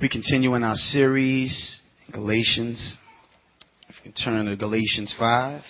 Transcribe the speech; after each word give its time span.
We 0.00 0.08
continue 0.08 0.56
in 0.56 0.64
our 0.64 0.74
series, 0.74 1.80
Galatians. 2.12 2.98
If 3.88 3.94
you 4.04 4.10
can 4.10 4.24
turn 4.24 4.46
to 4.46 4.56
Galatians 4.56 5.14
5. 5.16 5.62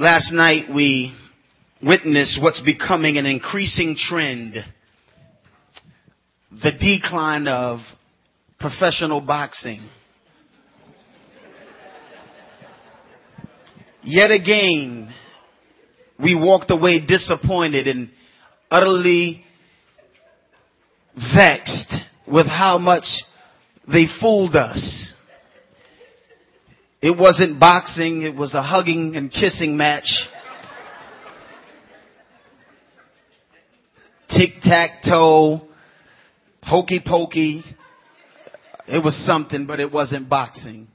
Last 0.00 0.32
night 0.32 0.72
we 0.74 1.14
witnessed 1.82 2.40
what's 2.40 2.62
becoming 2.62 3.18
an 3.18 3.26
increasing 3.26 3.96
trend. 3.98 4.54
The 6.50 6.72
decline 6.72 7.46
of 7.46 7.80
professional 8.58 9.20
boxing. 9.20 9.86
Yet 14.02 14.30
again, 14.30 15.12
we 16.18 16.34
walked 16.34 16.70
away 16.70 17.04
disappointed 17.04 17.86
and 17.86 18.08
utterly 18.70 19.44
vexed 21.14 21.92
with 22.26 22.46
how 22.46 22.78
much 22.78 23.04
they 23.86 24.06
fooled 24.18 24.56
us. 24.56 25.12
It 27.02 27.16
wasn't 27.16 27.58
boxing, 27.58 28.22
it 28.22 28.34
was 28.34 28.54
a 28.54 28.62
hugging 28.62 29.16
and 29.16 29.32
kissing 29.32 29.76
match. 29.76 30.26
Tic 34.28 34.60
tac 34.62 35.02
toe, 35.02 35.62
hokey 36.62 37.02
pokey. 37.04 37.64
It 38.86 39.02
was 39.02 39.16
something, 39.24 39.66
but 39.66 39.80
it 39.80 39.90
wasn't 39.90 40.28
boxing. 40.28 40.88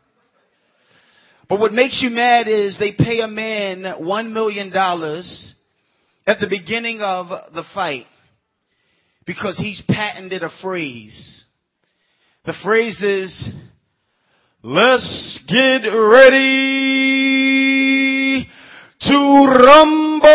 But 1.50 1.60
what 1.60 1.74
makes 1.74 2.02
you 2.04 2.12
mad 2.12 2.48
is 2.48 2.78
they 2.78 2.92
pay 2.92 3.22
a 3.22 3.28
man 3.28 3.86
one 4.04 4.32
million 4.32 4.72
dollars 4.72 5.56
at 6.28 6.40
the 6.40 6.48
beginning 6.48 7.02
of 7.02 7.30
the 7.54 7.64
fight 7.74 8.06
because 9.26 9.58
he's 9.58 9.82
patented 9.88 10.44
a 10.44 10.50
phrase. 10.62 11.46
The 12.46 12.54
phrase 12.64 13.02
is, 13.02 13.50
Let's 14.68 15.40
get 15.48 15.86
ready 15.86 16.40
to 19.00 19.14
rumble. 19.14 20.28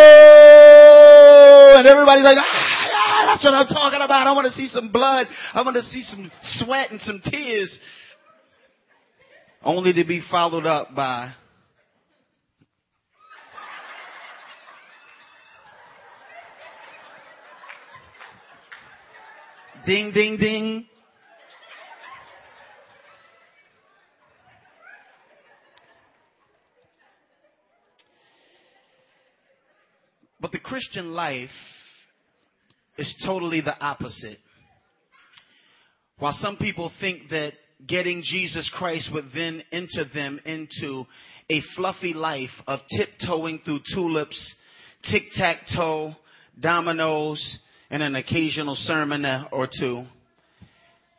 And 1.77 1.89
everybody's 1.89 2.23
like, 2.23 2.39
ah, 2.39 3.25
that's 3.27 3.45
what 3.45 3.55
I'm 3.55 3.67
talking 3.67 4.01
about. 4.01 4.29
I 4.29 4.33
want 4.33 4.45
to 4.47 4.53
see 4.53 4.69
some 4.69 4.93
blood. 4.93 5.27
I 5.53 5.63
want 5.63 5.75
to 5.75 5.83
see 5.83 6.03
some 6.03 6.31
sweat 6.43 6.93
and 6.93 7.01
some 7.01 7.21
tears. 7.25 7.77
Only 9.65 9.93
to 9.95 10.05
be 10.05 10.23
followed 10.31 10.65
up 10.65 10.95
by 10.95 11.33
ding, 19.85 20.13
ding, 20.13 20.37
ding. 20.37 20.87
But 30.41 30.53
the 30.53 30.59
Christian 30.81 31.13
life 31.13 31.51
is 32.97 33.15
totally 33.27 33.61
the 33.61 33.79
opposite. 33.79 34.39
While 36.19 36.33
some 36.33 36.57
people 36.57 36.91
think 37.03 37.29
that 37.29 37.53
getting 37.87 38.23
Jesus 38.25 38.73
Christ 38.75 39.11
would 39.13 39.27
then 39.35 39.63
enter 39.73 40.07
them 40.15 40.41
into 40.47 41.05
a 41.51 41.61
fluffy 41.77 42.15
life 42.15 42.49
of 42.67 42.81
tiptoeing 42.97 43.59
through 43.63 43.81
tulips, 43.95 44.55
tic 45.11 45.25
tac 45.35 45.59
toe, 45.77 46.15
dominoes, 46.59 47.59
and 47.91 48.03
an 48.03 48.15
occasional 48.15 48.75
sermon 48.75 49.27
or 49.53 49.69
two, 49.69 50.05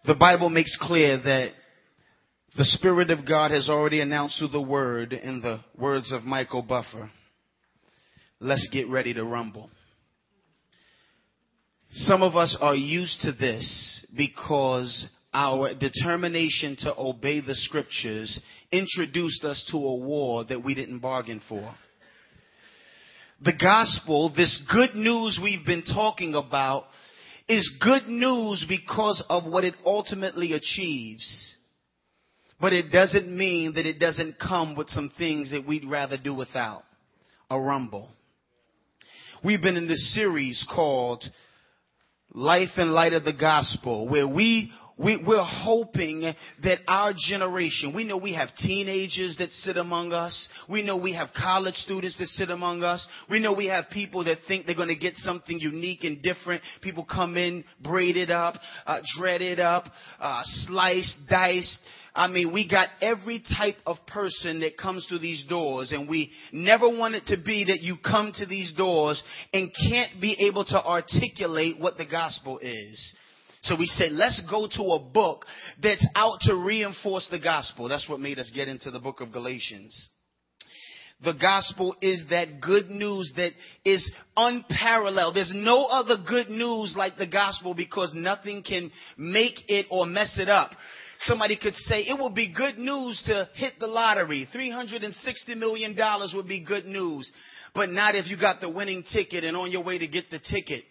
the 0.05 0.16
Bible 0.16 0.50
makes 0.50 0.75
clear 0.81 1.21
that 1.21 1.51
the 2.57 2.66
Spirit 2.66 3.11
of 3.11 3.27
God 3.27 3.51
has 3.51 3.69
already 3.69 4.01
announced 4.01 4.39
through 4.39 4.47
the 4.47 4.59
Word 4.59 5.13
in 5.13 5.39
the 5.39 5.59
words 5.77 6.11
of 6.11 6.23
Michael 6.23 6.63
Buffer 6.63 7.11
let's 8.41 8.68
get 8.72 8.90
ready 8.90 9.13
to 9.13 9.24
rumble. 9.24 9.69
Some 11.91 12.24
of 12.24 12.35
us 12.35 12.57
are 12.59 12.75
used 12.75 13.22
to 13.22 13.31
this 13.31 14.06
because 14.16 15.07
our 15.34 15.74
determination 15.74 16.75
to 16.80 16.94
obey 16.97 17.40
the 17.40 17.56
scriptures 17.56 18.40
introduced 18.72 19.44
us 19.44 19.63
to 19.72 19.78
a 19.78 19.96
war 19.96 20.44
that 20.46 20.63
we 20.63 20.74
didn't 20.74 21.00
bargain 21.00 21.41
for. 21.47 21.74
The 23.44 23.53
gospel, 23.53 24.34
this 24.35 24.62
good 24.72 24.96
news 24.96 25.40
we've 25.41 25.66
been 25.66 25.84
talking 25.84 26.35
about, 26.35 26.85
is 27.47 27.74
good 27.81 28.07
news 28.07 28.66
because 28.68 29.24
of 29.30 29.46
what 29.46 29.63
it 29.63 29.75
ultimately 29.85 30.53
achieves. 30.53 31.57
But 32.59 32.74
it 32.74 32.91
doesn't 32.91 33.28
mean 33.28 33.74
that 33.74 33.85
it 33.85 34.00
doesn't 34.00 34.40
come 34.40 34.75
with 34.75 34.90
some 34.90 35.12
things 35.18 35.51
that 35.51 35.68
we'd 35.68 35.90
rather 35.90 36.18
do 36.18 36.34
without. 36.34 36.84
A 37.50 37.59
rumble. 37.59 38.09
We've 39.44 39.62
been 39.62 39.75
in 39.75 39.88
this 39.88 40.13
series 40.13 40.63
called 40.72 41.24
Life 42.31 42.78
in 42.78 42.91
Light 42.91 43.13
of 43.13 43.24
the 43.24 43.34
Gospel, 43.34 44.07
where 44.07 44.28
we 44.28 44.72
we, 45.00 45.16
are 45.16 45.44
hoping 45.44 46.31
that 46.63 46.79
our 46.88 47.13
generation, 47.18 47.96
we 47.96 48.03
know 48.03 48.18
we 48.18 48.35
have 48.35 48.50
teenagers 48.57 49.35
that 49.40 49.50
sit 49.50 49.78
among 49.78 50.13
us. 50.13 50.47
We 50.69 50.84
know 50.84 50.96
we 50.96 51.16
have 51.16 51.30
college 51.35 51.74
students 51.74 52.19
that 52.19 52.28
sit 52.28 52.51
among 52.51 52.84
us. 52.84 53.07
We 53.28 53.40
know 53.40 53.51
we 53.51 53.66
have 53.66 53.90
people 53.90 54.24
that 54.25 54.38
think 54.47 54.68
they're 54.68 54.75
going 54.75 54.90
to 54.90 54.96
get 54.96 55.16
something 55.16 55.59
unique 55.59 56.03
and 56.03 56.22
different. 56.22 56.62
People 56.84 57.03
come 57.03 57.35
in, 57.35 57.63
braided 57.81 58.30
up, 58.30 58.56
uh, 58.85 59.00
dreaded 59.18 59.59
up, 59.59 59.85
uh, 60.19 60.41
sliced, 60.44 61.18
diced, 61.28 61.80
I 62.13 62.27
mean, 62.27 62.51
we 62.51 62.67
got 62.67 62.89
every 63.01 63.41
type 63.57 63.77
of 63.85 63.95
person 64.05 64.59
that 64.61 64.77
comes 64.77 65.05
through 65.07 65.19
these 65.19 65.45
doors, 65.47 65.94
and 65.94 66.09
we 66.09 66.31
never 66.51 66.89
want 66.89 67.16
it 67.16 67.27
to 67.27 67.38
be 67.38 67.66
that 67.66 67.81
you 67.81 67.95
come 68.03 68.33
to 68.35 68.45
these 68.45 68.73
doors 68.73 69.22
and 69.53 69.72
can't 69.89 70.19
be 70.19 70.35
able 70.47 70.66
to 70.66 70.83
articulate 70.83 71.79
what 71.79 71.97
the 71.97 72.05
gospel 72.05 72.59
is. 72.61 73.16
So 73.63 73.75
we 73.77 73.85
said, 73.85 74.11
let's 74.11 74.41
go 74.50 74.67
to 74.67 74.83
a 74.94 75.00
book 75.00 75.45
that's 75.81 76.05
out 76.16 76.39
to 76.41 76.55
reinforce 76.55 77.27
the 77.29 77.39
gospel. 77.39 77.88
That's 77.88 78.09
what 78.09 78.19
made 78.19 78.39
us 78.39 78.51
get 78.53 78.67
into 78.67 78.91
the 78.91 79.00
book 79.00 79.21
of 79.21 79.31
Galatians. 79.31 80.09
The 81.23 81.33
gospel 81.33 81.95
is 82.01 82.23
that 82.31 82.59
good 82.59 82.89
news 82.89 83.31
that 83.38 83.51
is 83.85 84.11
unparalleled. 84.35 85.35
There's 85.35 85.53
no 85.55 85.85
other 85.85 86.16
good 86.27 86.50
news 86.50 86.95
like 86.97 87.17
the 87.17 87.27
gospel 87.27 87.75
because 87.75 88.11
nothing 88.16 88.63
can 88.63 88.91
make 89.17 89.69
it 89.69 89.85
or 89.91 90.07
mess 90.07 90.39
it 90.39 90.50
up. 90.50 90.71
Somebody 91.25 91.55
could 91.55 91.75
say 91.75 92.01
it 92.01 92.19
would 92.19 92.33
be 92.33 92.51
good 92.51 92.79
news 92.79 93.21
to 93.27 93.47
hit 93.53 93.73
the 93.79 93.87
lottery. 93.87 94.47
$360 94.53 95.55
million 95.55 95.95
would 96.33 96.47
be 96.47 96.63
good 96.63 96.85
news. 96.85 97.31
But 97.75 97.89
not 97.89 98.15
if 98.15 98.27
you 98.27 98.37
got 98.39 98.59
the 98.59 98.69
winning 98.69 99.03
ticket 99.11 99.43
and 99.43 99.55
on 99.55 99.71
your 99.71 99.83
way 99.83 99.99
to 99.99 100.07
get 100.07 100.31
the 100.31 100.39
ticket. 100.39 100.83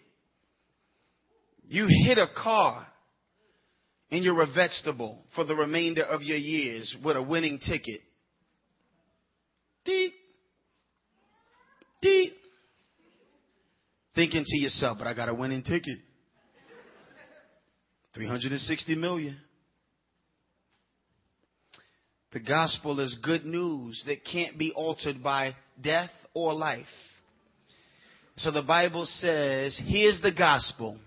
You 1.67 1.87
hit 2.05 2.17
a 2.17 2.27
car 2.35 2.87
and 4.09 4.23
you're 4.23 4.41
a 4.41 4.47
vegetable 4.47 5.23
for 5.35 5.43
the 5.43 5.55
remainder 5.55 6.03
of 6.03 6.21
your 6.21 6.37
years 6.37 6.95
with 7.03 7.17
a 7.17 7.21
winning 7.21 7.59
ticket. 7.59 8.01
Deep. 9.83 10.13
Deep. 12.01 12.33
Thinking 14.15 14.43
to 14.45 14.57
yourself, 14.57 14.97
but 14.97 15.07
I 15.07 15.13
got 15.13 15.29
a 15.29 15.33
winning 15.33 15.63
ticket. 15.63 15.97
360 18.13 18.95
million. 18.95 19.37
The 22.33 22.39
gospel 22.39 22.99
is 23.01 23.17
good 23.21 23.45
news 23.45 24.03
that 24.07 24.23
can't 24.23 24.57
be 24.57 24.71
altered 24.71 25.21
by 25.21 25.55
death 25.81 26.11
or 26.33 26.53
life. 26.53 26.85
So 28.37 28.51
the 28.51 28.61
Bible 28.61 29.05
says, 29.05 29.79
here's 29.85 30.21
the 30.21 30.31
gospel. 30.31 30.97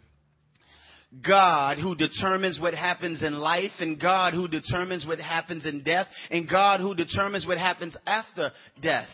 God 1.27 1.79
who 1.79 1.95
determines 1.95 2.61
what 2.61 2.75
happens 2.75 3.23
in 3.23 3.35
life 3.35 3.71
and 3.81 4.01
God 4.01 4.35
who 4.35 4.49
determines 4.49 5.07
what 5.07 5.21
happens 5.21 5.65
in 5.65 5.83
death 5.83 6.09
and 6.31 6.49
God 6.49 6.81
who 6.81 6.95
determines 6.95 7.47
what 7.47 7.59
happens 7.59 7.97
after 8.05 8.51
death 8.83 9.09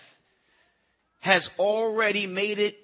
has 1.20 1.48
already 1.58 2.26
made 2.26 2.58
it 2.58 2.74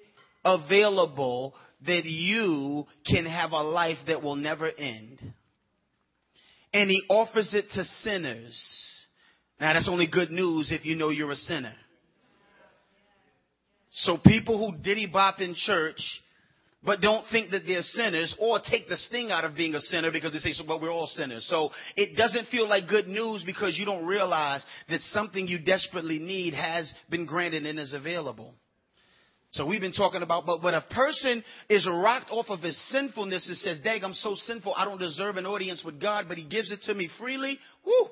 available 0.45 1.55
that 1.85 2.05
you 2.05 2.85
can 3.05 3.25
have 3.25 3.51
a 3.51 3.63
life 3.63 3.97
that 4.07 4.21
will 4.21 4.35
never 4.35 4.67
end. 4.67 5.19
And 6.73 6.89
he 6.89 7.01
offers 7.09 7.53
it 7.53 7.65
to 7.71 7.83
sinners 7.83 8.96
now 9.59 9.73
that's 9.73 9.89
only 9.89 10.07
good 10.07 10.31
news 10.31 10.71
if 10.71 10.85
you 10.85 10.95
know 10.95 11.09
you're 11.09 11.31
a 11.31 11.35
sinner. 11.35 11.73
So 13.89 14.17
people 14.17 14.57
who 14.57 14.77
diddy 14.77 15.07
bop 15.07 15.39
in 15.39 15.55
church, 15.55 15.99
but 16.83 17.01
don't 17.01 17.25
think 17.31 17.51
that 17.51 17.63
they're 17.65 17.81
sinners 17.81 18.35
or 18.39 18.59
take 18.59 18.87
the 18.87 18.97
sting 18.97 19.31
out 19.31 19.43
of 19.43 19.55
being 19.55 19.73
a 19.75 19.79
sinner 19.79 20.11
because 20.11 20.33
they 20.33 20.39
say, 20.39 20.51
so, 20.51 20.63
well, 20.67 20.79
we're 20.79 20.91
all 20.91 21.07
sinners. 21.07 21.45
So 21.49 21.71
it 21.95 22.15
doesn't 22.15 22.47
feel 22.47 22.67
like 22.67 22.87
good 22.87 23.07
news 23.07 23.43
because 23.45 23.77
you 23.77 23.85
don't 23.85 24.05
realize 24.05 24.63
that 24.89 25.01
something 25.01 25.47
you 25.47 25.59
desperately 25.59 26.19
need 26.19 26.53
has 26.53 26.93
been 27.09 27.25
granted 27.25 27.65
and 27.65 27.79
is 27.79 27.93
available. 27.93 28.53
So 29.51 29.65
we've 29.65 29.81
been 29.81 29.93
talking 29.93 30.21
about, 30.21 30.45
but 30.45 30.61
when 30.61 30.73
a 30.73 30.81
person 30.81 31.43
is 31.69 31.87
rocked 31.89 32.29
off 32.29 32.47
of 32.49 32.59
his 32.59 32.77
sinfulness 32.91 33.47
and 33.47 33.57
says, 33.57 33.79
Dag, 33.79 34.03
I'm 34.03 34.13
so 34.13 34.35
sinful, 34.35 34.73
I 34.75 34.85
don't 34.85 34.99
deserve 34.99 35.37
an 35.37 35.45
audience 35.45 35.83
with 35.83 35.99
God, 35.99 36.25
but 36.27 36.37
he 36.37 36.43
gives 36.43 36.71
it 36.71 36.81
to 36.83 36.93
me 36.93 37.09
freely, 37.17 37.57
whoo, 37.85 38.09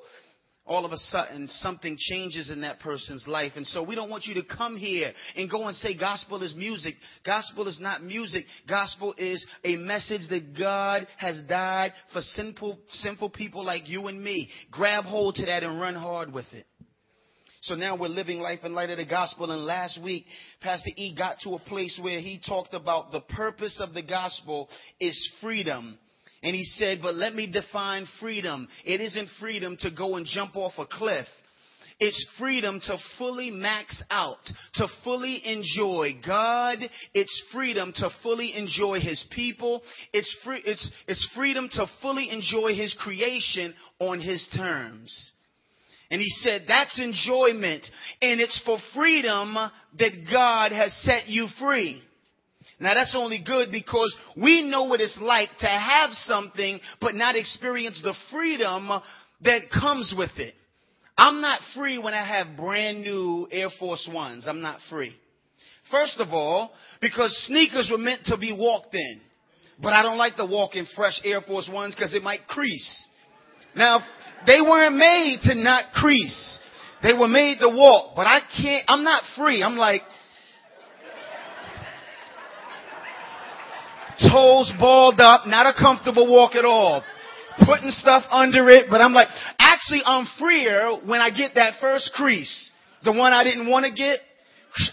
all 0.66 0.84
of 0.84 0.92
a 0.92 0.96
sudden 0.96 1.46
something 1.48 1.96
changes 1.98 2.50
in 2.50 2.62
that 2.62 2.80
person's 2.80 3.26
life. 3.26 3.52
And 3.56 3.66
so 3.66 3.82
we 3.82 3.94
don't 3.94 4.10
want 4.10 4.24
you 4.26 4.34
to 4.34 4.42
come 4.42 4.76
here 4.76 5.12
and 5.36 5.50
go 5.50 5.66
and 5.66 5.76
say 5.76 5.96
gospel 5.96 6.42
is 6.42 6.54
music. 6.54 6.94
Gospel 7.24 7.68
is 7.68 7.80
not 7.80 8.02
music. 8.02 8.44
Gospel 8.68 9.14
is 9.16 9.44
a 9.64 9.76
message 9.76 10.28
that 10.30 10.58
God 10.58 11.06
has 11.18 11.42
died 11.48 11.92
for 12.12 12.20
sinful, 12.20 12.78
sinful 12.90 13.30
people 13.30 13.64
like 13.64 13.88
you 13.88 14.08
and 14.08 14.22
me. 14.22 14.48
Grab 14.70 15.04
hold 15.04 15.36
to 15.36 15.46
that 15.46 15.62
and 15.62 15.80
run 15.80 15.94
hard 15.94 16.32
with 16.32 16.46
it. 16.52 16.66
So 17.62 17.74
now 17.74 17.96
we're 17.96 18.08
living 18.08 18.38
life 18.38 18.60
in 18.62 18.74
light 18.74 18.90
of 18.90 18.98
the 18.98 19.06
gospel. 19.06 19.50
And 19.50 19.64
last 19.64 20.00
week, 20.00 20.24
Pastor 20.60 20.90
E 20.96 21.14
got 21.16 21.38
to 21.40 21.54
a 21.54 21.58
place 21.58 21.98
where 22.00 22.20
he 22.20 22.40
talked 22.46 22.74
about 22.74 23.10
the 23.10 23.22
purpose 23.22 23.80
of 23.80 23.92
the 23.92 24.02
gospel 24.02 24.68
is 25.00 25.30
freedom. 25.40 25.98
And 26.42 26.54
he 26.54 26.64
said, 26.64 27.00
but 27.02 27.14
let 27.14 27.34
me 27.34 27.46
define 27.46 28.06
freedom. 28.20 28.68
It 28.84 29.00
isn't 29.00 29.28
freedom 29.40 29.76
to 29.80 29.90
go 29.90 30.16
and 30.16 30.26
jump 30.26 30.56
off 30.56 30.74
a 30.78 30.86
cliff. 30.86 31.26
It's 31.98 32.26
freedom 32.38 32.78
to 32.80 32.98
fully 33.16 33.50
max 33.50 34.02
out, 34.10 34.44
to 34.74 34.86
fully 35.02 35.40
enjoy 35.46 36.20
God. 36.26 36.78
It's 37.14 37.42
freedom 37.54 37.92
to 37.96 38.10
fully 38.22 38.54
enjoy 38.54 39.00
His 39.00 39.24
people. 39.34 39.82
It's 40.12 40.36
free, 40.44 40.62
it's, 40.66 40.90
it's 41.08 41.26
freedom 41.34 41.70
to 41.72 41.86
fully 42.02 42.28
enjoy 42.30 42.74
His 42.74 42.94
creation 43.00 43.74
on 43.98 44.20
His 44.20 44.46
terms. 44.54 45.32
And 46.10 46.20
he 46.20 46.28
said, 46.28 46.66
that's 46.68 47.00
enjoyment. 47.00 47.84
And 48.22 48.40
it's 48.40 48.62
for 48.64 48.78
freedom 48.94 49.54
that 49.98 50.12
God 50.30 50.72
has 50.72 50.94
set 51.02 51.28
you 51.28 51.48
free. 51.58 52.02
Now 52.78 52.94
that's 52.94 53.16
only 53.16 53.42
good 53.44 53.70
because 53.70 54.14
we 54.36 54.62
know 54.62 54.84
what 54.84 55.00
it's 55.00 55.18
like 55.20 55.48
to 55.60 55.66
have 55.66 56.10
something 56.10 56.80
but 57.00 57.14
not 57.14 57.36
experience 57.36 58.00
the 58.02 58.14
freedom 58.30 58.90
that 59.42 59.70
comes 59.70 60.14
with 60.16 60.30
it. 60.36 60.54
I'm 61.16 61.40
not 61.40 61.60
free 61.74 61.96
when 61.98 62.12
I 62.12 62.26
have 62.26 62.56
brand 62.56 63.00
new 63.00 63.48
Air 63.50 63.70
Force 63.78 64.08
Ones. 64.12 64.46
I'm 64.46 64.60
not 64.60 64.80
free. 64.90 65.16
First 65.90 66.18
of 66.18 66.28
all, 66.28 66.72
because 67.00 67.34
sneakers 67.46 67.88
were 67.90 67.98
meant 67.98 68.24
to 68.26 68.36
be 68.36 68.52
walked 68.52 68.94
in. 68.94 69.20
But 69.80 69.92
I 69.92 70.02
don't 70.02 70.18
like 70.18 70.36
to 70.36 70.46
walk 70.46 70.74
in 70.74 70.86
fresh 70.96 71.20
Air 71.24 71.40
Force 71.40 71.70
Ones 71.72 71.94
because 71.94 72.14
it 72.14 72.22
might 72.22 72.46
crease. 72.46 73.06
Now, 73.74 74.00
they 74.46 74.60
weren't 74.60 74.96
made 74.96 75.40
to 75.44 75.54
not 75.54 75.92
crease. 75.92 76.58
They 77.02 77.12
were 77.12 77.28
made 77.28 77.58
to 77.60 77.68
walk, 77.68 78.16
but 78.16 78.26
I 78.26 78.40
can't, 78.60 78.84
I'm 78.88 79.04
not 79.04 79.22
free. 79.36 79.62
I'm 79.62 79.76
like, 79.76 80.02
toes 84.20 84.72
balled 84.78 85.20
up, 85.20 85.46
not 85.46 85.66
a 85.66 85.74
comfortable 85.78 86.30
walk 86.30 86.54
at 86.54 86.64
all. 86.64 87.02
Putting 87.64 87.90
stuff 87.90 88.24
under 88.30 88.68
it, 88.68 88.86
but 88.90 89.00
I'm 89.00 89.12
like, 89.12 89.28
actually 89.58 90.02
I'm 90.04 90.26
freer 90.38 90.98
when 91.04 91.20
I 91.20 91.30
get 91.30 91.54
that 91.54 91.74
first 91.80 92.12
crease. 92.14 92.70
The 93.04 93.12
one 93.12 93.32
I 93.32 93.44
didn't 93.44 93.68
want 93.68 93.86
to 93.86 93.92
get. 93.92 94.20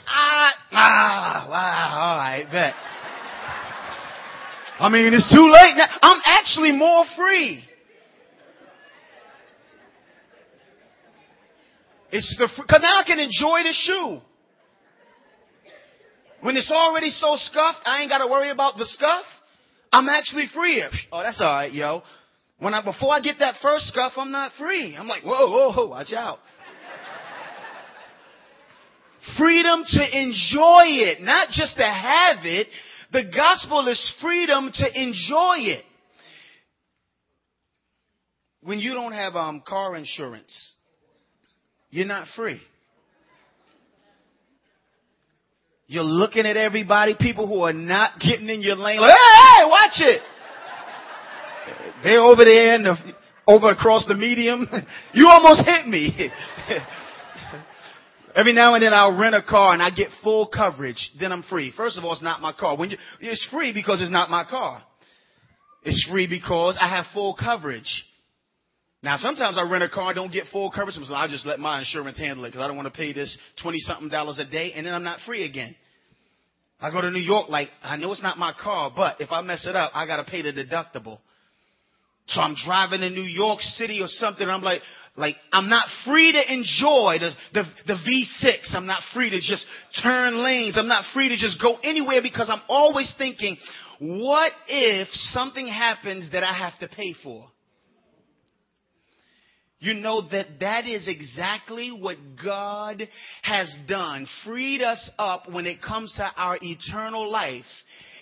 Ah, 0.08 0.52
ah, 0.72 1.48
wow, 1.50 2.12
alright, 2.12 2.46
bet. 2.52 2.74
I 4.80 4.90
mean, 4.90 5.14
it's 5.14 5.30
too 5.34 5.52
late 5.52 5.76
now. 5.76 5.88
I'm 6.02 6.22
actually 6.26 6.72
more 6.72 7.06
free. 7.18 7.64
It's 12.12 12.36
the, 12.38 12.48
cause 12.48 12.80
now 12.82 13.00
I 13.00 13.04
can 13.06 13.20
enjoy 13.20 13.64
the 13.64 13.74
shoe. 13.74 14.22
When 16.44 16.58
it's 16.58 16.70
already 16.70 17.10
so 17.10 17.38
scuffed, 17.38 17.80
I 17.86 18.02
ain't 18.02 18.10
gotta 18.10 18.28
worry 18.28 18.50
about 18.50 18.78
the 18.78 18.86
scuff. 18.86 19.24
I'm 19.94 20.10
actually 20.10 20.48
free. 20.54 20.84
Oh, 21.10 21.24
that's 21.24 21.40
alright, 21.40 21.72
yo. 21.72 22.04
When 22.60 22.74
I, 22.74 22.84
before 22.84 23.14
I 23.14 23.22
get 23.22 23.38
that 23.40 23.56
first 23.62 23.88
scuff, 23.88 24.14
I'm 24.18 24.32
not 24.32 24.52
free. 24.60 24.94
I'm 24.98 25.08
like, 25.08 25.24
whoa, 25.24 25.50
whoa, 25.50 25.72
whoa, 25.72 25.88
watch 25.88 26.12
out. 26.12 26.40
freedom 29.38 29.86
to 29.88 30.20
enjoy 30.22 30.84
it, 31.08 31.22
not 31.22 31.48
just 31.52 31.78
to 31.78 31.84
have 31.86 32.46
it. 32.46 32.68
The 33.14 33.24
gospel 33.34 33.88
is 33.88 34.14
freedom 34.22 34.70
to 34.74 35.02
enjoy 35.02 35.56
it. 35.60 35.86
When 38.64 38.80
you 38.80 38.94
don't 38.94 39.14
have 39.14 39.38
um, 39.38 39.64
car 39.66 39.96
insurance, 39.96 40.74
you're 41.90 42.06
not 42.06 42.28
free. 42.36 42.60
You're 45.88 46.04
looking 46.04 46.46
at 46.46 46.58
everybody, 46.58 47.16
people 47.20 47.48
who 47.48 47.62
are 47.64 47.74
not 47.74 48.20
getting 48.20 48.50
in 48.50 48.62
your 48.62 48.76
lane, 48.76 49.00
like, 49.00 49.12
hey, 49.12 49.16
hey 49.58 49.66
watch 49.70 49.98
it. 49.98 50.22
They're 52.04 52.22
over 52.22 52.44
there 52.44 52.76
and 52.76 52.86
the, 52.86 52.96
over 53.48 53.70
across 53.70 54.06
the 54.08 54.16
medium. 54.16 54.68
You 55.14 55.28
almost 55.30 55.64
hit 55.66 55.88
me. 55.88 56.30
Every 58.36 58.54
now 58.54 58.74
and 58.74 58.84
then 58.84 58.94
I'll 58.94 59.18
rent 59.18 59.36
a 59.36 59.44
car 59.44 59.74
and 59.74 59.82
I 59.82 59.92
get 59.92 60.08
full 60.24 60.48
coverage. 60.48 61.12
Then 61.20 61.32
I'm 61.32 61.44
free. 61.44 61.72
First 61.76 62.00
of 62.00 62.04
all, 62.04 62.14
it's 62.14 62.24
not 62.24 62.42
my 62.42 62.52
car. 62.52 62.76
When 62.76 62.90
you, 62.90 62.98
it's 63.22 63.48
free 63.52 63.74
because 63.74 64.02
it's 64.02 64.12
not 64.12 64.32
my 64.32 64.44
car. 64.44 64.82
It's 65.84 66.08
free 66.10 66.26
because 66.26 66.78
I 66.82 66.90
have 66.90 67.06
full 67.14 67.36
coverage. 67.40 68.06
Now, 69.04 69.18
sometimes 69.18 69.58
I 69.58 69.70
rent 69.70 69.84
a 69.84 69.90
car, 69.90 70.14
don't 70.14 70.32
get 70.32 70.46
full 70.52 70.72
coverage, 70.72 70.96
so 70.96 71.14
I 71.14 71.28
just 71.28 71.46
let 71.46 71.60
my 71.60 71.80
insurance 71.80 72.18
handle 72.18 72.46
it 72.46 72.50
because 72.50 72.62
I 72.62 72.68
don't 72.68 72.78
want 72.78 72.88
to 72.88 72.98
pay 72.98 73.12
this 73.12 73.38
20 73.62 73.80
something 73.80 74.08
dollars 74.08 74.40
a 74.40 74.46
day 74.46 74.72
and 74.74 74.86
then 74.86 74.94
I'm 74.94 75.04
not 75.04 75.20
free 75.26 75.44
again. 75.44 75.76
I 76.80 76.90
go 76.90 77.02
to 77.02 77.12
New 77.12 77.20
York, 77.20 77.50
like, 77.50 77.68
I 77.82 77.98
know 77.98 78.12
it's 78.14 78.24
not 78.24 78.38
my 78.38 78.54
car, 78.54 78.92
but 78.96 79.20
if 79.20 79.32
I 79.32 79.42
mess 79.42 79.66
it 79.66 79.76
up, 79.76 79.92
I 79.94 80.06
gotta 80.06 80.24
pay 80.24 80.42
the 80.42 80.54
deductible. 80.54 81.20
So 82.28 82.40
I'm 82.40 82.56
driving 82.66 83.02
to 83.02 83.10
New 83.10 83.24
York 83.24 83.60
City 83.62 84.02
or 84.02 84.08
something, 84.08 84.44
and 84.44 84.52
I'm 84.52 84.62
like, 84.62 84.82
like, 85.18 85.36
I'm 85.52 85.70
not 85.70 85.86
free 86.06 86.32
to 86.32 86.54
enjoy 86.54 87.18
the, 87.20 87.32
the, 87.54 87.64
the 87.86 87.94
V6. 87.94 88.74
I'm 88.74 88.86
not 88.86 89.02
free 89.14 89.30
to 89.30 89.40
just 89.42 89.66
turn 90.02 90.38
lanes. 90.38 90.78
I'm 90.78 90.88
not 90.88 91.04
free 91.14 91.30
to 91.30 91.38
just 91.38 91.62
go 91.62 91.78
anywhere 91.84 92.22
because 92.22 92.50
I'm 92.50 92.62
always 92.70 93.14
thinking, 93.18 93.58
what 94.00 94.54
if 94.68 95.10
something 95.12 95.68
happens 95.68 96.32
that 96.32 96.44
I 96.44 96.54
have 96.54 96.80
to 96.80 96.88
pay 96.88 97.14
for? 97.22 97.48
You 99.84 99.94
know 99.94 100.22
that 100.30 100.62
that 100.62 100.88
is 100.88 101.10
exactly 101.10 101.92
what 101.92 102.16
God 102.42 103.08
has 103.42 103.74
done. 103.86 104.26
Freed 104.46 104.82
us 104.82 105.12
up 105.20 105.52
when 105.52 105.66
it 105.66 105.82
comes 105.82 106.14
to 106.16 106.32
our 106.38 106.58
eternal 106.62 107.30
life. 107.30 107.66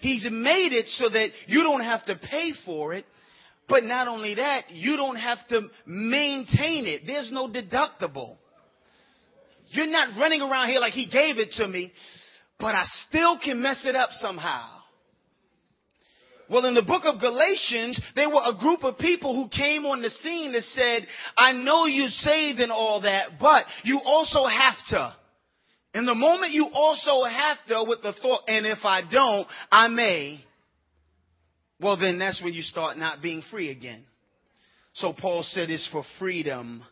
He's 0.01 0.27
made 0.31 0.73
it 0.73 0.87
so 0.87 1.07
that 1.09 1.29
you 1.45 1.61
don't 1.61 1.83
have 1.83 2.03
to 2.05 2.15
pay 2.15 2.53
for 2.65 2.95
it. 2.95 3.05
But 3.69 3.83
not 3.83 4.07
only 4.07 4.33
that, 4.35 4.71
you 4.71 4.97
don't 4.97 5.17
have 5.17 5.37
to 5.49 5.69
maintain 5.85 6.87
it. 6.87 7.03
There's 7.05 7.31
no 7.31 7.47
deductible. 7.47 8.37
You're 9.67 9.85
not 9.85 10.19
running 10.19 10.41
around 10.41 10.69
here 10.69 10.79
like 10.79 10.93
he 10.93 11.05
gave 11.05 11.37
it 11.37 11.51
to 11.57 11.67
me, 11.67 11.93
but 12.59 12.73
I 12.73 12.83
still 13.07 13.37
can 13.37 13.61
mess 13.61 13.85
it 13.85 13.95
up 13.95 14.09
somehow. 14.13 14.80
Well, 16.51 16.65
in 16.65 16.73
the 16.73 16.81
book 16.81 17.03
of 17.05 17.21
Galatians, 17.21 17.97
there 18.13 18.29
were 18.29 18.41
a 18.43 18.53
group 18.53 18.83
of 18.83 18.97
people 18.97 19.33
who 19.33 19.47
came 19.47 19.85
on 19.85 20.01
the 20.01 20.09
scene 20.09 20.51
that 20.51 20.63
said, 20.63 21.07
I 21.37 21.53
know 21.53 21.85
you're 21.85 22.09
saved 22.09 22.59
and 22.59 22.73
all 22.73 22.99
that, 23.01 23.39
but 23.39 23.63
you 23.83 24.01
also 24.03 24.45
have 24.45 24.75
to. 24.89 25.15
And 25.93 26.05
the 26.05 26.13
moment 26.13 26.51
you 26.51 26.67
also 26.67 27.23
have 27.23 27.57
to 27.69 27.85
with 27.87 28.01
the 28.01 28.11
thought, 28.21 28.41
and 28.49 28.65
if 28.65 28.79
I 28.83 29.01
don't, 29.09 29.47
I 29.71 29.87
may, 29.87 30.43
well 31.79 31.95
then 31.95 32.19
that's 32.19 32.43
when 32.43 32.53
you 32.53 32.63
start 32.63 32.97
not 32.97 33.21
being 33.21 33.43
free 33.49 33.71
again. 33.71 34.03
So 34.91 35.13
Paul 35.13 35.43
said 35.43 35.69
it's 35.69 35.87
for 35.89 36.03
freedom 36.19 36.83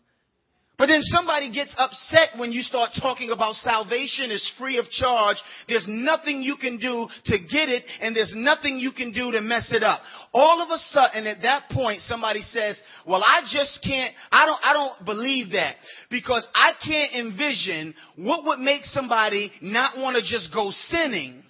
but 0.80 0.88
then 0.88 1.02
somebody 1.04 1.52
gets 1.52 1.76
upset 1.78 2.30
when 2.38 2.54
you 2.54 2.62
start 2.62 2.92
talking 3.02 3.32
about 3.32 3.56
salvation 3.56 4.32
is 4.32 4.50
free 4.58 4.78
of 4.78 4.90
charge. 4.90 5.36
There's 5.68 5.86
nothing 5.90 6.42
you 6.42 6.56
can 6.56 6.78
do 6.78 7.10
to 7.26 7.38
get 7.38 7.68
it 7.68 7.84
and 8.00 8.16
there's 8.16 8.34
nothing 8.34 8.80
you 8.80 8.94
can 8.94 9.12
do 9.12 9.30
to 9.34 9.42
mess 9.42 9.74
it 9.74 9.84
up. 9.84 10.00
All 10.34 10.62
of 10.62 10.70
a 10.70 10.78
sudden 10.78 11.28
at 11.28 11.42
that 11.42 11.70
point 11.70 12.00
somebody 12.00 12.40
says, 12.40 12.82
well 13.06 13.22
I 13.22 13.42
just 13.52 13.84
can't, 13.86 14.16
I 14.32 14.46
don't, 14.46 14.60
I 14.64 14.72
don't 14.72 15.06
believe 15.06 15.52
that 15.52 15.76
because 16.10 16.48
I 16.56 16.72
can't 16.84 17.14
envision 17.14 17.94
what 18.16 18.46
would 18.46 18.60
make 18.60 18.86
somebody 18.86 19.52
not 19.62 19.98
want 19.98 20.16
to 20.16 20.22
just 20.22 20.54
go 20.54 20.70
sinning. 20.72 21.44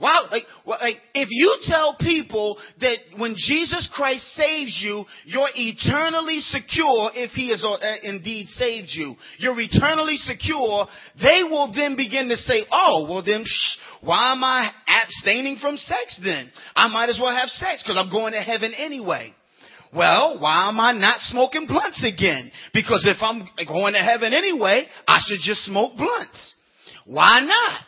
Wow, 0.00 0.26
like 0.30 0.42
like, 0.66 0.96
if 1.14 1.28
you 1.30 1.56
tell 1.62 1.94
people 1.94 2.58
that 2.80 2.96
when 3.16 3.36
Jesus 3.36 3.88
Christ 3.94 4.24
saves 4.34 4.80
you, 4.84 5.04
you're 5.24 5.48
eternally 5.54 6.40
secure 6.40 7.10
if 7.14 7.30
he 7.30 7.50
has 7.50 7.64
uh, 7.64 7.78
indeed 8.02 8.48
saved 8.48 8.88
you. 8.90 9.14
You're 9.38 9.58
eternally 9.60 10.16
secure. 10.16 10.88
They 11.22 11.44
will 11.44 11.72
then 11.72 11.94
begin 11.94 12.28
to 12.30 12.36
say, 12.36 12.64
oh, 12.72 13.06
well 13.08 13.22
then, 13.24 13.44
shh, 13.44 13.76
why 14.00 14.32
am 14.32 14.42
I 14.42 14.72
abstaining 14.88 15.58
from 15.58 15.76
sex 15.76 16.20
then? 16.24 16.50
I 16.74 16.88
might 16.88 17.08
as 17.08 17.20
well 17.22 17.34
have 17.34 17.48
sex 17.50 17.84
because 17.84 17.96
I'm 17.96 18.10
going 18.10 18.32
to 18.32 18.40
heaven 18.40 18.74
anyway. 18.74 19.32
Well, 19.94 20.40
why 20.40 20.68
am 20.68 20.80
I 20.80 20.90
not 20.90 21.20
smoking 21.20 21.68
blunts 21.68 22.04
again? 22.04 22.50
Because 22.72 23.06
if 23.06 23.18
I'm 23.22 23.48
going 23.68 23.92
to 23.92 24.00
heaven 24.00 24.32
anyway, 24.32 24.86
I 25.06 25.20
should 25.24 25.38
just 25.40 25.64
smoke 25.66 25.96
blunts. 25.96 26.54
Why 27.04 27.40
not? 27.40 27.80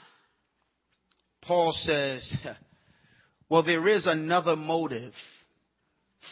Paul 1.46 1.72
says, 1.72 2.34
well, 3.48 3.62
there 3.62 3.86
is 3.88 4.06
another 4.06 4.56
motive 4.56 5.12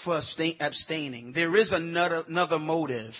for 0.04 0.20
abstaining. 0.60 1.32
There 1.32 1.56
is 1.56 1.72
another, 1.72 2.24
another 2.28 2.58
motive 2.58 3.12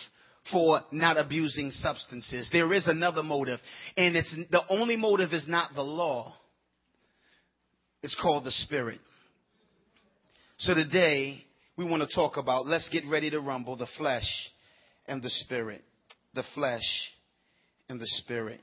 for 0.51 0.83
not 0.91 1.17
abusing 1.17 1.71
substances. 1.71 2.51
There 2.53 2.73
is 2.73 2.87
another 2.87 3.23
motive. 3.23 3.61
And 3.97 4.17
it's, 4.17 4.35
the 4.51 4.63
only 4.69 4.97
motive 4.97 5.33
is 5.33 5.47
not 5.49 5.75
the 5.75 5.83
law. 5.83 6.35
It's 8.03 8.19
called 8.21 8.45
the 8.45 8.51
spirit. 8.51 9.01
So 10.59 10.75
today, 10.75 11.45
we 11.77 11.85
want 11.85 12.09
to 12.09 12.15
talk 12.15 12.37
about, 12.37 12.67
let's 12.67 12.89
get 12.91 13.05
ready 13.11 13.31
to 13.31 13.41
rumble, 13.41 13.77
the 13.77 13.89
flesh 13.97 14.29
and 15.07 15.23
the 15.23 15.31
spirit. 15.31 15.83
The 16.35 16.45
flesh 16.55 16.83
and 17.89 17.99
the 17.99 18.07
spirit. 18.07 18.61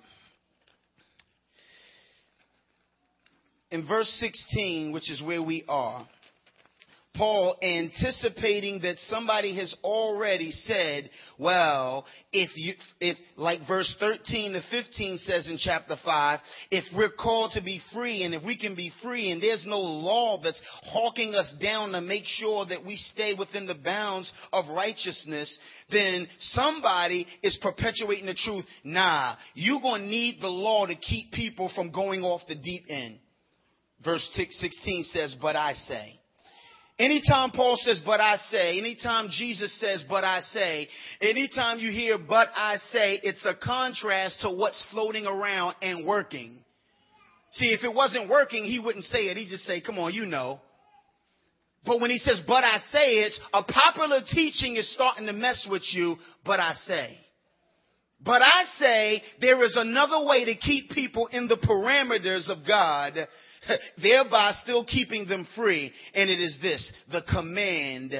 In 3.72 3.88
verse 3.88 4.10
16, 4.20 4.92
which 4.92 5.10
is 5.10 5.22
where 5.22 5.42
we 5.42 5.64
are, 5.68 6.08
Paul 7.14 7.58
anticipating 7.62 8.80
that 8.82 8.98
somebody 9.00 9.54
has 9.58 9.76
already 9.84 10.52
said, 10.52 11.10
well, 11.38 12.06
if 12.32 12.56
you, 12.56 12.74
if, 13.02 13.18
like 13.36 13.68
verse 13.68 13.94
13 14.00 14.54
to 14.54 14.62
15 14.72 15.18
says 15.18 15.50
in 15.50 15.58
chapter 15.58 15.98
5, 16.04 16.40
if 16.72 16.86
we're 16.96 17.12
called 17.12 17.52
to 17.52 17.62
be 17.62 17.82
free 17.94 18.24
and 18.24 18.34
if 18.34 18.44
we 18.44 18.58
can 18.58 18.76
be 18.76 18.94
free 19.04 19.30
and 19.30 19.44
there's 19.44 19.66
no 19.68 19.80
law 19.80 20.40
that's 20.42 20.62
hawking 20.84 21.36
us 21.36 21.54
down 21.62 21.92
to 21.92 22.00
make 22.00 22.24
sure 22.26 22.66
that 22.66 22.86
we 22.86 22.96
stay 22.96 23.34
within 23.38 23.68
the 23.68 23.76
bounds 23.76 24.32
of 24.54 24.70
righteousness, 24.70 25.60
then 25.92 26.28
somebody 26.40 27.28
is 27.44 27.60
perpetuating 27.62 28.28
the 28.28 28.34
truth. 28.34 28.66
Nah, 28.86 29.36
you're 29.54 29.82
going 29.82 30.04
to 30.04 30.08
need 30.08 30.40
the 30.40 30.48
law 30.48 30.86
to 30.86 30.96
keep 30.96 31.34
people 31.34 31.70
from 31.76 31.92
going 31.92 32.24
off 32.24 32.42
the 32.48 32.56
deep 32.56 32.86
end. 32.88 33.20
Verse 34.04 34.28
16 34.36 35.04
says, 35.04 35.36
But 35.42 35.56
I 35.56 35.74
say. 35.74 36.22
Anytime 37.00 37.50
Paul 37.50 37.78
says, 37.82 38.00
but 38.06 38.20
I 38.20 38.36
say, 38.52 38.78
anytime 38.78 39.30
Jesus 39.32 39.80
says, 39.80 40.04
but 40.08 40.24
I 40.24 40.42
say, 40.42 40.88
anytime 41.20 41.80
you 41.80 41.92
hear, 41.92 42.20
but 42.20 42.50
I 42.56 42.78
say, 42.92 43.20
it's 43.24 43.44
a 43.44 43.56
contrast 43.56 44.42
to 44.42 44.50
what's 44.52 44.86
floating 44.92 45.26
around 45.26 45.76
and 45.82 46.06
working. 46.06 46.60
See, 47.54 47.68
if 47.68 47.84
it 47.84 47.92
wasn't 47.92 48.30
working, 48.30 48.66
he 48.66 48.78
wouldn't 48.78 49.06
say 49.06 49.30
it. 49.30 49.38
He'd 49.38 49.50
just 49.50 49.64
say, 49.64 49.82
come 49.82 49.98
on, 49.98 50.14
you 50.14 50.26
know. 50.26 50.62
But 51.86 52.02
when 52.02 52.12
he 52.12 52.20
says, 52.20 52.40
but 52.46 52.64
I 52.64 52.78
say 52.92 53.22
it, 53.22 53.34
a 53.52 53.64
popular 53.64 54.20
teaching 54.32 54.76
is 54.76 54.94
starting 54.94 55.26
to 55.26 55.34
mess 55.34 55.68
with 55.72 55.84
you, 55.94 56.18
but 56.46 56.60
I 56.60 56.74
say. 56.74 57.18
But 58.24 58.44
I 58.44 58.66
say 58.78 59.24
there 59.40 59.64
is 59.64 59.76
another 59.76 60.24
way 60.28 60.46
to 60.46 60.56
keep 60.56 60.92
people 60.92 61.28
in 61.28 61.48
the 61.48 61.58
parameters 61.58 62.50
of 62.50 62.68
God 62.68 63.28
thereby 64.02 64.52
still 64.62 64.86
keeping 64.86 65.28
them 65.28 65.48
free. 65.56 65.92
And 66.14 66.30
it 66.30 66.40
is 66.40 66.58
this, 66.62 66.92
the 67.12 67.22
command, 67.22 68.14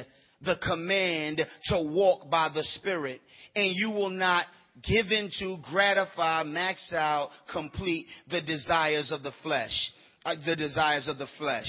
the 0.44 0.56
command 0.62 1.46
to 1.64 1.82
walk 1.82 2.30
by 2.30 2.50
the 2.54 2.64
Spirit. 2.64 3.20
And 3.54 3.74
you 3.74 3.90
will 3.90 4.10
not 4.10 4.46
give 4.82 5.06
in 5.10 5.30
to 5.38 5.58
gratify, 5.70 6.44
max 6.44 6.92
out, 6.92 7.30
complete 7.52 8.06
the 8.30 8.40
desires 8.40 9.12
of 9.12 9.22
the 9.22 9.32
flesh. 9.42 9.92
Uh, 10.24 10.36
the 10.46 10.54
desires 10.54 11.08
of 11.08 11.18
the 11.18 11.26
flesh. 11.36 11.66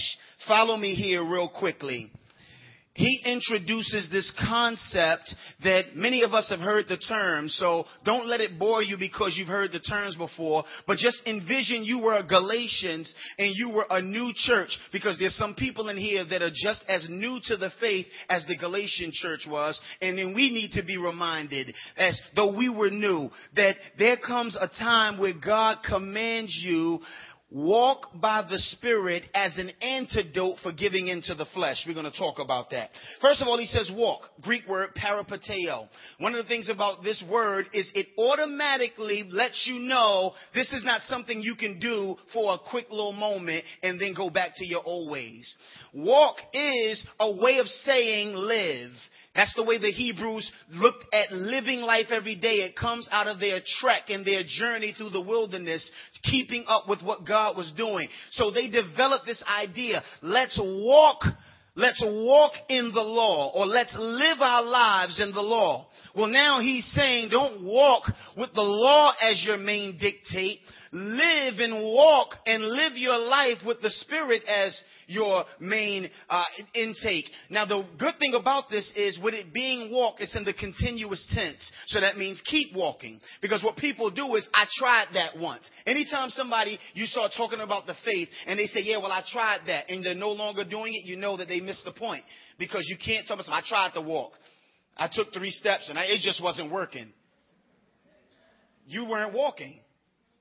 Follow 0.48 0.78
me 0.78 0.94
here 0.94 1.24
real 1.24 1.50
quickly 1.50 2.12
he 2.96 3.22
introduces 3.26 4.08
this 4.12 4.32
concept 4.48 5.34
that 5.64 5.96
many 5.96 6.22
of 6.22 6.34
us 6.34 6.50
have 6.50 6.60
heard 6.60 6.86
the 6.88 6.98
term, 6.98 7.50
so 7.50 7.86
don't 8.06 8.28
let 8.28 8.40
it 8.40 8.60
bore 8.60 8.84
you 8.84 8.98
because 8.98 9.36
you've 9.36 9.48
heard 9.48 9.72
the 9.72 9.80
terms 9.80 10.16
before, 10.16 10.64
but 10.86 10.98
just 10.98 11.22
envision 11.26 11.84
you 11.84 11.98
were 12.00 12.18
a 12.18 12.24
Galatians 12.24 13.14
and 13.40 13.56
you 13.56 13.70
were 13.70 13.88
a 13.90 14.00
new 14.00 14.32
church 14.36 14.78
because 14.92 15.18
there's 15.18 15.36
some 15.36 15.56
people 15.56 15.90
in 15.90 15.98
here 15.98 16.24
that 16.24 16.44
are 16.44 16.52
just 16.54 16.86
as 16.88 17.08
new 17.10 17.40
to 17.46 17.58
the 17.58 17.72
faith 17.80 18.06
as 18.30 18.46
the 18.46 18.58
Galatian 18.58 19.12
church 19.12 19.48
was, 19.50 19.80
and 20.00 20.18
then 20.18 20.36
we 20.36 20.52
need 20.52 20.74
to 20.74 20.84
be 20.84 20.98
reminded, 20.98 21.74
as 21.98 22.22
though 22.36 22.56
we 22.56 22.70
were 22.70 22.92
new, 22.92 23.30
that 23.56 23.76
there 23.98 24.18
comes 24.18 24.56
a 24.56 24.68
time 24.68 25.18
where 25.18 25.34
God 25.34 25.78
commands 25.88 26.56
you 26.64 27.00
walk 27.54 28.08
by 28.20 28.42
the 28.42 28.58
Spirit 28.58 29.24
as 29.34 29.58
an 29.58 29.70
antidote 29.82 30.58
for 30.64 30.74
giving 30.74 31.08
into 31.08 31.36
the 31.36 31.46
flesh. 31.54 31.84
We're 31.88 31.94
going 31.94 32.12
to 32.12 32.18
talk 32.18 32.40
about 32.40 32.72
that. 32.72 32.90
First 33.22 33.42
of 33.42 33.48
all, 33.48 33.60
he 33.60 33.66
says 33.66 33.92
walk. 33.94 34.24
Greek 34.42 34.68
word 34.68 34.90
peripateo. 34.96 35.88
One 36.18 36.34
of 36.34 36.44
the 36.44 36.50
things 36.50 36.70
about 36.70 37.04
this 37.04 37.24
word 37.30 37.68
is 37.74 37.92
it 37.94 38.08
automatically 38.18 39.26
lets 39.30 39.68
you 39.72 39.80
know 39.80 40.34
this 40.56 40.74
is 40.74 40.84
not 40.84 41.02
something 41.02 41.42
you 41.42 41.56
can 41.56 41.80
do 41.80 42.16
for 42.34 42.56
a 42.56 42.58
quick 42.58 42.88
little 42.90 43.14
moment 43.14 43.64
and 43.84 44.02
then 44.02 44.14
go 44.16 44.30
back 44.32 44.54
to 44.56 44.66
your 44.66 44.82
old 44.84 45.12
ways. 45.12 45.56
Walk 45.94 46.38
is 46.54 47.06
a 47.20 47.32
way 47.32 47.60
of 47.60 47.68
saying 47.68 48.34
live. 48.34 48.92
That's 49.36 49.54
the 49.56 49.64
way 49.64 49.80
the 49.80 49.92
Hebrews 49.92 50.52
looked 50.70 51.06
at 51.12 51.32
living 51.32 51.82
life 51.82 52.08
every 52.12 52.36
day. 52.36 52.58
It 52.58 52.76
comes 52.76 53.10
out 53.12 53.28
of 53.28 53.40
their 53.40 53.62
trek 53.80 54.04
and 54.10 54.24
their 54.24 54.44
journey 54.46 54.94
through 54.96 55.10
the 55.10 55.22
wilderness, 55.22 55.90
keeping 56.24 56.66
up 56.68 56.88
with 56.88 57.02
what 57.02 57.26
God 57.26 57.58
was 57.58 57.74
doing. 57.76 58.10
So 58.32 58.52
they 58.52 58.70
developed 58.70 59.26
this 59.26 59.44
idea. 59.48 60.04
Let's 60.22 60.60
walk 60.62 61.24
Let's 61.76 62.04
walk 62.06 62.52
in 62.70 62.92
the 62.94 63.02
law 63.02 63.52
or 63.56 63.66
let's 63.66 63.96
live 63.98 64.42
our 64.42 64.62
lives 64.62 65.20
in 65.20 65.32
the 65.32 65.42
law. 65.42 65.88
Well, 66.16 66.28
now 66.28 66.60
he's 66.60 66.86
saying 66.94 67.30
don't 67.30 67.64
walk 67.64 68.04
with 68.38 68.54
the 68.54 68.62
law 68.62 69.14
as 69.20 69.44
your 69.44 69.58
main 69.58 69.98
dictate. 69.98 70.60
Live 70.96 71.56
and 71.58 71.74
walk 71.74 72.36
and 72.46 72.64
live 72.64 72.94
your 72.94 73.18
life 73.18 73.58
with 73.66 73.82
the 73.82 73.90
Spirit 73.90 74.44
as 74.46 74.80
your 75.08 75.44
main 75.60 76.08
uh, 76.30 76.44
intake. 76.76 77.26
Now, 77.50 77.66
the 77.66 77.84
good 77.98 78.14
thing 78.20 78.36
about 78.36 78.70
this 78.70 78.94
is 78.96 79.20
with 79.24 79.34
it 79.34 79.52
being 79.52 79.92
walk, 79.92 80.18
it's 80.20 80.36
in 80.36 80.44
the 80.44 80.54
continuous 80.54 81.26
tense. 81.34 81.72
So 81.88 82.00
that 82.00 82.18
means 82.18 82.44
keep 82.46 82.76
walking. 82.76 83.20
Because 83.42 83.64
what 83.64 83.76
people 83.76 84.12
do 84.12 84.36
is, 84.36 84.48
I 84.54 84.66
tried 84.78 85.08
that 85.16 85.36
once. 85.36 85.68
Anytime 85.88 86.30
somebody, 86.30 86.78
you 86.94 87.08
start 87.08 87.32
talking 87.36 87.62
about 87.62 87.88
the 87.88 87.96
faith 88.06 88.30
and 88.46 88.60
they 88.60 88.68
say, 88.68 88.82
yeah, 88.82 88.98
well, 88.98 89.12
I 89.12 89.24
tried 89.32 89.62
that, 89.66 89.90
and 89.90 90.06
they're 90.06 90.14
no 90.14 90.32
longer 90.32 90.64
doing 90.64 90.94
it, 90.94 91.08
you 91.08 91.18
know 91.18 91.38
that 91.38 91.48
they 91.48 91.60
missed 91.60 91.86
the 91.86 91.92
point. 91.92 92.24
Because 92.60 92.86
you 92.88 92.98
can't 93.04 93.26
tell 93.26 93.36
them, 93.36 93.46
I 93.50 93.64
tried 93.68 93.94
to 93.96 94.02
walk. 94.02 94.34
I 94.96 95.10
took 95.12 95.34
three 95.34 95.50
steps 95.50 95.90
and 95.90 95.98
I, 95.98 96.04
it 96.04 96.22
just 96.22 96.42
wasn't 96.44 96.72
working. 96.72 97.12
You 98.86 99.06
weren't 99.06 99.34
walking. 99.34 99.80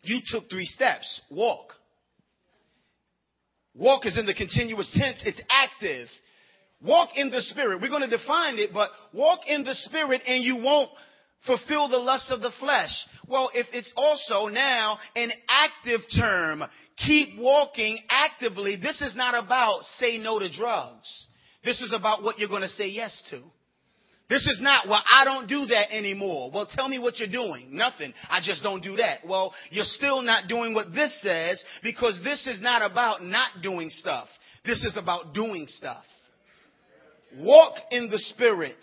You 0.03 0.21
took 0.25 0.51
three 0.51 0.65
steps. 0.65 1.21
Walk. 1.31 1.73
Walk 3.75 4.05
is 4.07 4.19
in 4.19 4.27
the 4.27 4.35
continuous 4.35 4.91
tense. 4.99 5.23
It's 5.25 5.41
active. 5.49 6.09
Walk 6.85 7.11
in 7.17 7.31
the 7.31 7.41
spirit. 7.41 7.81
We're 7.81 7.89
going 7.89 8.09
to 8.09 8.17
define 8.17 8.59
it, 8.59 8.71
but 8.75 8.91
walk 9.15 9.41
in 9.47 9.63
the 9.65 9.75
spirit 9.75 10.23
and 10.27 10.43
you 10.43 10.57
won't 10.57 10.91
fulfill 11.47 11.89
the 11.89 11.97
lusts 11.97 12.31
of 12.31 12.41
the 12.41 12.53
flesh. 12.59 12.91
Well, 13.27 13.51
if 13.55 13.67
it's 13.73 13.93
also 13.97 14.47
now 14.47 14.99
an 15.15 15.31
active 15.49 16.01
term, 16.19 16.65
keep 16.97 17.39
walking 17.39 17.99
actively. 18.11 18.77
This 18.77 19.01
is 19.01 19.15
not 19.17 19.35
about 19.43 19.83
say 19.83 20.19
no 20.19 20.39
to 20.39 20.51
drugs. 20.51 21.27
This 21.65 21.81
is 21.81 21.93
about 21.93 22.23
what 22.23 22.39
you're 22.39 22.49
going 22.49 22.63
to 22.63 22.69
say 22.69 22.89
yes 22.89 23.23
to. 23.31 23.43
This 24.33 24.47
is 24.47 24.63
not, 24.63 24.89
well, 24.89 25.03
I 25.15 25.27
don't 25.27 25.47
do 25.47 25.67
that 25.67 25.95
anymore. 25.95 26.51
Well, 26.55 26.65
tell 26.65 26.89
me 26.89 26.99
what 26.99 27.19
you're 27.19 27.29
doing. 27.29 27.77
Nothing. 27.77 28.15
I 28.31 28.41
just 28.43 28.63
don't 28.63 28.83
do 28.83 28.97
that. 28.97 29.27
Well, 29.27 29.53
you're 29.69 29.85
still 29.85 30.23
not 30.23 30.49
doing 30.49 30.73
what 30.73 30.95
this 30.95 31.21
says 31.21 31.63
because 31.83 32.19
this 32.25 32.47
is 32.47 32.63
not 32.63 32.81
about 32.81 33.23
not 33.23 33.61
doing 33.63 33.91
stuff. 33.91 34.29
This 34.65 34.85
is 34.85 34.97
about 34.97 35.35
doing 35.35 35.67
stuff. 35.69 36.03
Walk 37.37 37.75
in 37.91 38.09
the 38.09 38.17
Spirit. 38.17 38.83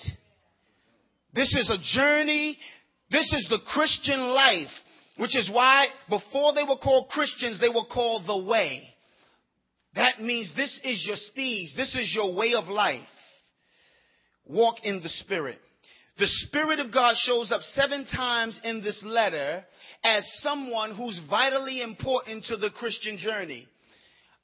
This 1.33 1.55
is 1.55 1.71
a 1.71 1.97
journey. 1.97 2.55
This 3.09 3.33
is 3.33 3.47
the 3.49 3.59
Christian 3.73 4.19
life, 4.19 4.69
which 5.17 5.35
is 5.35 5.49
why 5.51 5.87
before 6.09 6.53
they 6.53 6.61
were 6.61 6.77
called 6.77 7.09
Christians, 7.09 7.59
they 7.59 7.69
were 7.69 7.87
called 7.91 8.27
the 8.27 8.45
way. 8.47 8.83
That 9.95 10.21
means 10.21 10.53
this 10.55 10.79
is 10.83 11.03
your 11.07 11.17
steeds. 11.17 11.75
This 11.75 11.95
is 11.95 12.13
your 12.15 12.35
way 12.35 12.53
of 12.53 12.67
life 12.67 13.01
walk 14.49 14.83
in 14.83 15.01
the 15.01 15.09
Spirit. 15.09 15.59
The 16.17 16.27
Spirit 16.27 16.79
of 16.79 16.91
God 16.91 17.15
shows 17.17 17.51
up 17.51 17.61
seven 17.61 18.05
times 18.05 18.59
in 18.63 18.81
this 18.81 19.01
letter 19.05 19.63
as 20.03 20.29
someone 20.41 20.95
who's 20.95 21.21
vitally 21.29 21.81
important 21.81 22.45
to 22.45 22.57
the 22.57 22.69
Christian 22.71 23.17
journey. 23.17 23.67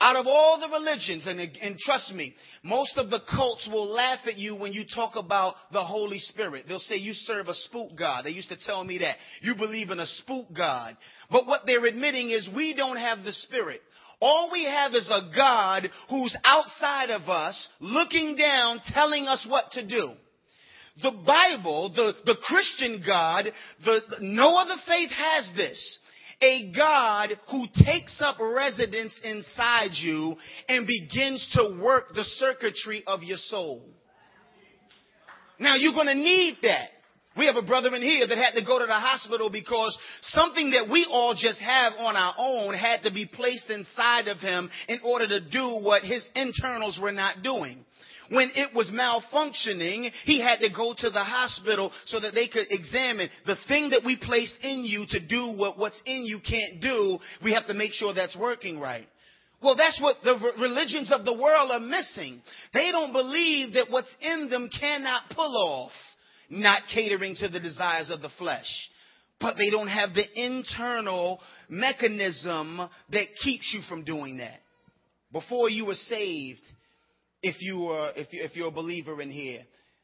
Out 0.01 0.17
of 0.17 0.27
all 0.27 0.59
the 0.59 0.67
religions, 0.67 1.25
and, 1.25 1.39
and 1.39 1.77
trust 1.79 2.13
me, 2.13 2.35
most 2.63 2.97
of 2.97 3.09
the 3.09 3.21
cults 3.31 3.67
will 3.71 3.87
laugh 3.87 4.19
at 4.25 4.37
you 4.37 4.53
when 4.53 4.73
you 4.73 4.83
talk 4.93 5.15
about 5.15 5.55
the 5.71 5.83
Holy 5.83 6.19
Spirit. 6.19 6.65
They'll 6.67 6.79
say 6.79 6.97
you 6.97 7.13
serve 7.13 7.47
a 7.47 7.53
spook 7.53 7.95
God. 7.97 8.25
They 8.25 8.31
used 8.31 8.49
to 8.49 8.57
tell 8.57 8.83
me 8.83 8.97
that. 8.97 9.15
You 9.41 9.55
believe 9.55 9.91
in 9.91 9.99
a 9.99 10.05
spook 10.05 10.47
God. 10.53 10.97
But 11.31 11.47
what 11.47 11.61
they're 11.65 11.85
admitting 11.85 12.29
is 12.29 12.47
we 12.53 12.73
don't 12.73 12.97
have 12.97 13.23
the 13.23 13.31
Spirit. 13.31 13.81
All 14.25 14.49
we 14.51 14.63
have 14.63 14.95
is 14.95 15.07
a 15.07 15.29
God 15.35 15.87
who's 16.09 16.35
outside 16.43 17.11
of 17.11 17.29
us, 17.29 17.67
looking 17.79 18.35
down, 18.35 18.81
telling 18.91 19.27
us 19.27 19.45
what 19.47 19.69
to 19.73 19.85
do. 19.85 20.13
The 21.03 21.11
Bible, 21.11 21.93
the, 21.95 22.13
the 22.25 22.35
Christian 22.41 23.03
God, 23.05 23.51
the, 23.83 23.99
no 24.21 24.57
other 24.57 24.81
faith 24.87 25.11
has 25.11 25.51
this 25.55 25.99
a 26.41 26.71
God 26.75 27.39
who 27.51 27.67
takes 27.85 28.19
up 28.19 28.37
residence 28.39 29.17
inside 29.23 29.91
you 29.93 30.35
and 30.67 30.87
begins 30.87 31.47
to 31.53 31.79
work 31.79 32.15
the 32.15 32.23
circuitry 32.23 33.03
of 33.05 33.21
your 33.21 33.37
soul. 33.37 33.83
Now 35.59 35.75
you're 35.75 35.93
going 35.93 36.07
to 36.07 36.15
need 36.15 36.57
that. 36.63 36.89
We 37.37 37.47
have 37.47 37.57
a 37.57 37.61
brother 37.61 37.93
in 37.93 38.01
here 38.01 38.25
that 38.25 38.37
had 38.37 38.53
to 38.53 38.63
go 38.63 38.79
to 38.79 38.85
the 38.85 38.93
hospital 38.93 39.49
because 39.49 39.97
something 40.21 40.71
that 40.71 40.89
we 40.89 41.05
all 41.09 41.35
just 41.37 41.59
have 41.59 41.93
on 41.99 42.15
our 42.15 42.33
own 42.37 42.73
had 42.73 43.03
to 43.03 43.11
be 43.11 43.25
placed 43.25 43.69
inside 43.69 44.27
of 44.29 44.39
him 44.39 44.69
in 44.87 44.99
order 45.03 45.27
to 45.27 45.41
do 45.41 45.79
what 45.81 46.03
his 46.03 46.25
internals 46.33 46.97
were 47.01 47.11
not 47.11 47.43
doing. 47.43 47.83
When 48.29 48.49
it 48.55 48.73
was 48.73 48.89
malfunctioning, 48.89 50.11
he 50.23 50.41
had 50.41 50.59
to 50.59 50.69
go 50.69 50.95
to 50.97 51.09
the 51.09 51.23
hospital 51.23 51.91
so 52.05 52.19
that 52.21 52.33
they 52.33 52.47
could 52.47 52.67
examine 52.71 53.29
the 53.45 53.57
thing 53.67 53.89
that 53.89 54.03
we 54.03 54.15
placed 54.15 54.55
in 54.63 54.83
you 54.85 55.05
to 55.09 55.19
do 55.19 55.55
what 55.57 55.77
what's 55.77 56.01
in 56.05 56.25
you 56.25 56.39
can't 56.39 56.81
do. 56.81 57.19
We 57.43 57.53
have 57.53 57.67
to 57.67 57.73
make 57.73 57.91
sure 57.91 58.13
that's 58.13 58.37
working 58.37 58.79
right. 58.79 59.07
Well, 59.61 59.75
that's 59.75 59.99
what 60.01 60.17
the 60.23 60.39
religions 60.59 61.11
of 61.11 61.25
the 61.25 61.33
world 61.33 61.71
are 61.71 61.79
missing. 61.79 62.41
They 62.73 62.91
don't 62.91 63.13
believe 63.13 63.73
that 63.73 63.91
what's 63.91 64.13
in 64.21 64.49
them 64.49 64.69
cannot 64.79 65.29
pull 65.31 65.55
off 65.57 65.91
not 66.49 66.83
catering 66.93 67.35
to 67.35 67.47
the 67.47 67.59
desires 67.59 68.09
of 68.09 68.21
the 68.21 68.29
flesh. 68.37 68.67
But 69.39 69.55
they 69.57 69.69
don't 69.69 69.87
have 69.87 70.13
the 70.13 70.25
internal 70.35 71.39
mechanism 71.69 72.77
that 73.11 73.25
keeps 73.43 73.73
you 73.73 73.81
from 73.89 74.03
doing 74.03 74.37
that. 74.37 74.59
Before 75.31 75.69
you 75.69 75.85
were 75.85 75.93
saved, 75.93 76.61
if 77.41 77.61
you 77.61 77.87
are 77.87 78.11
if 78.15 78.31
you 78.31 78.43
if 78.43 78.55
you're 78.55 78.69
a 78.69 78.71
believer 78.71 79.21
in 79.21 79.29
here. 79.29 79.61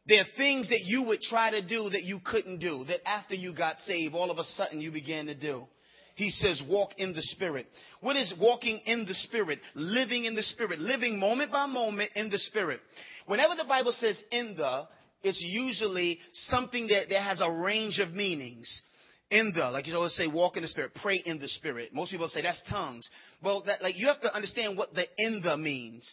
There 0.08 0.20
are 0.22 0.28
things 0.36 0.68
that 0.70 0.82
you 0.84 1.04
would 1.04 1.22
try 1.22 1.52
to 1.52 1.62
do 1.62 1.90
that 1.90 2.04
you 2.04 2.20
couldn't 2.26 2.58
do, 2.58 2.84
that 2.86 3.08
after 3.08 3.36
you 3.36 3.54
got 3.54 3.78
saved, 3.80 4.16
all 4.16 4.32
of 4.32 4.40
a 4.40 4.44
sudden 4.44 4.82
you 4.82 4.92
began 4.92 5.28
to 5.28 5.36
do. 5.36 5.68
He 6.16 6.32
says, 6.32 6.62
walk 6.68 6.92
in 6.98 7.14
the 7.14 7.22
Spirit. 7.22 7.68
What 8.02 8.16
is 8.16 8.34
walking 8.40 8.82
in 8.86 9.06
the 9.06 9.14
Spirit? 9.14 9.60
Living 9.76 10.26
in 10.26 10.36
the 10.36 10.44
Spirit. 10.44 10.80
Living 10.80 11.20
moment 11.20 11.52
by 11.52 11.68
moment 11.68 12.12
in 12.16 12.30
the 12.30 12.40
Spirit. 12.40 12.82
Whenever 13.28 13.56
the 13.56 13.66
Bible 13.66 13.92
says 13.92 14.22
in 14.32 14.56
the, 14.58 14.88
it's 15.24 15.42
usually 15.42 16.20
something 16.34 16.88
that, 16.88 17.10
that 17.10 17.22
has 17.22 17.42
a 17.42 17.52
range 17.52 18.00
of 18.00 18.14
meanings. 18.14 18.82
In 19.30 19.54
the, 19.56 19.70
like 19.70 19.88
you 19.88 19.96
always 19.96 20.14
say, 20.14 20.28
walk 20.28 20.58
in 20.58 20.64
the 20.64 20.68
Spirit, 20.68 20.92
pray 21.02 21.22
in 21.26 21.40
the 21.40 21.48
Spirit. 21.48 21.94
Most 21.94 22.12
people 22.12 22.28
say 22.28 22.42
that's 22.42 22.62
tongues. 22.70 23.10
Well, 23.42 23.64
that, 23.66 23.82
like 23.82 23.98
you 23.98 24.08
have 24.08 24.20
to 24.22 24.36
understand 24.36 24.78
what 24.78 24.94
the 24.94 25.06
in 25.18 25.42
the 25.42 25.56
means. 25.56 26.10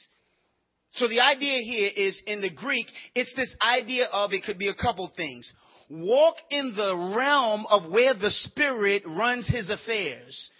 So 0.92 1.08
the 1.08 1.20
idea 1.20 1.58
here 1.62 1.90
is 1.96 2.20
in 2.26 2.40
the 2.40 2.50
Greek, 2.50 2.86
it's 3.14 3.34
this 3.34 3.54
idea 3.60 4.06
of 4.06 4.32
it 4.32 4.44
could 4.44 4.58
be 4.58 4.68
a 4.68 4.74
couple 4.74 5.10
things. 5.16 5.52
Walk 5.90 6.36
in 6.50 6.74
the 6.76 7.14
realm 7.16 7.66
of 7.68 7.90
where 7.90 8.14
the 8.14 8.30
Spirit 8.30 9.02
runs 9.06 9.48
his 9.48 9.68
affairs, 9.68 10.50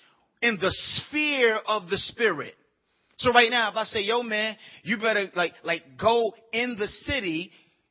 in 0.43 0.59
the 0.61 0.71
sphere 0.71 1.61
of 1.67 1.89
the 1.89 1.99
Spirit. 1.99 2.55
So 3.19 3.33
right 3.33 3.51
now, 3.51 3.71
if 3.71 3.77
I 3.77 3.85
say, 3.85 4.01
yo 4.03 4.23
man, 4.23 4.57
you 4.83 4.99
better 4.99 5.29
like, 5.35 5.53
like 5.65 5.83
go 6.01 6.33
in 6.53 6.77
the 6.79 6.89
city, 6.89 7.51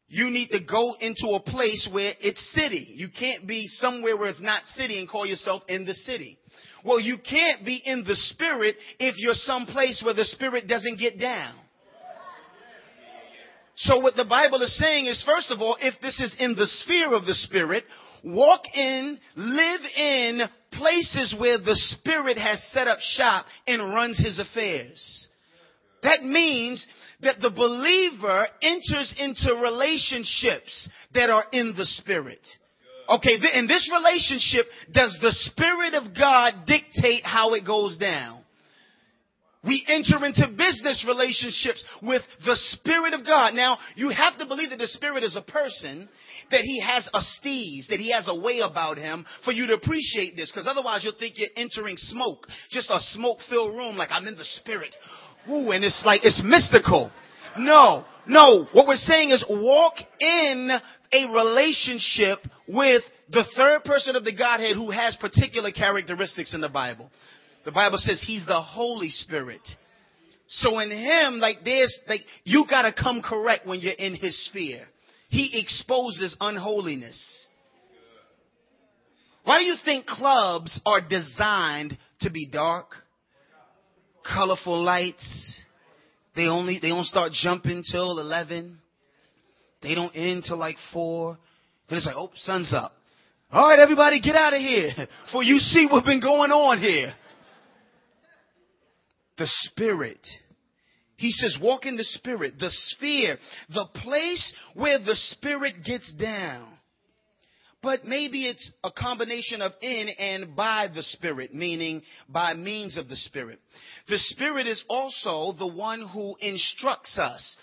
you 0.09 0.29
need 0.29 0.49
to 0.49 0.63
go 0.63 0.95
into 0.99 1.35
a 1.35 1.39
place 1.39 1.87
where 1.91 2.13
it's 2.21 2.41
city. 2.53 2.93
You 2.95 3.09
can't 3.09 3.45
be 3.45 3.67
somewhere 3.67 4.15
where 4.17 4.29
it's 4.29 4.41
not 4.41 4.65
city 4.67 4.99
and 4.99 5.09
call 5.09 5.25
yourself 5.25 5.63
in 5.67 5.85
the 5.85 5.93
city. 5.93 6.39
Well, 6.85 6.99
you 6.99 7.17
can't 7.17 7.65
be 7.65 7.81
in 7.83 8.03
the 8.05 8.15
spirit 8.15 8.77
if 8.99 9.15
you're 9.17 9.34
someplace 9.34 10.01
where 10.03 10.13
the 10.13 10.23
spirit 10.23 10.67
doesn't 10.67 10.99
get 10.99 11.19
down. 11.19 11.55
So 13.79 13.99
what 13.99 14.15
the 14.15 14.25
Bible 14.25 14.62
is 14.63 14.75
saying 14.77 15.05
is, 15.05 15.23
first 15.23 15.51
of 15.51 15.62
all, 15.62 15.77
if 15.79 15.93
this 16.01 16.19
is 16.19 16.36
in 16.39 16.55
the 16.55 16.65
sphere 16.65 17.13
of 17.13 17.25
the 17.25 17.36
Spirit, 17.36 17.84
walk 18.23 18.62
in, 18.73 19.19
live 19.36 19.82
in 19.95 20.41
places 20.71 21.36
where 21.39 21.60
the 21.60 21.75
Spirit 21.75 22.39
has 22.39 22.60
set 22.71 22.88
up 22.88 22.97
shop 22.99 23.45
and 23.67 23.93
runs 23.93 24.17
his 24.17 24.39
affairs. 24.39 25.27
That 26.03 26.23
means 26.23 26.86
that 27.21 27.39
the 27.41 27.49
believer 27.49 28.47
enters 28.62 29.13
into 29.17 29.62
relationships 29.62 30.89
that 31.13 31.29
are 31.29 31.45
in 31.51 31.73
the 31.75 31.86
Spirit. 31.86 32.41
Okay, 33.10 33.38
in 33.53 33.67
this 33.67 33.89
relationship, 33.91 34.65
does 34.93 35.17
the 35.21 35.31
Spirit 35.31 35.93
of 35.93 36.15
God 36.17 36.65
dictate 36.67 37.25
how 37.25 37.53
it 37.53 37.65
goes 37.65 37.97
down? 37.97 38.43
We 39.63 39.83
enter 39.88 40.23
into 40.25 40.47
business 40.55 41.03
relationships 41.07 41.83
with 42.01 42.21
the 42.45 42.55
Spirit 42.55 43.13
of 43.13 43.25
God. 43.25 43.53
Now, 43.53 43.77
you 43.95 44.10
have 44.10 44.38
to 44.38 44.45
believe 44.45 44.69
that 44.69 44.79
the 44.79 44.88
Spirit 44.88 45.23
is 45.23 45.36
a 45.36 45.41
person, 45.41 46.07
that 46.51 46.62
he 46.62 46.79
has 46.79 47.10
a 47.13 47.19
steez, 47.19 47.88
that 47.89 47.99
he 47.99 48.12
has 48.12 48.27
a 48.27 48.39
way 48.39 48.60
about 48.60 48.97
him 48.97 49.25
for 49.43 49.51
you 49.51 49.67
to 49.67 49.73
appreciate 49.73 50.36
this, 50.36 50.51
because 50.51 50.67
otherwise 50.67 51.03
you'll 51.03 51.19
think 51.19 51.36
you're 51.38 51.49
entering 51.57 51.97
smoke, 51.97 52.45
just 52.69 52.89
a 52.89 52.99
smoke 53.12 53.39
filled 53.49 53.75
room, 53.75 53.97
like 53.97 54.10
I'm 54.12 54.27
in 54.27 54.38
the 54.38 54.45
Spirit. 54.45 54.95
Ooh, 55.49 55.71
and 55.71 55.83
it's 55.83 56.03
like, 56.05 56.21
it's 56.23 56.41
mystical. 56.43 57.12
No, 57.57 58.05
no. 58.27 58.67
What 58.73 58.88
we're 58.88 58.95
saying 58.95 59.31
is 59.31 59.45
walk 59.49 59.95
in 60.19 60.71
a 61.12 61.33
relationship 61.33 62.39
with 62.67 63.03
the 63.31 63.45
third 63.55 63.83
person 63.83 64.15
of 64.15 64.23
the 64.23 64.36
Godhead 64.36 64.75
who 64.75 64.91
has 64.91 65.15
particular 65.15 65.71
characteristics 65.71 66.53
in 66.53 66.62
the 66.62 66.69
Bible. 66.69 67.10
The 67.65 67.71
Bible 67.71 67.97
says 67.97 68.23
he's 68.25 68.45
the 68.45 68.62
Holy 68.62 69.10
Spirit. 69.10 69.62
So 70.47 70.79
in 70.79 70.91
him, 70.91 71.39
like 71.39 71.57
there's, 71.65 71.97
like, 72.07 72.21
you 72.43 72.65
gotta 72.69 72.93
come 72.93 73.21
correct 73.21 73.67
when 73.67 73.79
you're 73.81 73.93
in 73.93 74.15
his 74.15 74.45
sphere. 74.45 74.86
He 75.29 75.60
exposes 75.60 76.36
unholiness. 76.39 77.47
Why 79.43 79.60
do 79.60 79.65
you 79.65 79.75
think 79.83 80.05
clubs 80.05 80.79
are 80.86 81.01
designed 81.01 81.97
to 82.21 82.29
be 82.29 82.45
dark? 82.45 82.88
Colorful 84.33 84.83
lights. 84.83 85.63
They 86.35 86.47
only, 86.47 86.79
they 86.81 86.89
don't 86.89 87.05
start 87.05 87.31
jumping 87.31 87.83
till 87.89 88.19
11. 88.19 88.77
They 89.81 89.95
don't 89.95 90.15
end 90.15 90.43
till 90.47 90.57
like 90.57 90.77
4. 90.93 91.37
Then 91.89 91.97
it's 91.97 92.05
like, 92.05 92.15
oh, 92.15 92.31
sun's 92.35 92.73
up. 92.73 92.93
All 93.51 93.69
right, 93.69 93.79
everybody 93.79 94.19
get 94.19 94.35
out 94.35 94.53
of 94.53 94.59
here. 94.59 94.91
For 95.31 95.41
you 95.43 95.59
see 95.59 95.87
what's 95.89 96.05
been 96.05 96.21
going 96.21 96.51
on 96.51 96.79
here 96.79 97.13
the 99.37 99.47
Spirit. 99.47 100.19
He 101.15 101.31
says, 101.31 101.57
walk 101.61 101.85
in 101.85 101.95
the 101.95 102.03
Spirit, 102.03 102.55
the 102.59 102.69
sphere, 102.69 103.37
the 103.69 103.87
place 104.03 104.53
where 104.75 104.99
the 104.99 105.15
Spirit 105.15 105.83
gets 105.83 106.13
down. 106.13 106.76
But 107.88 108.04
maybe 108.04 108.45
it's 108.45 108.69
a 108.84 108.91
combination 108.91 109.62
of 109.62 109.71
in 109.82 110.10
and 110.10 110.58
by 110.58 110.89
the 110.93 111.02
Spirit, 111.02 111.56
meaning 111.56 112.02
by 112.28 112.54
means 112.54 112.97
of 112.97 113.08
the 113.08 113.15
Spirit. 113.15 113.62
The 114.10 114.17
Spirit 114.17 114.67
is 114.67 114.84
also 114.89 115.58
the 115.58 115.73
one 115.73 116.02
who 116.02 116.36
instructs 116.41 117.17
us. 117.17 117.56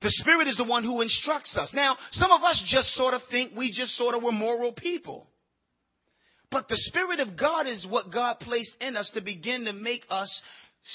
The 0.00 0.08
Spirit 0.08 0.48
is 0.48 0.56
the 0.56 0.64
one 0.64 0.84
who 0.84 1.02
instructs 1.02 1.54
us. 1.58 1.70
Now, 1.74 1.98
some 2.12 2.32
of 2.32 2.42
us 2.42 2.66
just 2.72 2.94
sort 2.94 3.12
of 3.12 3.20
think 3.30 3.52
we 3.54 3.70
just 3.70 3.94
sort 3.94 4.14
of 4.14 4.22
were 4.22 4.32
moral 4.32 4.72
people. 4.72 5.26
But 6.50 6.68
the 6.68 6.78
Spirit 6.78 7.20
of 7.20 7.38
God 7.38 7.66
is 7.66 7.86
what 7.86 8.10
God 8.10 8.40
placed 8.40 8.74
in 8.80 8.96
us 8.96 9.10
to 9.12 9.20
begin 9.20 9.66
to 9.66 9.74
make 9.74 10.06
us 10.08 10.40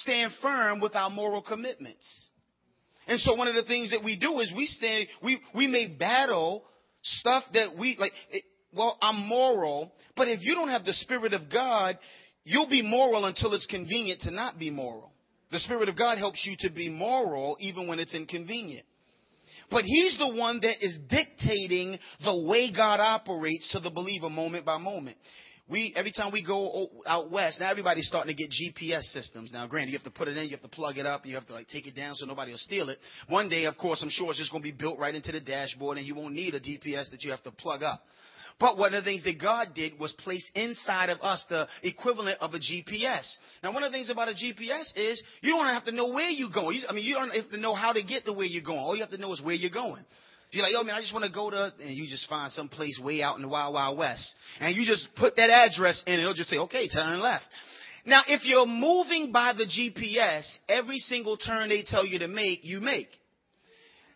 stand 0.02 0.32
firm 0.42 0.80
with 0.80 0.96
our 0.96 1.12
moral 1.12 1.44
commitments. 1.44 2.30
And 3.06 3.20
so 3.20 3.36
one 3.36 3.48
of 3.48 3.54
the 3.54 3.66
things 3.66 3.92
that 3.92 4.04
we 4.04 4.18
do 4.18 4.40
is 4.40 4.52
we 4.58 4.66
stand, 4.66 5.10
we, 5.22 5.40
we 5.54 5.68
may 5.68 5.86
battle 5.86 6.64
stuff 7.06 7.44
that 7.54 7.78
we, 7.78 7.96
like, 8.00 8.12
it, 8.32 8.44
well, 8.74 8.98
I'm 9.02 9.28
moral, 9.28 9.91
but 10.15 10.28
if 10.28 10.39
you 10.41 10.56
don't 10.56 10.70
have 10.70 10.86
the 10.86 10.94
Spirit 10.94 11.34
of 11.34 11.52
God, 11.52 11.98
you'll 12.44 12.70
be 12.70 12.82
moral 12.82 13.26
until 13.26 13.54
it's 13.54 13.65
convenient 13.68 14.22
to 14.22 14.32
not 14.32 14.60
be 14.60 14.70
moral. 14.70 15.12
The 15.52 15.60
Spirit 15.60 15.88
of 15.88 15.98
God 15.98 16.18
helps 16.18 16.46
you 16.46 16.56
to 16.68 16.74
be 16.74 16.89
moral 16.89 17.58
even 17.60 17.88
when 17.88 18.00
it's 18.00 18.13
inconvenient. 18.13 18.86
But 19.70 19.84
He's 19.84 20.18
the 20.18 20.36
one 20.36 20.60
that 20.62 20.86
is 20.86 20.98
dictating 21.10 21.98
the 22.24 22.48
way 22.48 22.72
God 22.76 23.00
operates 23.00 23.72
to 23.72 23.80
the 23.80 23.89
believer 23.89 24.30
moment 24.30 24.65
by 24.65 24.78
moment 24.78 25.18
we 25.67 25.93
every 25.95 26.12
time 26.12 26.32
we 26.32 26.43
go 26.43 26.88
out 27.08 27.32
west, 27.32 27.60
now 27.60 27.71
everybody's 27.71 28.08
starting 28.08 28.36
to 28.36 28.39
get 28.39 28.51
GPS 28.51 29.01
systems. 29.04 29.51
Now, 29.51 29.65
granted, 29.65 29.91
you 29.91 29.97
have 29.97 30.04
to 30.04 30.12
put 30.12 30.28
it 30.28 30.38
in, 30.38 30.43
you 30.45 30.51
have 30.51 30.62
to 30.62 30.67
plug 30.67 30.97
it 30.97 31.06
up, 31.06 31.25
you 31.25 31.36
have 31.36 31.47
to 31.47 31.54
like 31.54 31.67
take 31.67 31.88
it 31.88 31.95
down 31.95 32.15
so 32.15 32.25
nobody 32.25 32.51
will 32.51 32.60
steal 32.60 32.89
it. 32.89 32.99
One 33.30 33.49
day, 33.49 33.65
of 33.65 33.78
course, 33.78 34.04
I'm 34.04 34.10
sure 34.10 34.30
it's 34.30 34.38
just 34.38 34.51
going 34.51 34.63
to 34.63 34.71
be 34.71 34.78
built 34.78 34.99
right 34.99 35.13
into 35.13 35.32
the 35.32 35.39
dashboard, 35.39 35.97
and 35.97 36.06
you 36.06 36.13
won't 36.13 36.36
need 36.36 36.54
a 36.54 36.60
GPS 36.60 37.10
that 37.12 37.23
you 37.23 37.32
have 37.32 37.41
to 37.43 37.51
plug 37.51 37.82
up. 37.82 38.01
But 38.60 38.78
one 38.78 38.93
of 38.93 39.04
the 39.04 39.10
things 39.10 39.23
that 39.25 39.41
God 39.41 39.69
did 39.75 39.99
was 39.99 40.13
place 40.13 40.49
inside 40.56 41.10
of 41.10 41.19
us 41.21 41.43
the 41.49 41.67
equivalent 41.84 42.39
of 42.39 42.54
a 42.54 42.60
GPS. 42.60 43.25
Now, 43.62 43.73
one 43.73 43.84
of 43.84 43.91
the 43.91 43.97
things 43.97 44.10
about 44.10 44.30
a 44.30 44.34
GPS 44.34 44.95
is 44.95 45.21
you 45.41 45.51
don't 45.51 45.65
have 45.65 45.86
to 45.86 45.91
know 45.91 46.10
where 46.10 46.30
you're 46.30 46.49
going. 46.49 46.82
I 46.88 46.93
mean, 46.93 47.04
you 47.04 47.15
don't 47.15 47.32
have 47.32 47.49
to 47.49 47.58
know 47.58 47.75
how 47.75 47.91
to 47.91 48.01
get 48.01 48.25
to 48.25 48.34
where 48.34 48.45
you're 48.45 48.63
going. 48.63 48.80
All 48.80 48.95
you 48.95 49.01
have 49.01 49.12
to 49.12 49.17
know 49.17 49.34
is 49.34 49.41
where 49.41 49.56
you're 49.56 49.71
going. 49.71 50.06
You're 50.52 50.64
like, 50.64 50.74
yo, 50.74 50.84
man, 50.84 50.96
I 50.96 51.02
just 51.02 51.14
want 51.14 51.26
to 51.26 51.32
go 51.32 51.50
to, 51.50 51.74
and 51.82 51.90
you 51.96 52.08
just 52.08 52.30
find 52.30 52.52
some 52.52 52.70
place 52.70 53.00
way 53.04 53.22
out 53.22 53.36
in 53.36 53.42
the 53.42 53.48
wild, 53.48 53.74
wild 53.74 53.98
west. 53.98 54.36
And 54.60 54.76
you 54.76 54.86
just 54.86 55.08
put 55.16 55.36
that 55.36 55.50
address 55.50 56.02
in, 56.08 56.14
and 56.14 56.22
it'll 56.22 56.34
just 56.34 56.50
say, 56.50 56.58
okay, 56.58 56.88
turn 56.88 57.20
left. 57.20 57.46
Now, 58.06 58.22
if 58.28 58.46
you're 58.46 58.68
moving 58.68 59.32
by 59.32 59.54
the 59.54 59.66
GPS, 59.66 60.46
every 60.70 61.00
single 61.00 61.38
turn 61.38 61.70
they 61.70 61.84
tell 61.84 62.06
you 62.06 62.20
to 62.20 62.28
make, 62.28 62.60
you 62.64 62.80
make. 62.80 63.10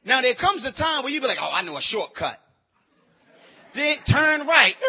Now, 0.05 0.21
there 0.21 0.35
comes 0.35 0.63
a 0.63 0.71
time 0.71 1.03
where 1.03 1.11
you 1.11 1.19
be 1.19 1.27
like, 1.27 1.39
oh, 1.41 1.51
I 1.51 1.63
know 1.63 1.75
a 1.75 1.81
shortcut. 1.81 2.37
Then 3.75 3.97
turn 4.09 4.47
right. 4.47 4.73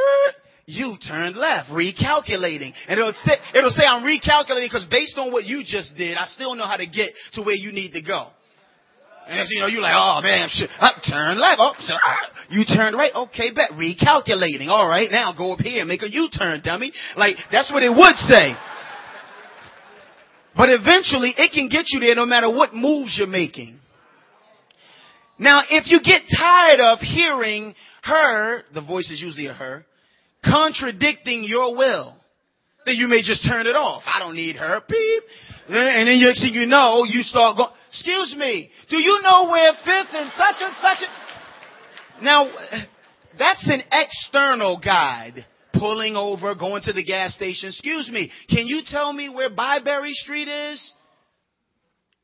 You 0.66 0.96
turn 1.05 1.35
left, 1.35 1.68
recalculating. 1.70 2.72
And 2.87 3.00
it'll 3.00 3.12
say, 3.12 3.33
it'll 3.57 3.70
say 3.70 3.83
I'm 3.85 4.05
recalculating 4.05 4.66
because 4.66 4.87
based 4.88 5.18
on 5.18 5.33
what 5.33 5.44
you 5.44 5.64
just 5.64 5.96
did, 5.96 6.16
I 6.16 6.26
still 6.26 6.55
know 6.55 6.64
how 6.64 6.76
to 6.76 6.87
get 6.87 7.11
to 7.33 7.42
where 7.42 7.57
you 7.57 7.72
need 7.72 7.90
to 7.94 8.03
go. 8.03 8.29
And 9.30 9.46
you 9.48 9.60
know, 9.60 9.68
you're 9.68 9.80
like, 9.80 9.94
oh 9.94 10.20
man, 10.22 10.48
shit, 10.50 10.68
I 10.80 10.90
turn 11.08 11.38
left. 11.38 11.60
Oh, 11.60 11.72
so, 11.78 11.94
ah, 11.94 12.18
you 12.50 12.64
turned 12.64 12.96
right. 12.96 13.14
Okay, 13.14 13.52
bet. 13.52 13.70
Recalculating. 13.78 14.66
All 14.66 14.88
right, 14.88 15.08
now 15.08 15.32
go 15.38 15.52
up 15.52 15.60
here 15.60 15.78
and 15.78 15.88
make 15.88 16.02
a 16.02 16.10
U-turn, 16.10 16.62
dummy. 16.64 16.92
Like, 17.14 17.36
that's 17.52 17.70
what 17.72 17.84
it 17.84 17.90
would 17.90 18.16
say. 18.16 18.54
But 20.56 20.70
eventually 20.70 21.32
it 21.38 21.52
can 21.52 21.68
get 21.68 21.84
you 21.90 22.00
there 22.00 22.16
no 22.16 22.26
matter 22.26 22.50
what 22.50 22.74
moves 22.74 23.16
you're 23.16 23.28
making. 23.28 23.78
Now, 25.38 25.62
if 25.70 25.86
you 25.86 26.00
get 26.02 26.22
tired 26.36 26.80
of 26.80 26.98
hearing 26.98 27.76
her, 28.02 28.62
the 28.74 28.82
voice 28.82 29.10
is 29.12 29.22
usually 29.22 29.46
a 29.46 29.54
her, 29.54 29.86
contradicting 30.44 31.44
your 31.44 31.76
will, 31.76 32.16
then 32.84 32.96
you 32.96 33.06
may 33.06 33.22
just 33.22 33.46
turn 33.48 33.68
it 33.68 33.76
off. 33.76 34.02
I 34.06 34.18
don't 34.18 34.34
need 34.34 34.56
her. 34.56 34.80
Beep. 34.88 35.22
And 35.68 36.08
then 36.08 36.18
you, 36.18 36.32
you 36.34 36.66
know, 36.66 37.04
you 37.04 37.22
start 37.22 37.56
going, 37.56 37.70
excuse 37.90 38.35
me, 38.37 38.70
do 38.88 38.96
you 38.96 39.20
know 39.22 39.50
where 39.50 39.72
fifth 39.72 40.14
and 40.14 40.31
such 40.33 40.57
and 40.61 40.76
such 40.76 40.98
a... 41.03 42.24
Now, 42.24 42.48
that's 43.38 43.68
an 43.68 43.83
external 43.92 44.79
guide. 44.79 45.44
Pulling 45.72 46.16
over, 46.16 46.55
going 46.55 46.83
to 46.83 46.92
the 46.92 47.05
gas 47.05 47.35
station. 47.35 47.68
Excuse 47.68 48.11
me, 48.11 48.31
can 48.50 48.66
you 48.66 48.83
tell 48.85 49.12
me 49.12 49.29
where 49.29 49.50
Byberry 49.50 50.12
Street 50.12 50.48
is? 50.48 50.94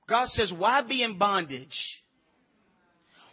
God 0.09 0.27
says, 0.29 0.53
why 0.57 0.83
be 0.83 1.03
in 1.03 1.17
bondage? 1.17 2.03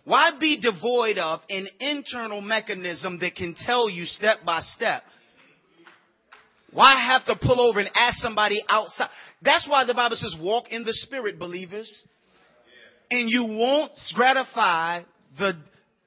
Why 0.06 0.32
be 0.39 0.60
devoid 0.60 1.17
of 1.17 1.41
an 1.50 1.67
internal 1.80 2.41
mechanism 2.41 3.19
that 3.19 3.36
can 3.36 3.56
tell 3.65 3.89
you 3.89 4.06
step 4.06 4.38
by 4.46 4.62
step? 4.62 5.04
Why 6.72 6.93
have 6.96 7.26
to 7.26 7.36
pull 7.46 7.62
over 7.62 7.80
and 7.80 7.89
ask 7.93 8.17
somebody 8.19 8.63
outside? 8.67 9.10
That's 9.41 9.67
why 9.67 9.86
the 9.86 9.93
Bible 9.93 10.15
says 10.15 10.36
walk 10.39 10.72
in 10.72 10.84
the 10.84 10.93
spirit, 10.93 11.38
believers. 11.38 12.06
And 13.11 13.29
you 13.29 13.43
won't 13.45 13.91
gratify 14.15 15.03
the 15.37 15.53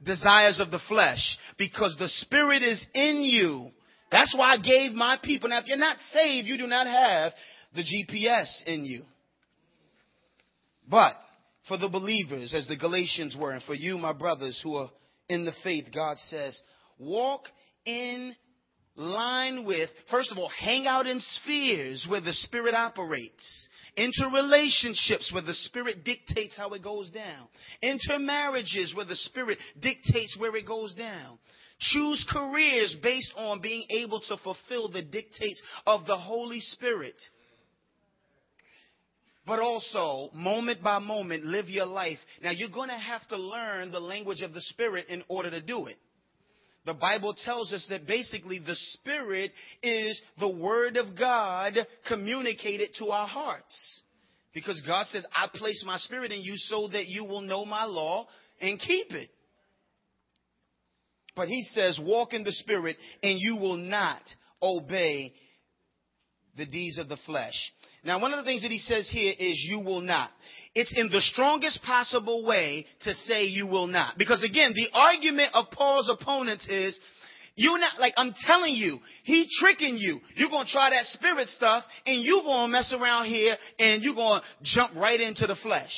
desires 0.04 0.61
of 0.61 0.70
the 0.70 0.80
flesh 0.88 1.37
because 1.59 1.96
the 1.98 2.09
spirit 2.09 2.62
is 2.62 2.85
in 2.94 3.22
you. 3.22 3.70
That's 4.11 4.35
why 4.37 4.54
I 4.54 4.59
gave 4.59 4.92
my 4.92 5.18
people. 5.22 5.48
Now, 5.48 5.59
if 5.59 5.66
you're 5.66 5.76
not 5.76 5.98
saved, 6.12 6.46
you 6.46 6.59
do 6.59 6.66
not 6.66 6.87
have 6.87 7.32
the 7.74 7.82
GPS 7.82 8.64
in 8.66 8.85
you. 8.85 9.02
But 10.88 11.14
for 11.66 11.76
the 11.76 11.88
believers, 11.88 12.54
as 12.54 12.66
the 12.68 12.76
Galatians 12.76 13.37
were, 13.38 13.52
and 13.52 13.62
for 13.62 13.74
you, 13.74 13.98
my 13.98 14.12
brothers 14.12 14.61
who 14.62 14.76
are 14.76 14.90
in 15.28 15.44
the 15.44 15.52
faith, 15.64 15.87
God 15.92 16.18
says, 16.18 16.61
walk 16.98 17.42
in 17.85 18.35
line 18.94 19.64
with, 19.64 19.90
first 20.11 20.30
of 20.30 20.38
all, 20.38 20.50
hang 20.59 20.87
out 20.87 21.06
in 21.06 21.20
spheres 21.20 22.06
where 22.09 22.20
the 22.20 22.32
Spirit 22.32 22.74
operates. 22.74 23.68
Enter 23.96 24.28
relationships 24.32 25.30
where 25.32 25.42
the 25.42 25.54
Spirit 25.54 26.04
dictates 26.04 26.56
how 26.56 26.70
it 26.70 26.82
goes 26.82 27.11
down. 27.11 27.48
Enter 27.82 28.18
marriages 28.18 28.94
where 28.94 29.06
the 29.06 29.16
Spirit 29.16 29.59
dictates 29.80 30.37
where 30.38 30.54
it 30.56 30.66
goes 30.66 30.94
down. 30.94 31.38
Choose 31.78 32.26
careers 32.30 32.96
based 33.02 33.32
on 33.37 33.61
being 33.61 33.85
able 33.90 34.20
to 34.20 34.37
fulfill 34.38 34.90
the 34.90 35.02
dictates 35.02 35.62
of 35.87 36.06
the 36.06 36.16
Holy 36.16 36.61
Spirit 36.61 37.20
but 39.46 39.61
also 39.61 40.28
moment 40.35 40.82
by 40.82 40.98
moment 40.98 41.44
live 41.44 41.68
your 41.68 41.87
life. 41.87 42.18
Now 42.42 42.50
you're 42.50 42.68
going 42.68 42.88
to 42.88 42.96
have 42.96 43.26
to 43.28 43.37
learn 43.37 43.92
the 43.92 44.00
language 44.00 44.42
of 44.42 44.52
the 44.52 44.61
Spirit 44.61 45.06
in 45.09 45.22
order 45.28 45.50
to 45.50 45.61
do 45.61 45.87
it. 45.87 45.96
The 46.87 46.94
Bible 46.94 47.35
tells 47.35 47.72
us 47.72 47.85
that 47.90 48.07
basically 48.07 48.61
the 48.61 48.77
Spirit 48.77 49.51
is 49.83 50.20
the 50.38 50.49
Word 50.49 50.96
of 50.96 51.18
God 51.18 51.75
communicated 52.09 52.90
to 52.99 53.09
our 53.09 53.27
hearts. 53.27 54.03
Because 54.55 54.81
God 54.87 55.07
says, 55.09 55.27
I 55.35 55.49
place 55.53 55.83
my 55.85 55.99
Spirit 55.99 56.31
in 56.31 56.42
you 56.42 56.55
so 56.57 56.88
that 56.92 57.09
you 57.09 57.25
will 57.25 57.42
know 57.42 57.64
my 57.64 57.85
law 57.85 58.29
and 58.61 58.81
keep 58.81 59.11
it. 59.11 59.29
But 61.35 61.49
He 61.49 61.64
says, 61.64 62.01
walk 62.03 62.33
in 62.33 62.44
the 62.44 62.53
Spirit 62.53 62.96
and 63.20 63.38
you 63.38 63.57
will 63.57 63.77
not 63.77 64.22
obey 64.62 65.35
the 66.57 66.66
deeds 66.66 66.99
of 66.99 67.09
the 67.09 67.18
flesh. 67.27 67.55
Now, 68.05 68.20
one 68.20 68.33
of 68.33 68.38
the 68.38 68.49
things 68.49 68.62
that 68.62 68.70
he 68.70 68.79
says 68.79 69.11
here 69.12 69.35
is 69.38 69.62
you 69.68 69.81
will 69.81 70.01
not. 70.01 70.31
It's 70.77 70.93
in 70.95 71.09
the 71.09 71.23
strongest 71.23 71.83
possible 71.85 72.45
way 72.45 72.85
to 73.01 73.15
say 73.15 73.45
you 73.45 73.67
will 73.67 73.87
not. 73.87 74.19
Because 74.19 74.45
again, 74.45 74.75
the 74.75 74.89
argument 74.93 75.55
of 75.55 75.71
Paul's 75.71 76.11
opponents 76.11 76.69
is, 76.69 77.01
you 77.55 77.79
not, 77.79 77.99
like 77.99 78.12
I'm 78.19 78.35
telling 78.47 78.75
you, 78.75 78.99
he 79.25 79.49
tricking 79.59 79.97
you. 79.97 80.21
You're 80.35 80.51
gonna 80.51 80.69
try 80.69 80.91
that 80.91 81.07
spirit 81.07 81.49
stuff 81.49 81.83
and 82.05 82.23
you're 82.23 82.43
gonna 82.43 82.71
mess 82.71 82.93
around 82.93 83.25
here 83.25 83.57
and 83.79 84.03
you're 84.03 84.15
gonna 84.15 84.43
jump 84.62 84.95
right 84.97 85.19
into 85.19 85.47
the 85.47 85.57
flesh. 85.57 85.95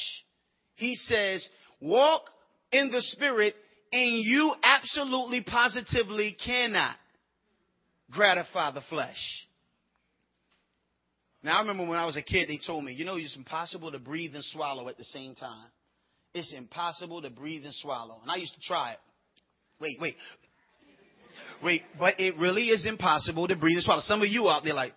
He 0.77 0.95
says, 0.95 1.49
walk 1.81 2.23
in 2.71 2.93
the 2.93 3.03
spirit 3.03 3.57
and 3.93 4.19
you 4.25 4.55
absolutely 4.63 5.43
positively 5.43 6.37
cannot 6.47 6.95
gratify 8.13 8.71
the 8.71 8.83
flesh. 8.89 9.48
Now, 11.43 11.59
I 11.59 11.61
remember 11.61 11.87
when 11.87 11.99
I 11.99 12.05
was 12.05 12.17
a 12.17 12.23
kid, 12.23 12.49
they 12.49 12.59
told 12.65 12.85
me, 12.85 12.93
you 12.93 13.05
know, 13.05 13.17
it's 13.17 13.37
impossible 13.37 13.93
to 13.93 13.99
breathe 13.99 14.35
and 14.35 14.45
swallow 14.45 14.89
at 14.89 14.99
the 14.99 15.05
same 15.05 15.35
time. 15.35 15.69
It's 16.35 16.53
impossible 16.53 17.23
to 17.23 17.31
breathe 17.31 17.65
and 17.65 17.75
swallow. 17.75 18.19
And 18.23 18.31
I 18.31 18.37
used 18.37 18.55
to 18.55 18.61
try 18.61 18.93
it. 18.93 18.99
Wait, 19.81 19.99
wait. 20.01 20.17
Wait, 21.63 21.83
but 21.99 22.19
it 22.19 22.37
really 22.37 22.69
is 22.69 22.87
impossible 22.87 23.49
to 23.49 23.57
breathe 23.57 23.77
and 23.77 23.85
swallow. 23.85 24.01
Some 24.01 24.23
of 24.23 24.29
you 24.29 24.49
out 24.49 24.65
there 24.65 24.75
like, 24.75 24.93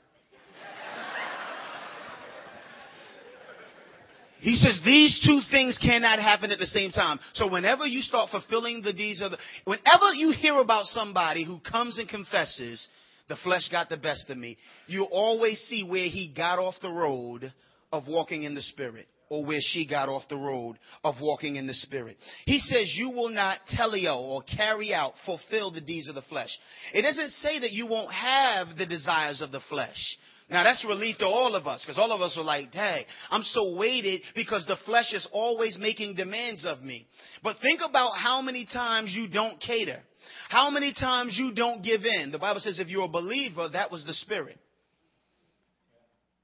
He 4.41 4.56
says 4.56 4.80
these 4.84 5.21
two 5.23 5.41
things 5.51 5.77
cannot 5.77 6.17
happen 6.17 6.49
at 6.49 6.58
the 6.58 6.65
same 6.65 6.89
time. 6.89 7.19
So 7.34 7.47
whenever 7.47 7.86
you 7.86 8.01
start 8.01 8.32
fulfilling 8.32 8.82
the 8.82 8.91
deeds 8.91 9.21
of 9.21 9.30
the, 9.32 9.38
whenever 9.65 10.13
you 10.15 10.32
hear 10.32 10.58
about 10.58 10.88
somebody 10.88 11.45
who 11.45 11.60
comes 11.60 11.99
and 11.99 12.10
confesses 12.10 12.88
the 13.29 13.38
flesh 13.43 13.69
got 13.69 13.89
the 13.89 13.97
best 13.97 14.29
of 14.29 14.38
me. 14.38 14.57
You 14.88 15.03
always 15.03 15.60
see 15.62 15.84
where 15.84 16.07
he 16.07 16.34
got 16.36 16.60
off 16.60 16.75
the 16.81 16.89
road 16.89 17.53
of 17.91 18.07
walking 18.07 18.43
in 18.43 18.55
the 18.55 18.62
spirit 18.62 19.07
or 19.31 19.45
where 19.45 19.62
she 19.62 19.88
got 19.88 20.10
off 20.10 20.23
the 20.27 20.36
road 20.36 20.77
of 21.05 21.15
walking 21.21 21.55
in 21.55 21.65
the 21.65 21.73
spirit. 21.73 22.17
He 22.45 22.60
says 22.60 22.93
you 22.97 23.12
will 23.12 23.29
not 23.29 23.60
teleo 23.77 24.17
or 24.17 24.43
carry 24.43 24.93
out, 24.93 25.13
fulfill 25.25 25.71
the 25.71 25.79
deeds 25.79 26.10
of 26.10 26.15
the 26.15 26.21
flesh. 26.23 26.49
It 26.93 27.03
doesn't 27.03 27.29
say 27.29 27.60
that 27.60 27.71
you 27.71 27.88
won't 27.88 28.12
have 28.12 28.77
the 28.77 28.86
desires 28.86 29.41
of 29.41 29.53
the 29.53 29.62
flesh. 29.69 30.17
Now 30.49 30.65
that's 30.65 30.84
relief 30.86 31.17
to 31.19 31.27
all 31.27 31.55
of 31.55 31.65
us 31.65 31.81
because 31.81 31.97
all 31.97 32.12
of 32.12 32.19
us 32.19 32.36
are 32.38 32.43
like, 32.43 32.73
dang, 32.73 33.05
I'm 33.29 33.43
so 33.43 33.77
weighted 33.77 34.21
because 34.36 34.65
the 34.67 34.75
flesh 34.86 35.13
is 35.13 35.25
always 35.31 35.77
making 35.79 36.15
demands 36.15 36.65
of 36.65 36.81
me. 36.81 37.07
But 37.41 37.55
think 37.62 37.79
about 37.88 38.17
how 38.17 38.41
many 38.41 38.65
times 38.65 39.13
you 39.15 39.29
don't 39.29 39.62
cater. 39.62 40.01
How 40.50 40.70
many 40.70 40.94
times 40.94 41.38
you 41.38 41.54
don't 41.54 41.84
give 41.84 42.06
in? 42.06 42.32
The 42.32 42.39
Bible 42.39 42.60
says 42.60 42.80
if 42.80 42.88
you're 42.88 43.06
a 43.06 43.10
believer, 43.10 43.70
that 43.70 43.91
was 43.91 44.06
the 44.06 44.13
Spirit. 44.13 44.60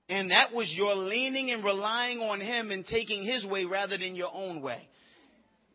And 0.10 0.32
that 0.32 0.54
was 0.54 0.74
your 0.76 0.96
leaning 0.96 1.52
and 1.52 1.64
relying 1.64 2.20
on 2.20 2.40
Him 2.40 2.72
and 2.72 2.86
taking 2.86 3.26
His 3.26 3.46
way 3.46 3.66
rather 3.66 3.98
than 3.98 4.16
your 4.16 4.32
own 4.34 4.62
way. 4.62 4.88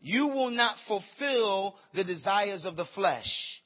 You 0.01 0.29
will 0.29 0.51
not 0.51 0.77
fulfill 0.89 1.77
the 1.95 2.05
desires 2.05 2.65
of 2.65 2.77
the 2.77 2.87
flesh. 2.95 3.62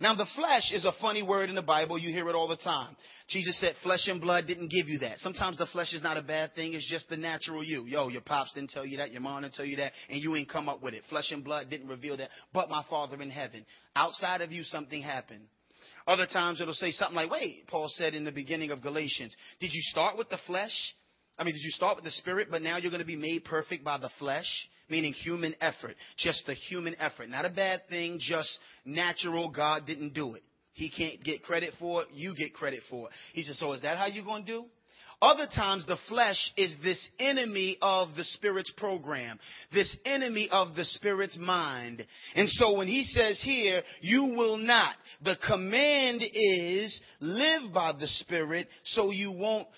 Now, 0.00 0.14
the 0.14 0.26
flesh 0.34 0.72
is 0.72 0.86
a 0.86 0.92
funny 0.98 1.22
word 1.22 1.50
in 1.50 1.54
the 1.54 1.62
Bible. 1.62 1.98
You 1.98 2.10
hear 2.10 2.28
it 2.30 2.34
all 2.34 2.48
the 2.48 2.56
time. 2.56 2.96
Jesus 3.28 3.60
said 3.60 3.74
flesh 3.82 4.08
and 4.08 4.18
blood 4.18 4.46
didn't 4.46 4.70
give 4.70 4.88
you 4.88 4.98
that. 5.00 5.18
Sometimes 5.18 5.58
the 5.58 5.66
flesh 5.66 5.92
is 5.92 6.02
not 6.02 6.16
a 6.16 6.22
bad 6.22 6.54
thing. 6.54 6.72
It's 6.72 6.88
just 6.90 7.10
the 7.10 7.18
natural 7.18 7.62
you. 7.62 7.84
Yo, 7.84 8.08
your 8.08 8.22
pops 8.22 8.54
didn't 8.54 8.70
tell 8.70 8.86
you 8.86 8.96
that. 8.96 9.12
Your 9.12 9.20
mom 9.20 9.42
didn't 9.42 9.54
tell 9.54 9.66
you 9.66 9.76
that. 9.76 9.92
And 10.08 10.22
you 10.22 10.34
ain't 10.36 10.48
come 10.48 10.70
up 10.70 10.82
with 10.82 10.94
it. 10.94 11.02
Flesh 11.10 11.30
and 11.32 11.44
blood 11.44 11.68
didn't 11.68 11.88
reveal 11.88 12.16
that. 12.16 12.30
But 12.54 12.70
my 12.70 12.82
Father 12.88 13.20
in 13.20 13.28
heaven. 13.28 13.66
Outside 13.94 14.40
of 14.40 14.52
you, 14.52 14.62
something 14.62 15.02
happened. 15.02 15.44
Other 16.06 16.26
times 16.26 16.62
it'll 16.62 16.72
say 16.72 16.92
something 16.92 17.16
like, 17.16 17.30
wait, 17.30 17.66
Paul 17.68 17.88
said 17.90 18.14
in 18.14 18.24
the 18.24 18.32
beginning 18.32 18.70
of 18.70 18.82
Galatians, 18.82 19.36
did 19.60 19.72
you 19.72 19.82
start 19.82 20.16
with 20.16 20.30
the 20.30 20.38
flesh? 20.46 20.72
I 21.38 21.44
mean, 21.44 21.54
did 21.54 21.62
you 21.62 21.70
start 21.70 21.96
with 21.96 22.04
the 22.04 22.10
spirit, 22.10 22.48
but 22.50 22.62
now 22.62 22.78
you're 22.78 22.90
going 22.90 23.02
to 23.02 23.06
be 23.06 23.16
made 23.16 23.44
perfect 23.44 23.84
by 23.84 23.98
the 23.98 24.10
flesh? 24.18 24.48
Meaning 24.90 25.12
human 25.12 25.54
effort. 25.60 25.96
Just 26.16 26.46
the 26.46 26.54
human 26.54 26.96
effort. 27.00 27.28
Not 27.28 27.44
a 27.44 27.50
bad 27.50 27.88
thing, 27.88 28.18
just 28.20 28.58
natural. 28.84 29.48
God 29.48 29.86
didn't 29.86 30.14
do 30.14 30.34
it. 30.34 30.42
He 30.72 30.90
can't 30.90 31.22
get 31.22 31.42
credit 31.42 31.74
for 31.78 32.02
it. 32.02 32.08
You 32.12 32.34
get 32.34 32.54
credit 32.54 32.82
for 32.88 33.08
it. 33.08 33.14
He 33.32 33.42
says, 33.42 33.58
So 33.58 33.72
is 33.72 33.82
that 33.82 33.98
how 33.98 34.06
you're 34.06 34.24
going 34.24 34.46
to 34.46 34.52
do? 34.52 34.64
Other 35.22 35.46
times, 35.46 35.84
the 35.86 35.98
flesh 36.08 36.50
is 36.56 36.74
this 36.82 37.08
enemy 37.18 37.76
of 37.82 38.08
the 38.16 38.24
Spirit's 38.24 38.72
program, 38.74 39.38
this 39.70 39.94
enemy 40.06 40.48
of 40.50 40.74
the 40.74 40.84
Spirit's 40.84 41.36
mind. 41.38 42.06
And 42.34 42.48
so 42.48 42.78
when 42.78 42.88
he 42.88 43.02
says 43.02 43.38
here, 43.44 43.82
you 44.00 44.24
will 44.24 44.56
not, 44.56 44.94
the 45.22 45.36
command 45.46 46.22
is 46.22 46.98
live 47.20 47.72
by 47.74 47.92
the 47.92 48.06
Spirit 48.06 48.68
so 48.84 49.10
you 49.10 49.30
won't 49.30 49.68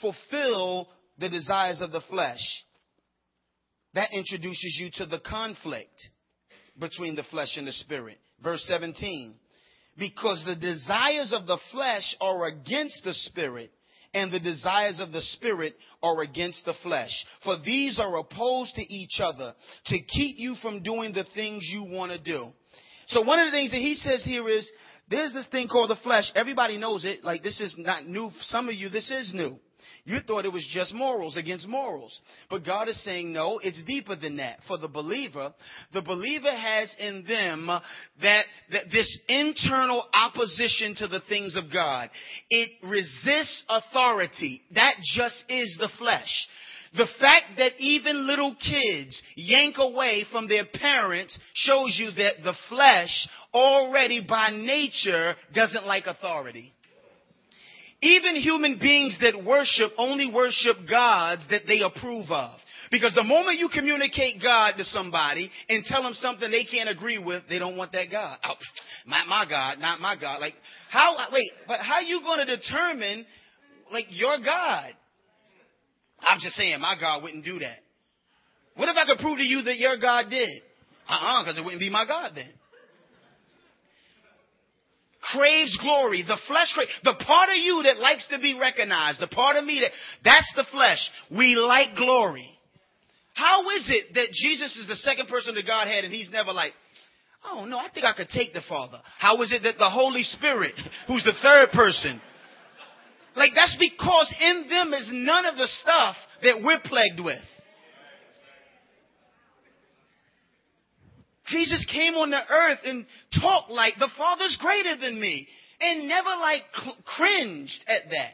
fulfill 0.00 0.88
the 1.18 1.28
desires 1.28 1.80
of 1.80 1.90
the 1.90 2.02
flesh. 2.08 2.64
That 3.94 4.12
introduces 4.12 4.78
you 4.80 4.90
to 4.94 5.06
the 5.06 5.18
conflict 5.18 6.08
between 6.78 7.14
the 7.14 7.24
flesh 7.24 7.56
and 7.56 7.66
the 7.66 7.72
Spirit. 7.72 8.18
Verse 8.42 8.64
17. 8.68 9.34
Because 9.98 10.42
the 10.46 10.56
desires 10.56 11.32
of 11.32 11.46
the 11.46 11.58
flesh 11.72 12.14
are 12.20 12.46
against 12.46 13.02
the 13.04 13.14
Spirit 13.14 13.72
and 14.14 14.32
the 14.32 14.40
desires 14.40 15.00
of 15.00 15.12
the 15.12 15.20
spirit 15.20 15.76
are 16.02 16.22
against 16.22 16.64
the 16.64 16.74
flesh. 16.82 17.10
For 17.44 17.56
these 17.64 17.98
are 17.98 18.16
opposed 18.18 18.74
to 18.76 18.82
each 18.82 19.20
other 19.20 19.54
to 19.86 19.98
keep 20.00 20.38
you 20.38 20.54
from 20.62 20.82
doing 20.82 21.12
the 21.12 21.26
things 21.34 21.68
you 21.70 21.84
want 21.84 22.12
to 22.12 22.18
do. 22.18 22.48
So 23.08 23.22
one 23.22 23.38
of 23.38 23.46
the 23.46 23.56
things 23.56 23.70
that 23.70 23.78
he 23.78 23.94
says 23.94 24.24
here 24.24 24.48
is 24.48 24.70
there's 25.10 25.32
this 25.32 25.46
thing 25.48 25.68
called 25.68 25.90
the 25.90 25.96
flesh. 25.96 26.30
Everybody 26.34 26.76
knows 26.76 27.04
it. 27.04 27.24
Like 27.24 27.42
this 27.42 27.60
is 27.60 27.74
not 27.78 28.06
new. 28.06 28.30
For 28.30 28.42
Some 28.42 28.68
of 28.68 28.74
you, 28.74 28.88
this 28.88 29.10
is 29.10 29.32
new. 29.34 29.58
You 30.04 30.20
thought 30.20 30.44
it 30.44 30.52
was 30.52 30.66
just 30.72 30.94
morals 30.94 31.36
against 31.36 31.66
morals. 31.68 32.18
But 32.48 32.64
God 32.64 32.88
is 32.88 33.02
saying, 33.04 33.32
no, 33.32 33.58
it's 33.62 33.82
deeper 33.84 34.16
than 34.16 34.36
that. 34.38 34.60
For 34.66 34.78
the 34.78 34.88
believer, 34.88 35.52
the 35.92 36.02
believer 36.02 36.50
has 36.50 36.94
in 36.98 37.24
them 37.28 37.66
that, 38.22 38.44
that 38.72 38.84
this 38.90 39.18
internal 39.28 40.04
opposition 40.12 40.94
to 40.96 41.08
the 41.08 41.20
things 41.28 41.56
of 41.56 41.72
God. 41.72 42.10
It 42.50 42.70
resists 42.82 43.64
authority. 43.68 44.62
That 44.74 44.94
just 45.14 45.44
is 45.48 45.76
the 45.78 45.90
flesh. 45.98 46.48
The 46.96 47.08
fact 47.20 47.58
that 47.58 47.72
even 47.78 48.26
little 48.26 48.54
kids 48.54 49.20
yank 49.36 49.76
away 49.78 50.24
from 50.32 50.48
their 50.48 50.64
parents 50.64 51.38
shows 51.54 51.96
you 51.98 52.10
that 52.12 52.42
the 52.42 52.54
flesh 52.68 53.28
already 53.52 54.20
by 54.20 54.50
nature 54.50 55.34
doesn't 55.54 55.86
like 55.86 56.06
authority. 56.06 56.72
Even 58.00 58.36
human 58.36 58.78
beings 58.78 59.18
that 59.20 59.44
worship 59.44 59.92
only 59.98 60.30
worship 60.30 60.76
gods 60.88 61.42
that 61.50 61.62
they 61.66 61.80
approve 61.80 62.30
of. 62.30 62.58
Because 62.90 63.12
the 63.14 63.24
moment 63.24 63.58
you 63.58 63.68
communicate 63.68 64.40
God 64.40 64.74
to 64.78 64.84
somebody 64.84 65.50
and 65.68 65.84
tell 65.84 66.02
them 66.02 66.14
something 66.14 66.50
they 66.50 66.64
can't 66.64 66.88
agree 66.88 67.18
with, 67.18 67.42
they 67.48 67.58
don't 67.58 67.76
want 67.76 67.92
that 67.92 68.10
God. 68.10 68.38
Oh, 68.44 68.54
my, 69.04 69.24
my 69.28 69.46
God, 69.48 69.78
not 69.78 70.00
my 70.00 70.16
God. 70.18 70.40
Like, 70.40 70.54
how, 70.90 71.16
wait, 71.32 71.50
but 71.66 71.80
how 71.80 71.94
are 71.94 72.02
you 72.02 72.20
going 72.20 72.46
to 72.46 72.56
determine, 72.56 73.26
like, 73.92 74.06
your 74.10 74.38
God? 74.38 74.92
I'm 76.20 76.38
just 76.40 76.56
saying, 76.56 76.80
my 76.80 76.94
God 76.98 77.22
wouldn't 77.22 77.44
do 77.44 77.58
that. 77.58 77.78
What 78.76 78.88
if 78.88 78.96
I 78.96 79.06
could 79.06 79.18
prove 79.18 79.38
to 79.38 79.44
you 79.44 79.62
that 79.62 79.76
your 79.76 79.98
God 79.98 80.30
did? 80.30 80.62
Uh-uh, 81.08 81.42
because 81.42 81.58
it 81.58 81.64
wouldn't 81.64 81.80
be 81.80 81.90
my 81.90 82.06
God 82.06 82.32
then 82.34 82.50
craves 85.32 85.76
glory. 85.82 86.22
The 86.22 86.38
flesh 86.46 86.72
craves, 86.74 86.90
the 87.04 87.14
part 87.24 87.48
of 87.50 87.56
you 87.56 87.82
that 87.84 87.98
likes 87.98 88.26
to 88.28 88.38
be 88.38 88.58
recognized, 88.58 89.20
the 89.20 89.28
part 89.28 89.56
of 89.56 89.64
me 89.64 89.80
that, 89.80 89.90
that's 90.24 90.52
the 90.56 90.66
flesh. 90.70 90.98
We 91.30 91.56
like 91.56 91.96
glory. 91.96 92.50
How 93.34 93.68
is 93.70 93.88
it 93.88 94.14
that 94.14 94.32
Jesus 94.32 94.76
is 94.76 94.88
the 94.88 94.96
second 94.96 95.28
person 95.28 95.54
to 95.54 95.62
Godhead 95.62 96.04
and 96.04 96.12
he's 96.12 96.30
never 96.30 96.52
like, 96.52 96.72
oh 97.44 97.64
no, 97.64 97.78
I 97.78 97.88
think 97.92 98.04
I 98.04 98.12
could 98.12 98.28
take 98.28 98.52
the 98.52 98.62
Father. 98.68 98.98
How 99.18 99.40
is 99.42 99.52
it 99.52 99.62
that 99.62 99.78
the 99.78 99.90
Holy 99.90 100.22
Spirit, 100.22 100.74
who's 101.06 101.24
the 101.24 101.34
third 101.40 101.70
person, 101.70 102.20
like 103.36 103.52
that's 103.54 103.76
because 103.78 104.34
in 104.40 104.68
them 104.68 104.92
is 104.92 105.08
none 105.12 105.46
of 105.46 105.56
the 105.56 105.68
stuff 105.82 106.16
that 106.42 106.62
we're 106.62 106.80
plagued 106.84 107.20
with. 107.20 107.38
Jesus 111.50 111.84
came 111.92 112.14
on 112.14 112.30
the 112.30 112.40
earth 112.50 112.80
and 112.84 113.06
talked 113.40 113.70
like 113.70 113.94
the 113.98 114.10
Father's 114.16 114.56
greater 114.60 114.96
than 114.96 115.20
me 115.20 115.48
and 115.80 116.08
never 116.08 116.30
like 116.40 116.62
cringed 117.04 117.84
at 117.86 118.10
that. 118.10 118.32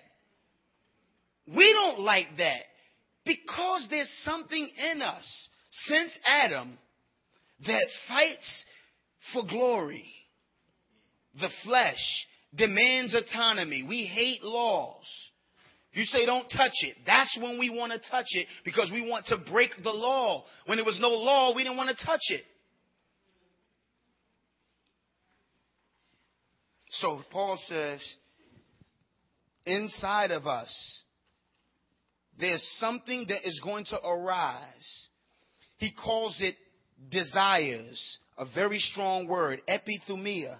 We 1.55 1.73
don't 1.73 2.01
like 2.01 2.29
that 2.39 2.63
because 3.25 3.87
there's 3.91 4.11
something 4.25 4.69
in 4.93 5.03
us 5.03 5.49
since 5.87 6.19
Adam 6.27 6.79
that 7.67 7.87
fights 8.09 8.65
for 9.33 9.45
glory. 9.47 10.07
The 11.41 11.51
flesh 11.65 12.27
demands 12.55 13.15
autonomy. 13.15 13.83
We 13.83 14.07
hate 14.07 14.43
laws. 14.43 15.05
You 15.93 16.05
say 16.05 16.27
don't 16.27 16.49
touch 16.49 16.73
it. 16.83 16.97
That's 17.07 17.37
when 17.41 17.59
we 17.59 17.71
want 17.71 17.93
to 17.93 18.11
touch 18.11 18.27
it 18.31 18.49
because 18.65 18.91
we 18.93 19.09
want 19.09 19.27
to 19.27 19.37
break 19.37 19.71
the 19.83 19.91
law. 19.91 20.45
When 20.67 20.79
there 20.79 20.85
was 20.85 20.99
no 21.01 21.11
law, 21.11 21.55
we 21.55 21.63
didn't 21.63 21.77
want 21.77 21.97
to 21.97 22.05
touch 22.05 22.23
it. 22.29 22.45
So 27.01 27.23
Paul 27.31 27.59
says, 27.67 28.01
inside 29.67 30.31
of 30.31 30.47
us, 30.47 31.03
there's 32.39 32.67
something 32.79 33.27
that 33.29 33.47
is 33.47 33.61
going 33.63 33.85
to 33.87 34.01
arise. 34.01 35.09
He 35.79 35.93
calls 35.93 36.37
it 36.41 36.57
desires, 37.11 38.19
a 38.39 38.45
very 38.55 38.79
strong 38.79 39.27
word, 39.27 39.61
epithumia. 39.69 40.59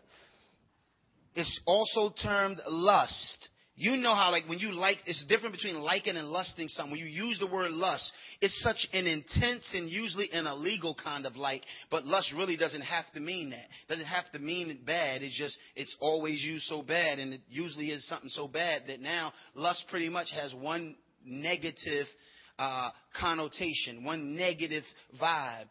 It's 1.35 1.61
also 1.67 2.15
termed 2.23 2.61
lust. 2.69 3.49
You 3.77 3.97
know 3.97 4.15
how, 4.15 4.31
like, 4.31 4.49
when 4.49 4.61
you 4.61 4.71
like, 4.73 4.99
it's 5.05 5.25
different 5.25 5.53
between 5.53 5.81
liking 5.81 6.17
and 6.17 6.29
lusting 6.29 6.69
something. 6.69 6.93
When 6.93 7.01
you 7.01 7.07
use 7.07 7.41
the 7.41 7.47
word 7.49 7.73
lust, 7.73 8.09
it's 8.41 8.63
such 8.63 8.87
an 8.93 9.09
intense 9.09 9.69
and 9.75 9.91
usually 9.91 10.31
an 10.33 10.47
illegal 10.47 10.95
kind 10.95 11.27
of 11.27 11.35
like, 11.35 11.63
but 11.91 12.07
lust 12.07 12.33
really 12.37 12.57
doesn't 12.57 12.83
have 12.83 13.11
to 13.15 13.21
mean 13.21 13.51
that. 13.51 13.67
Doesn't 13.89 14.07
have 14.07 14.31
to 14.31 14.39
mean 14.39 14.79
bad. 14.87 15.23
It's 15.23 15.37
just, 15.37 15.59
it's 15.75 15.97
always 15.99 16.41
used 16.45 16.67
so 16.67 16.83
bad, 16.83 17.19
and 17.19 17.35
it 17.35 17.41
usually 17.51 17.91
is 17.91 18.07
something 18.07 18.29
so 18.29 18.47
bad 18.47 18.83
that 18.87 19.01
now 19.01 19.33
lust 19.57 19.85
pretty 19.91 20.09
much 20.09 20.29
has 20.37 20.55
one 20.55 20.95
negative 21.25 22.07
uh, 22.61 22.91
connotation, 23.19 24.05
one 24.05 24.37
negative 24.37 24.85
vibe. 25.21 25.67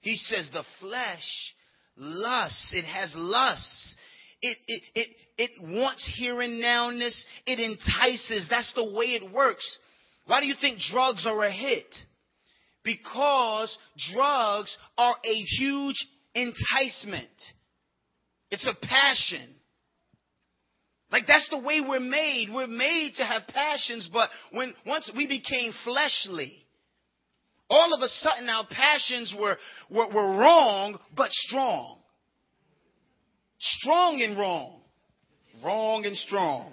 He 0.00 0.16
says 0.16 0.50
the 0.52 0.64
flesh 0.78 1.54
lusts, 1.96 2.72
it 2.74 2.84
has 2.84 3.14
lusts. 3.16 3.96
It, 4.42 4.58
it, 4.66 4.82
it, 4.94 5.08
it 5.36 5.50
wants 5.60 6.08
here 6.16 6.40
and 6.40 6.62
nowness. 6.62 7.20
It 7.46 7.58
entices. 7.58 8.48
That's 8.48 8.72
the 8.74 8.84
way 8.84 9.14
it 9.14 9.32
works. 9.32 9.78
Why 10.26 10.40
do 10.40 10.46
you 10.46 10.54
think 10.60 10.78
drugs 10.92 11.26
are 11.26 11.44
a 11.44 11.50
hit? 11.50 11.92
Because 12.84 13.76
drugs 14.12 14.76
are 14.96 15.16
a 15.24 15.34
huge 15.58 16.06
enticement. 16.34 17.28
It's 18.50 18.66
a 18.66 18.86
passion. 18.86 19.48
Like 21.10 21.26
that's 21.26 21.48
the 21.48 21.58
way 21.58 21.80
we're 21.80 22.00
made. 22.00 22.48
We're 22.52 22.66
made 22.66 23.14
to 23.16 23.24
have 23.24 23.46
passions, 23.48 24.08
but 24.12 24.30
when 24.52 24.74
once 24.86 25.10
we 25.16 25.26
became 25.26 25.72
fleshly, 25.84 26.64
all 27.70 27.94
of 27.94 28.00
a 28.02 28.08
sudden 28.08 28.48
our 28.48 28.66
passions 28.66 29.34
were, 29.38 29.56
were, 29.90 30.08
were 30.08 30.36
wrong 30.36 30.98
but 31.16 31.30
strong. 31.32 31.98
Strong 33.58 34.22
and 34.22 34.36
wrong. 34.36 34.80
Wrong 35.62 36.04
and 36.04 36.16
strong. 36.16 36.72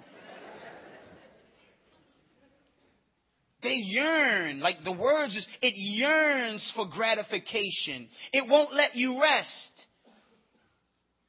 They 3.62 3.74
yearn, 3.74 4.58
like 4.60 4.76
the 4.82 4.92
words 4.92 5.36
is, 5.36 5.46
it 5.60 5.74
yearns 5.76 6.72
for 6.74 6.88
gratification. 6.88 8.08
It 8.32 8.48
won't 8.48 8.74
let 8.74 8.96
you 8.96 9.22
rest. 9.22 9.86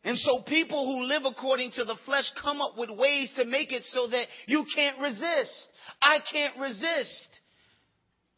And 0.04 0.18
so 0.18 0.42
people 0.42 0.86
who 0.86 1.06
live 1.06 1.24
according 1.26 1.72
to 1.74 1.86
the 1.86 1.96
flesh 2.06 2.30
come 2.42 2.60
up 2.60 2.74
with 2.78 2.90
ways 2.90 3.32
to 3.38 3.46
make 3.46 3.72
it 3.72 3.84
so 3.84 4.08
that 4.08 4.26
you 4.48 4.66
can't 4.76 5.00
resist. 5.00 5.68
I 6.02 6.20
can't 6.32 6.58
resist. 6.58 7.30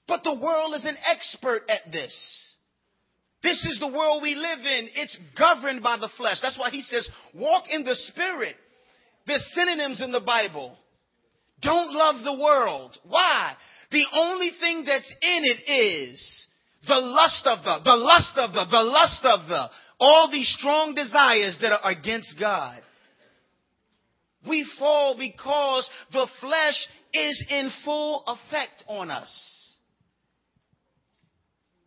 But 0.07 0.23
the 0.23 0.35
world 0.35 0.75
is 0.75 0.85
an 0.85 0.97
expert 1.09 1.63
at 1.69 1.91
this. 1.91 2.57
This 3.41 3.65
is 3.65 3.79
the 3.79 3.87
world 3.87 4.21
we 4.21 4.35
live 4.35 4.59
in. 4.59 4.89
It's 4.95 5.17
governed 5.37 5.81
by 5.81 5.97
the 5.97 6.09
flesh. 6.17 6.37
That's 6.41 6.59
why 6.59 6.69
he 6.69 6.81
says, 6.81 7.09
walk 7.33 7.63
in 7.71 7.83
the 7.83 7.95
spirit. 7.95 8.55
There's 9.27 9.45
synonyms 9.53 10.01
in 10.01 10.11
the 10.11 10.21
Bible. 10.21 10.77
Don't 11.61 11.91
love 11.93 12.23
the 12.23 12.43
world. 12.43 12.97
Why? 13.07 13.53
The 13.91 14.05
only 14.13 14.51
thing 14.59 14.83
that's 14.85 15.11
in 15.21 15.43
it 15.43 15.71
is 15.71 16.47
the 16.87 16.99
lust 16.99 17.45
of 17.45 17.63
the, 17.63 17.79
the 17.83 17.95
lust 17.95 18.37
of 18.37 18.53
the, 18.53 18.65
the 18.69 18.83
lust 18.83 19.25
of 19.25 19.47
the, 19.47 19.69
all 19.99 20.29
these 20.31 20.53
strong 20.59 20.93
desires 20.93 21.57
that 21.61 21.71
are 21.71 21.91
against 21.91 22.35
God. 22.39 22.81
We 24.47 24.67
fall 24.77 25.17
because 25.17 25.89
the 26.11 26.27
flesh 26.39 26.87
is 27.13 27.45
in 27.49 27.71
full 27.83 28.23
effect 28.27 28.83
on 28.87 29.09
us. 29.09 29.77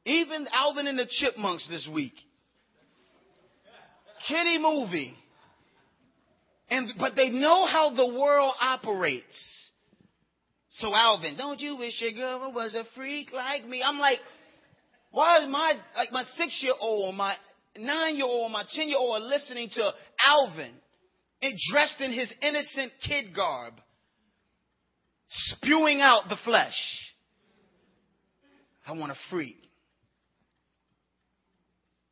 Even 0.04 0.48
Alvin 0.52 0.86
and 0.86 0.98
the 0.98 1.06
Chipmunks 1.08 1.68
this 1.68 1.88
week. 1.92 2.14
Kitty 4.26 4.58
movie. 4.58 5.14
And, 6.70 6.92
but 6.98 7.16
they 7.16 7.30
know 7.30 7.66
how 7.66 7.94
the 7.94 8.06
world 8.06 8.54
operates. 8.60 9.70
So 10.70 10.94
Alvin, 10.94 11.36
don't 11.36 11.60
you 11.60 11.76
wish 11.76 12.00
your 12.00 12.12
girl 12.12 12.52
was 12.52 12.74
a 12.74 12.84
freak 12.94 13.32
like 13.32 13.66
me? 13.66 13.82
I'm 13.82 13.98
like, 13.98 14.18
why 15.10 15.42
is 15.42 15.48
my, 15.48 15.74
like 15.96 16.12
my 16.12 16.24
six 16.36 16.60
year 16.62 16.74
old, 16.78 17.14
my 17.14 17.34
nine 17.76 18.16
year 18.16 18.26
old, 18.26 18.52
my 18.52 18.64
10 18.74 18.88
year 18.88 18.98
old 18.98 19.22
listening 19.22 19.70
to 19.74 19.92
Alvin 20.26 20.72
and 21.40 21.54
dressed 21.70 22.00
in 22.00 22.12
his 22.12 22.32
innocent 22.42 22.92
kid 23.06 23.34
garb, 23.34 23.74
spewing 25.26 26.02
out 26.02 26.28
the 26.28 26.36
flesh? 26.44 26.76
I 28.86 28.92
want 28.92 29.12
a 29.12 29.16
freak. 29.30 29.56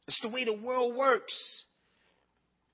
It's 0.08 0.20
the 0.20 0.28
way 0.28 0.44
the 0.44 0.56
world 0.60 0.96
works. 0.96 1.64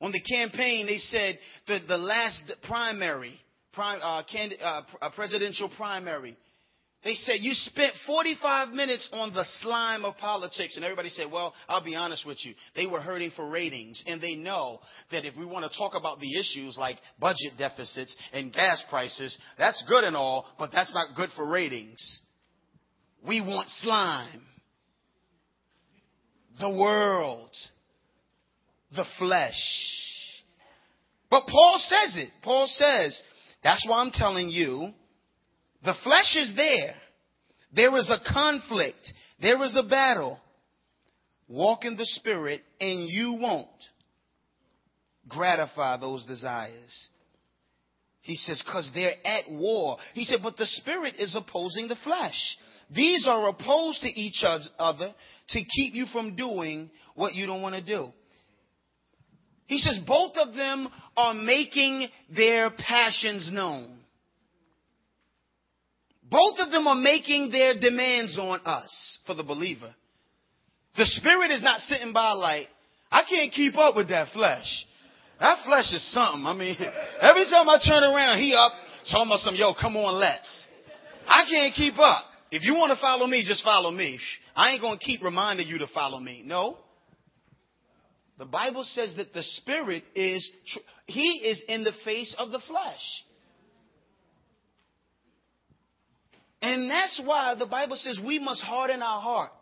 On 0.02 0.10
the 0.10 0.20
campaign, 0.20 0.86
they 0.86 0.98
said 0.98 1.38
the, 1.68 1.78
the 1.86 1.96
last 1.96 2.42
primary, 2.66 3.40
uh, 3.76 4.22
candid, 4.30 4.60
uh, 4.60 4.82
uh, 5.00 5.10
presidential 5.10 5.70
primary, 5.76 6.36
they 7.04 7.14
said 7.14 7.36
you 7.38 7.52
spent 7.54 7.94
45 8.06 8.70
minutes 8.70 9.08
on 9.12 9.32
the 9.32 9.44
slime 9.60 10.04
of 10.04 10.16
politics. 10.18 10.74
And 10.74 10.84
everybody 10.84 11.08
said, 11.08 11.30
well, 11.30 11.54
I'll 11.68 11.84
be 11.84 11.94
honest 11.94 12.26
with 12.26 12.44
you. 12.44 12.54
They 12.74 12.86
were 12.86 13.00
hurting 13.00 13.30
for 13.36 13.48
ratings. 13.48 14.02
And 14.06 14.20
they 14.20 14.34
know 14.34 14.80
that 15.12 15.24
if 15.24 15.36
we 15.36 15.46
want 15.46 15.70
to 15.70 15.78
talk 15.78 15.92
about 15.94 16.18
the 16.18 16.38
issues 16.38 16.76
like 16.76 16.96
budget 17.20 17.52
deficits 17.56 18.16
and 18.32 18.52
gas 18.52 18.82
prices, 18.90 19.36
that's 19.56 19.84
good 19.88 20.02
and 20.02 20.16
all, 20.16 20.46
but 20.58 20.70
that's 20.72 20.92
not 20.94 21.16
good 21.16 21.30
for 21.36 21.46
ratings. 21.46 22.20
We 23.26 23.40
want 23.40 23.68
slime. 23.80 24.42
The 26.58 26.70
world. 26.70 27.50
The 28.94 29.04
flesh. 29.18 29.60
But 31.30 31.46
Paul 31.46 31.78
says 31.78 32.16
it. 32.16 32.28
Paul 32.42 32.66
says, 32.68 33.22
that's 33.64 33.86
why 33.88 34.00
I'm 34.00 34.10
telling 34.10 34.50
you, 34.50 34.90
the 35.84 35.94
flesh 36.04 36.36
is 36.36 36.52
there. 36.56 36.94
There 37.74 37.96
is 37.96 38.10
a 38.10 38.32
conflict. 38.32 39.10
There 39.40 39.62
is 39.62 39.76
a 39.76 39.88
battle. 39.88 40.38
Walk 41.48 41.84
in 41.84 41.96
the 41.96 42.04
spirit 42.04 42.62
and 42.80 43.08
you 43.08 43.32
won't 43.32 43.68
gratify 45.28 45.96
those 45.96 46.26
desires. 46.26 47.08
He 48.20 48.36
says, 48.36 48.62
cause 48.70 48.90
they're 48.94 49.14
at 49.24 49.50
war. 49.50 49.96
He 50.14 50.24
said, 50.24 50.40
but 50.42 50.56
the 50.56 50.66
spirit 50.66 51.14
is 51.18 51.34
opposing 51.34 51.88
the 51.88 51.96
flesh. 52.04 52.56
These 52.94 53.26
are 53.26 53.48
opposed 53.48 54.02
to 54.02 54.08
each 54.08 54.44
other 54.78 55.14
to 55.48 55.58
keep 55.64 55.94
you 55.94 56.06
from 56.12 56.36
doing 56.36 56.90
what 57.14 57.34
you 57.34 57.46
don't 57.46 57.62
want 57.62 57.74
to 57.74 57.82
do. 57.82 58.12
He 59.72 59.78
says 59.78 59.98
both 60.06 60.36
of 60.36 60.54
them 60.54 60.86
are 61.16 61.32
making 61.32 62.08
their 62.36 62.68
passions 62.70 63.50
known. 63.50 64.00
Both 66.30 66.58
of 66.58 66.70
them 66.70 66.86
are 66.86 66.94
making 66.94 67.50
their 67.50 67.80
demands 67.80 68.38
on 68.38 68.60
us 68.66 69.18
for 69.26 69.34
the 69.34 69.42
believer. 69.42 69.94
The 70.98 71.06
spirit 71.06 71.50
is 71.52 71.62
not 71.62 71.80
sitting 71.80 72.12
by 72.12 72.32
like, 72.32 72.68
I 73.10 73.22
can't 73.26 73.50
keep 73.50 73.78
up 73.78 73.96
with 73.96 74.10
that 74.10 74.28
flesh. 74.34 74.86
That 75.40 75.64
flesh 75.64 75.90
is 75.94 76.12
something. 76.12 76.44
I 76.44 76.52
mean, 76.52 76.76
every 77.22 77.44
time 77.46 77.66
I 77.66 77.78
turn 77.82 78.02
around, 78.02 78.40
he 78.40 78.54
up 78.54 78.72
talking 79.10 79.28
about 79.28 79.40
some, 79.40 79.54
yo, 79.54 79.72
come 79.72 79.96
on, 79.96 80.20
let's. 80.20 80.66
I 81.26 81.44
can't 81.48 81.74
keep 81.74 81.98
up. 81.98 82.24
If 82.50 82.62
you 82.64 82.74
want 82.74 82.90
to 82.90 83.00
follow 83.00 83.26
me, 83.26 83.42
just 83.42 83.64
follow 83.64 83.90
me. 83.90 84.18
I 84.54 84.72
ain't 84.72 84.82
going 84.82 84.98
to 84.98 85.04
keep 85.04 85.22
reminding 85.22 85.66
you 85.66 85.78
to 85.78 85.86
follow 85.94 86.20
me. 86.20 86.42
No. 86.44 86.76
The 88.42 88.46
Bible 88.46 88.82
says 88.82 89.14
that 89.18 89.32
the 89.32 89.44
Spirit 89.44 90.02
is, 90.16 90.50
He 91.06 91.42
is 91.44 91.62
in 91.68 91.84
the 91.84 91.92
face 92.04 92.34
of 92.36 92.50
the 92.50 92.58
flesh. 92.58 93.22
And 96.60 96.90
that's 96.90 97.22
why 97.24 97.54
the 97.54 97.66
Bible 97.66 97.94
says 97.94 98.18
we 98.18 98.40
must 98.40 98.60
harden 98.60 99.00
our 99.00 99.20
heart. 99.20 99.52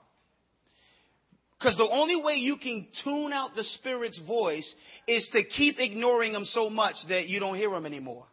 Because 1.59 1.77
the 1.77 1.91
only 1.91 2.17
way 2.17 2.37
you 2.37 2.57
can 2.57 2.87
tune 3.05 3.35
out 3.35 3.55
the 3.55 3.65
Spirit's 3.65 4.19
voice 4.27 4.75
is 5.07 5.29
to 5.35 5.45
keep 5.45 5.79
ignoring 5.79 6.33
Him 6.33 6.45
so 6.45 6.71
much 6.71 6.95
that 7.11 7.29
you 7.29 7.39
don't 7.39 7.57
hear 7.57 7.75
Him 7.75 7.85
anymore. 7.85 8.25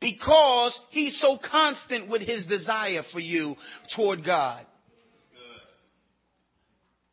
Because 0.00 0.80
He's 0.88 1.20
so 1.20 1.38
constant 1.50 2.08
with 2.08 2.22
His 2.22 2.46
desire 2.46 3.02
for 3.12 3.20
you 3.20 3.54
toward 3.94 4.24
God. 4.24 4.64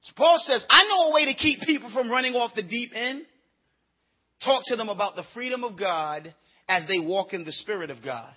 So 0.09 0.13
Paul 0.15 0.39
says, 0.45 0.65
I 0.69 0.83
know 0.87 1.09
a 1.09 1.13
way 1.13 1.25
to 1.25 1.33
keep 1.33 1.61
people 1.61 1.91
from 1.93 2.09
running 2.09 2.35
off 2.35 2.51
the 2.55 2.63
deep 2.63 2.91
end. 2.95 3.23
Talk 4.43 4.63
to 4.67 4.75
them 4.75 4.89
about 4.89 5.15
the 5.15 5.23
freedom 5.33 5.63
of 5.63 5.77
God 5.77 6.33
as 6.67 6.87
they 6.87 6.99
walk 6.99 7.33
in 7.33 7.43
the 7.43 7.51
Spirit 7.51 7.89
of 7.89 8.03
God. 8.03 8.33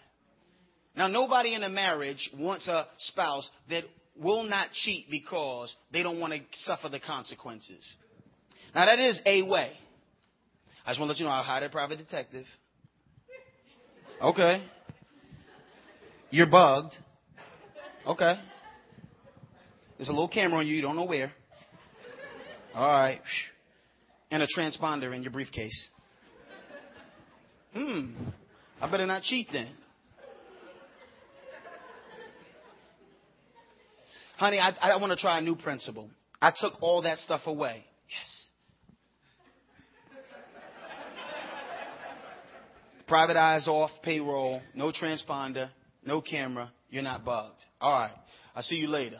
Now, 0.96 1.08
nobody 1.08 1.54
in 1.54 1.62
a 1.62 1.68
marriage 1.68 2.30
wants 2.36 2.68
a 2.68 2.86
spouse 2.98 3.48
that 3.70 3.84
will 4.20 4.42
not 4.42 4.72
cheat 4.72 5.10
because 5.10 5.74
they 5.92 6.02
don't 6.02 6.20
want 6.20 6.34
to 6.34 6.40
suffer 6.52 6.88
the 6.88 7.00
consequences. 7.00 7.96
Now, 8.74 8.86
that 8.86 8.98
is 8.98 9.20
a 9.24 9.42
way. 9.42 9.72
I 10.84 10.90
just 10.90 11.00
want 11.00 11.08
to 11.08 11.12
let 11.12 11.18
you 11.18 11.24
know 11.24 11.30
I 11.30 11.42
hired 11.42 11.62
a 11.62 11.68
private 11.70 11.98
detective. 11.98 12.44
Okay. 14.20 14.62
You're 16.30 16.46
bugged. 16.46 16.94
Okay. 18.06 18.34
There's 19.96 20.08
a 20.08 20.12
little 20.12 20.28
camera 20.28 20.58
on 20.58 20.66
you, 20.66 20.74
you 20.74 20.82
don't 20.82 20.96
know 20.96 21.04
where. 21.04 21.32
All 22.74 22.88
right. 22.88 23.20
And 24.30 24.42
a 24.42 24.46
transponder 24.46 25.14
in 25.14 25.22
your 25.22 25.32
briefcase. 25.32 25.90
Hmm. 27.74 28.12
I 28.80 28.90
better 28.90 29.06
not 29.06 29.22
cheat 29.22 29.48
then. 29.52 29.68
Honey, 34.36 34.58
I, 34.58 34.70
I 34.80 34.96
want 34.96 35.12
to 35.12 35.16
try 35.16 35.38
a 35.38 35.40
new 35.40 35.54
principle. 35.54 36.10
I 36.40 36.52
took 36.58 36.82
all 36.82 37.02
that 37.02 37.18
stuff 37.18 37.42
away. 37.46 37.84
Yes. 38.08 38.48
Private 43.06 43.36
eyes 43.36 43.68
off, 43.68 43.90
payroll, 44.02 44.60
no 44.74 44.90
transponder, 44.90 45.68
no 46.04 46.20
camera. 46.20 46.72
You're 46.90 47.02
not 47.02 47.24
bugged. 47.24 47.64
All 47.80 47.92
right. 47.92 48.12
I'll 48.54 48.62
see 48.62 48.76
you 48.76 48.88
later. 48.88 49.18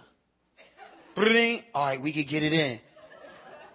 All 1.74 1.86
right, 1.86 2.02
we 2.02 2.12
could 2.12 2.28
get 2.28 2.42
it 2.42 2.52
in. 2.52 2.80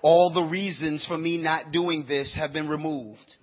All 0.07 0.31
the 0.31 0.43
reasons 0.43 1.05
for 1.05 1.17
me 1.17 1.37
not 1.37 1.73
doing 1.73 2.05
this 2.07 2.33
have 2.39 2.53
been 2.53 2.69
removed. 2.69 3.35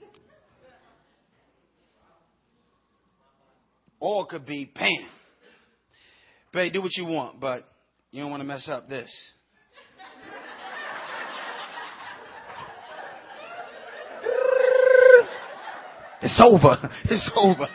Or 4.01 4.23
it 4.23 4.29
could 4.31 4.47
be, 4.47 4.73
bam. 4.75 4.89
Babe, 6.55 6.73
do 6.73 6.81
what 6.81 6.97
you 6.97 7.05
want, 7.05 7.39
but 7.39 7.69
you 8.13 8.23
don't 8.23 8.31
want 8.31 8.41
to 8.41 8.47
mess 8.47 8.67
up 8.67 8.89
this. 8.89 9.15
It's 16.23 16.43
over. 16.43 16.91
It's 17.05 17.31
over. 17.37 17.67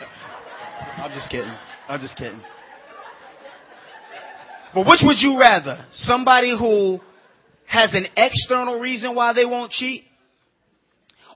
I'm 0.96 1.12
just 1.12 1.30
kidding. 1.30 1.56
I'm 1.86 2.00
just 2.00 2.16
kidding. 2.16 2.40
But 4.74 4.84
which 4.84 5.02
would 5.04 5.18
you 5.20 5.38
rather? 5.38 5.86
Somebody 5.92 6.56
who 6.58 6.98
has 7.70 7.94
an 7.94 8.06
external 8.16 8.80
reason 8.80 9.14
why 9.14 9.32
they 9.32 9.44
won't 9.44 9.70
cheat 9.70 10.04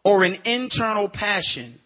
or 0.04 0.24
an 0.24 0.34
internal 0.44 1.08
passion? 1.08 1.78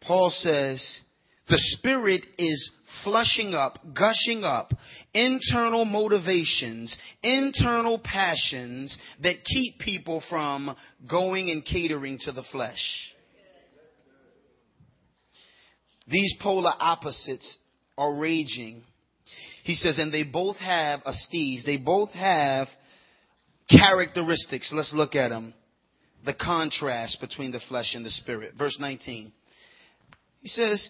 Paul 0.00 0.30
says 0.34 1.00
the 1.48 1.58
spirit 1.58 2.24
is 2.38 2.70
flushing 3.04 3.52
up, 3.52 3.78
gushing 3.94 4.44
up 4.44 4.72
internal 5.12 5.84
motivations, 5.84 6.96
internal 7.22 8.00
passions 8.02 8.96
that 9.22 9.44
keep 9.44 9.78
people 9.78 10.22
from 10.30 10.74
going 11.08 11.50
and 11.50 11.64
catering 11.64 12.18
to 12.22 12.32
the 12.32 12.44
flesh. 12.50 13.12
These 16.08 16.34
polar 16.40 16.72
opposites 16.78 17.58
are 17.98 18.14
raging. 18.14 18.84
He 19.64 19.74
says, 19.74 19.98
and 19.98 20.12
they 20.12 20.24
both 20.24 20.56
have 20.56 21.00
a 21.06 21.12
steez. 21.12 21.64
They 21.64 21.76
both 21.76 22.10
have 22.10 22.68
characteristics. 23.68 24.72
Let's 24.74 24.92
look 24.94 25.14
at 25.14 25.28
them. 25.28 25.54
The 26.24 26.34
contrast 26.34 27.20
between 27.20 27.52
the 27.52 27.60
flesh 27.68 27.94
and 27.94 28.04
the 28.04 28.10
spirit. 28.10 28.54
Verse 28.56 28.76
19. 28.78 29.32
He 30.40 30.48
says, 30.48 30.88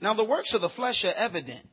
now 0.00 0.14
the 0.14 0.24
works 0.24 0.54
of 0.54 0.60
the 0.60 0.70
flesh 0.70 1.04
are 1.04 1.14
evident. 1.14 1.66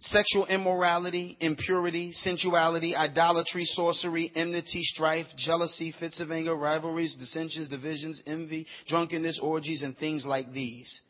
Sexual 0.00 0.46
immorality, 0.46 1.36
impurity, 1.40 2.12
sensuality, 2.12 2.94
idolatry, 2.94 3.64
sorcery, 3.64 4.30
enmity, 4.34 4.82
strife, 4.84 5.26
jealousy, 5.36 5.92
fits 5.98 6.20
of 6.20 6.30
anger, 6.30 6.54
rivalries, 6.54 7.16
dissensions, 7.16 7.68
divisions, 7.68 8.22
envy, 8.24 8.66
drunkenness, 8.86 9.40
orgies, 9.42 9.82
and 9.82 9.98
things 9.98 10.24
like 10.24 10.52
these. 10.52 11.00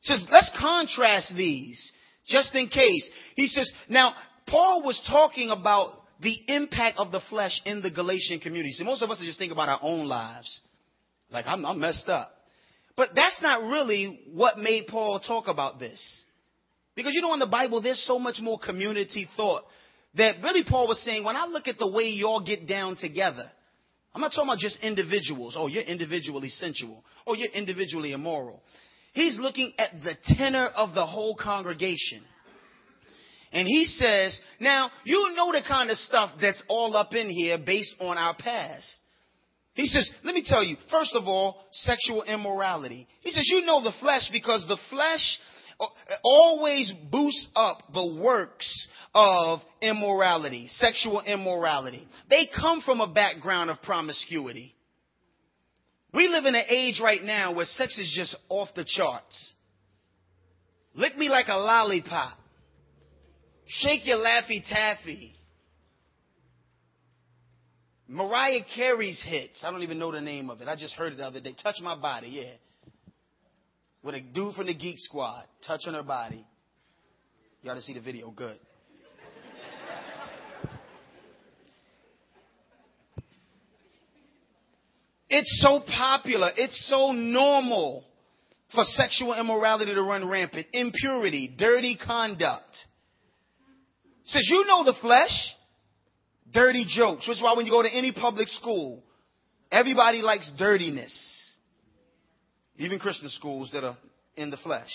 Says, 0.00 0.24
let's 0.30 0.50
contrast 0.58 1.34
these. 1.36 1.92
Just 2.26 2.54
in 2.54 2.68
case. 2.68 3.10
He 3.36 3.46
says, 3.46 3.70
now, 3.88 4.14
Paul 4.46 4.82
was 4.84 5.00
talking 5.10 5.50
about 5.50 6.02
the 6.20 6.36
impact 6.48 6.98
of 6.98 7.10
the 7.10 7.20
flesh 7.28 7.60
in 7.64 7.82
the 7.82 7.90
Galatian 7.90 8.38
community. 8.40 8.72
See, 8.72 8.84
most 8.84 9.02
of 9.02 9.10
us 9.10 9.20
are 9.20 9.24
just 9.24 9.38
thinking 9.38 9.52
about 9.52 9.68
our 9.68 9.80
own 9.82 10.06
lives. 10.06 10.60
Like, 11.30 11.46
I'm, 11.46 11.64
I'm 11.64 11.80
messed 11.80 12.08
up. 12.08 12.32
But 12.96 13.10
that's 13.14 13.40
not 13.42 13.62
really 13.62 14.20
what 14.32 14.58
made 14.58 14.86
Paul 14.86 15.18
talk 15.18 15.48
about 15.48 15.80
this. 15.80 16.22
Because 16.94 17.14
you 17.14 17.22
know, 17.22 17.32
in 17.32 17.40
the 17.40 17.46
Bible, 17.46 17.80
there's 17.80 18.04
so 18.06 18.18
much 18.18 18.36
more 18.40 18.58
community 18.58 19.26
thought 19.36 19.64
that 20.14 20.42
really 20.42 20.62
Paul 20.62 20.88
was 20.88 21.02
saying, 21.02 21.24
when 21.24 21.36
I 21.36 21.46
look 21.46 21.66
at 21.68 21.78
the 21.78 21.90
way 21.90 22.10
y'all 22.10 22.44
get 22.44 22.68
down 22.68 22.96
together, 22.96 23.50
I'm 24.14 24.20
not 24.20 24.32
talking 24.32 24.50
about 24.50 24.58
just 24.58 24.78
individuals. 24.82 25.56
Oh, 25.58 25.68
you're 25.68 25.82
individually 25.82 26.50
sensual. 26.50 27.02
Oh, 27.26 27.32
you're 27.34 27.50
individually 27.50 28.12
immoral. 28.12 28.62
He's 29.12 29.38
looking 29.38 29.72
at 29.78 30.02
the 30.02 30.14
tenor 30.36 30.66
of 30.66 30.94
the 30.94 31.06
whole 31.06 31.36
congregation. 31.36 32.22
And 33.52 33.68
he 33.68 33.84
says, 33.84 34.38
now, 34.60 34.90
you 35.04 35.32
know 35.36 35.52
the 35.52 35.62
kind 35.66 35.90
of 35.90 35.98
stuff 35.98 36.30
that's 36.40 36.62
all 36.68 36.96
up 36.96 37.12
in 37.14 37.28
here 37.28 37.58
based 37.58 37.94
on 38.00 38.16
our 38.16 38.34
past. 38.34 38.88
He 39.74 39.86
says, 39.86 40.10
let 40.24 40.34
me 40.34 40.42
tell 40.46 40.62
you, 40.62 40.76
first 40.90 41.14
of 41.14 41.24
all, 41.24 41.64
sexual 41.72 42.22
immorality. 42.22 43.06
He 43.20 43.30
says, 43.30 43.46
you 43.50 43.62
know 43.62 43.82
the 43.82 43.92
flesh 44.00 44.28
because 44.32 44.66
the 44.68 44.78
flesh 44.90 45.38
uh, 45.80 45.86
always 46.22 46.92
boosts 47.10 47.48
up 47.54 47.82
the 47.92 48.18
works 48.20 48.88
of 49.14 49.60
immorality, 49.80 50.66
sexual 50.66 51.22
immorality. 51.22 52.06
They 52.30 52.48
come 52.54 52.80
from 52.80 53.00
a 53.00 53.12
background 53.12 53.70
of 53.70 53.82
promiscuity. 53.82 54.74
We 56.12 56.28
live 56.28 56.44
in 56.44 56.54
an 56.54 56.64
age 56.68 57.00
right 57.02 57.22
now 57.22 57.54
where 57.54 57.64
sex 57.64 57.98
is 57.98 58.12
just 58.14 58.36
off 58.48 58.68
the 58.74 58.84
charts. 58.86 59.54
Lick 60.94 61.16
me 61.16 61.28
like 61.28 61.46
a 61.48 61.56
lollipop. 61.56 62.38
Shake 63.66 64.06
your 64.06 64.18
laffy 64.18 64.62
taffy. 64.68 65.34
Mariah 68.08 68.60
Carey's 68.74 69.22
hits. 69.26 69.64
I 69.64 69.70
don't 69.70 69.82
even 69.82 69.98
know 69.98 70.12
the 70.12 70.20
name 70.20 70.50
of 70.50 70.60
it. 70.60 70.68
I 70.68 70.76
just 70.76 70.94
heard 70.94 71.14
it 71.14 71.16
the 71.16 71.24
other 71.24 71.40
day. 71.40 71.54
Touch 71.62 71.76
my 71.80 71.96
body, 71.96 72.28
yeah 72.28 72.54
with 74.02 74.14
a 74.14 74.20
dude 74.20 74.54
from 74.54 74.66
the 74.66 74.74
Geek 74.74 74.96
Squad 74.98 75.44
touching 75.66 75.94
her 75.94 76.02
body. 76.02 76.44
You 77.62 77.68
got 77.68 77.74
to 77.74 77.82
see 77.82 77.94
the 77.94 78.00
video. 78.00 78.30
Good. 78.30 78.58
It's 85.32 85.60
so 85.62 85.80
popular. 85.80 86.50
It's 86.56 86.88
so 86.88 87.12
normal 87.12 88.04
for 88.74 88.84
sexual 88.84 89.34
immorality 89.34 89.94
to 89.94 90.02
run 90.02 90.28
rampant. 90.28 90.66
Impurity, 90.72 91.52
dirty 91.56 91.96
conduct. 91.96 92.76
Says, 94.26 94.46
you 94.50 94.64
know 94.66 94.84
the 94.84 94.94
flesh. 95.00 95.54
Dirty 96.52 96.84
jokes. 96.86 97.26
Which 97.26 97.38
is 97.38 97.42
why 97.42 97.54
when 97.54 97.66
you 97.66 97.72
go 97.72 97.82
to 97.82 97.92
any 97.92 98.12
public 98.12 98.48
school, 98.48 99.02
everybody 99.70 100.22
likes 100.22 100.50
dirtiness 100.58 101.42
even 102.82 102.98
Christian 102.98 103.28
schools 103.28 103.70
that 103.72 103.84
are 103.84 103.96
in 104.36 104.50
the 104.50 104.56
flesh. 104.58 104.90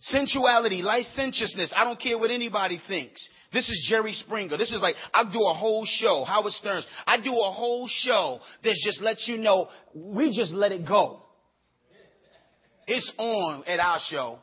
Sensuality, 0.00 0.80
licentiousness. 0.82 1.72
I 1.74 1.84
don't 1.84 2.00
care 2.00 2.16
what 2.18 2.30
anybody 2.30 2.80
thinks. 2.86 3.28
This 3.52 3.68
is 3.68 3.86
Jerry 3.90 4.12
Springer. 4.12 4.56
This 4.56 4.72
is 4.72 4.80
like, 4.80 4.94
I 5.12 5.24
do 5.32 5.40
a 5.40 5.54
whole 5.54 5.84
show. 5.84 6.24
Howard 6.24 6.52
Stearns. 6.52 6.86
I 7.06 7.20
do 7.20 7.32
a 7.32 7.50
whole 7.50 7.88
show 7.88 8.38
that 8.62 8.76
just 8.84 9.00
lets 9.00 9.26
you 9.26 9.38
know 9.38 9.68
we 9.94 10.36
just 10.36 10.52
let 10.52 10.70
it 10.70 10.86
go. 10.86 11.22
It's 12.86 13.10
on 13.18 13.64
at 13.66 13.80
our 13.80 13.98
show. 14.08 14.38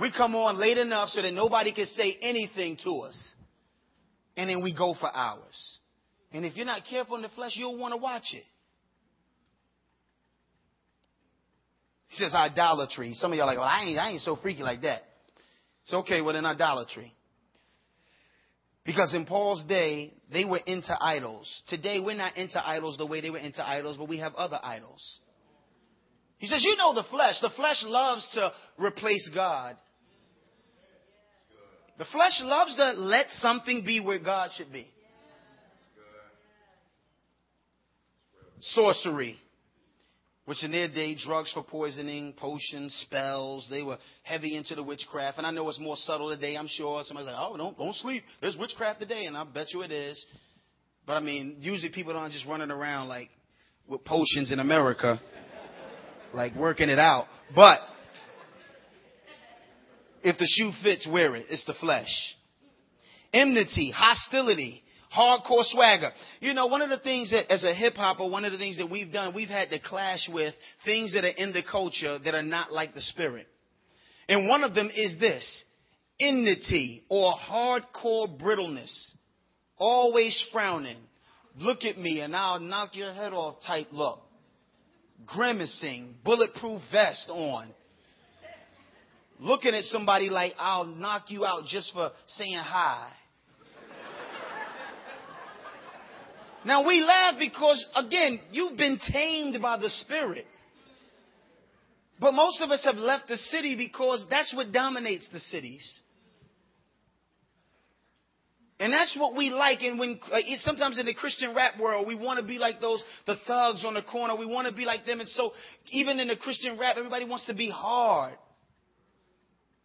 We 0.00 0.12
come 0.12 0.34
on 0.34 0.58
late 0.58 0.78
enough 0.78 1.08
so 1.10 1.22
that 1.22 1.32
nobody 1.32 1.72
can 1.72 1.86
say 1.86 2.16
anything 2.22 2.78
to 2.84 3.00
us. 3.00 3.34
And 4.36 4.48
then 4.48 4.62
we 4.62 4.74
go 4.74 4.94
for 4.98 5.14
hours. 5.14 5.78
And 6.32 6.44
if 6.44 6.56
you're 6.56 6.66
not 6.66 6.82
careful 6.88 7.16
in 7.16 7.22
the 7.22 7.28
flesh, 7.30 7.52
you'll 7.56 7.76
want 7.76 7.92
to 7.92 7.98
watch 7.98 8.32
it. 8.32 8.44
He 12.12 12.18
says 12.18 12.34
idolatry. 12.34 13.14
Some 13.14 13.32
of 13.32 13.38
y'all 13.38 13.44
are 13.44 13.54
like, 13.54 13.58
well, 13.58 13.66
I 13.66 13.84
ain't, 13.84 13.98
I 13.98 14.10
ain't 14.10 14.20
so 14.20 14.36
freaky 14.36 14.62
like 14.62 14.82
that. 14.82 15.02
It's 15.84 15.94
okay 15.94 16.20
with 16.20 16.36
an 16.36 16.44
idolatry. 16.44 17.14
Because 18.84 19.14
in 19.14 19.24
Paul's 19.24 19.64
day, 19.64 20.12
they 20.30 20.44
were 20.44 20.60
into 20.66 20.94
idols. 21.00 21.62
Today, 21.68 22.00
we're 22.00 22.16
not 22.16 22.36
into 22.36 22.62
idols 22.62 22.98
the 22.98 23.06
way 23.06 23.22
they 23.22 23.30
were 23.30 23.38
into 23.38 23.66
idols, 23.66 23.96
but 23.96 24.10
we 24.10 24.18
have 24.18 24.34
other 24.34 24.60
idols. 24.62 25.20
He 26.36 26.48
says, 26.48 26.62
You 26.62 26.76
know 26.76 26.94
the 26.94 27.04
flesh. 27.04 27.36
The 27.40 27.50
flesh 27.56 27.82
loves 27.86 28.28
to 28.34 28.52
replace 28.78 29.30
God. 29.34 29.78
The 31.96 32.04
flesh 32.12 32.42
loves 32.42 32.76
to 32.76 32.92
let 32.92 33.30
something 33.30 33.86
be 33.86 34.00
where 34.00 34.18
God 34.18 34.50
should 34.54 34.70
be. 34.70 34.86
Sorcery 38.60 39.38
which 40.44 40.64
in 40.64 40.72
their 40.72 40.88
day, 40.88 41.14
drugs 41.14 41.52
for 41.52 41.62
poisoning, 41.62 42.32
potions, 42.36 42.94
spells, 43.06 43.68
they 43.70 43.82
were 43.82 43.98
heavy 44.24 44.56
into 44.56 44.74
the 44.74 44.82
witchcraft. 44.82 45.38
And 45.38 45.46
I 45.46 45.52
know 45.52 45.68
it's 45.68 45.78
more 45.78 45.96
subtle 45.96 46.30
today, 46.34 46.56
I'm 46.56 46.66
sure. 46.68 47.02
Somebody's 47.04 47.28
like, 47.28 47.36
oh, 47.38 47.56
don't, 47.56 47.78
don't 47.78 47.94
sleep. 47.94 48.24
There's 48.40 48.56
witchcraft 48.56 49.00
today, 49.00 49.26
and 49.26 49.36
I 49.36 49.44
bet 49.44 49.72
you 49.72 49.82
it 49.82 49.92
is. 49.92 50.24
But 51.06 51.14
I 51.14 51.20
mean, 51.20 51.56
usually 51.60 51.92
people 51.92 52.16
aren't 52.16 52.32
just 52.32 52.46
running 52.46 52.70
around 52.70 53.08
like 53.08 53.30
with 53.86 54.04
potions 54.04 54.50
in 54.52 54.58
America, 54.58 55.20
like 56.32 56.54
working 56.56 56.88
it 56.88 56.98
out. 56.98 57.26
But 57.54 57.78
if 60.22 60.38
the 60.38 60.46
shoe 60.46 60.70
fits, 60.82 61.08
wear 61.10 61.36
it. 61.36 61.46
It's 61.50 61.64
the 61.64 61.74
flesh. 61.74 62.10
Enmity, 63.32 63.92
hostility, 63.94 64.82
hardcore 65.14 65.64
swagger. 65.64 66.10
You 66.40 66.54
know, 66.54 66.66
one 66.66 66.82
of 66.82 66.90
the 66.90 66.98
things 66.98 67.30
that, 67.30 67.52
as 67.52 67.64
a 67.64 67.74
hip 67.74 67.94
hopper, 67.94 68.26
one 68.26 68.44
of 68.44 68.52
the 68.52 68.58
things 68.58 68.78
that 68.78 68.90
we've 68.90 69.12
done, 69.12 69.34
we've 69.34 69.48
had 69.48 69.70
to 69.70 69.78
clash 69.78 70.28
with 70.32 70.54
things 70.84 71.14
that 71.14 71.24
are 71.24 71.28
in 71.28 71.52
the 71.52 71.62
culture 71.62 72.18
that 72.18 72.34
are 72.34 72.42
not 72.42 72.72
like 72.72 72.94
the 72.94 73.00
spirit. 73.00 73.46
And 74.28 74.48
one 74.48 74.64
of 74.64 74.74
them 74.74 74.90
is 74.94 75.18
this 75.18 75.64
enmity 76.20 77.04
or 77.08 77.34
hardcore 77.34 78.38
brittleness. 78.38 79.12
Always 79.76 80.46
frowning. 80.52 80.98
Look 81.56 81.84
at 81.84 81.98
me 81.98 82.20
and 82.20 82.34
I'll 82.34 82.60
knock 82.60 82.94
your 82.94 83.12
head 83.12 83.32
off 83.32 83.56
type 83.66 83.88
look. 83.92 84.20
Grimacing, 85.26 86.16
bulletproof 86.24 86.80
vest 86.90 87.28
on. 87.28 87.68
Looking 89.38 89.74
at 89.74 89.84
somebody 89.84 90.30
like 90.30 90.52
I'll 90.58 90.84
knock 90.84 91.30
you 91.30 91.44
out 91.44 91.64
just 91.66 91.92
for 91.92 92.12
saying 92.26 92.60
hi. 92.62 93.10
Now 96.64 96.86
we 96.86 97.00
laugh 97.00 97.34
because, 97.38 97.84
again, 97.94 98.40
you've 98.52 98.76
been 98.76 98.98
tamed 99.12 99.60
by 99.60 99.78
the 99.78 99.90
Spirit. 99.90 100.46
But 102.20 102.34
most 102.34 102.60
of 102.60 102.70
us 102.70 102.84
have 102.84 102.96
left 102.96 103.26
the 103.28 103.36
city 103.36 103.74
because 103.74 104.24
that's 104.30 104.54
what 104.54 104.70
dominates 104.70 105.28
the 105.32 105.40
cities. 105.40 106.00
And 108.78 108.92
that's 108.92 109.16
what 109.16 109.36
we 109.36 109.50
like. 109.50 109.82
And 109.82 109.98
when 109.98 110.20
uh, 110.32 110.38
sometimes 110.56 110.98
in 110.98 111.06
the 111.06 111.14
Christian 111.14 111.54
rap 111.54 111.78
world, 111.80 112.06
we 112.06 112.14
want 112.14 112.40
to 112.40 112.44
be 112.44 112.58
like 112.58 112.80
those 112.80 113.02
the 113.26 113.36
thugs 113.46 113.84
on 113.84 113.94
the 113.94 114.02
corner. 114.02 114.36
We 114.36 114.46
want 114.46 114.68
to 114.68 114.74
be 114.74 114.84
like 114.84 115.04
them. 115.04 115.20
And 115.20 115.28
so 115.28 115.52
even 115.90 116.20
in 116.20 116.28
the 116.28 116.36
Christian 116.36 116.78
rap, 116.78 116.96
everybody 116.96 117.24
wants 117.24 117.46
to 117.46 117.54
be 117.54 117.70
hard. 117.70 118.34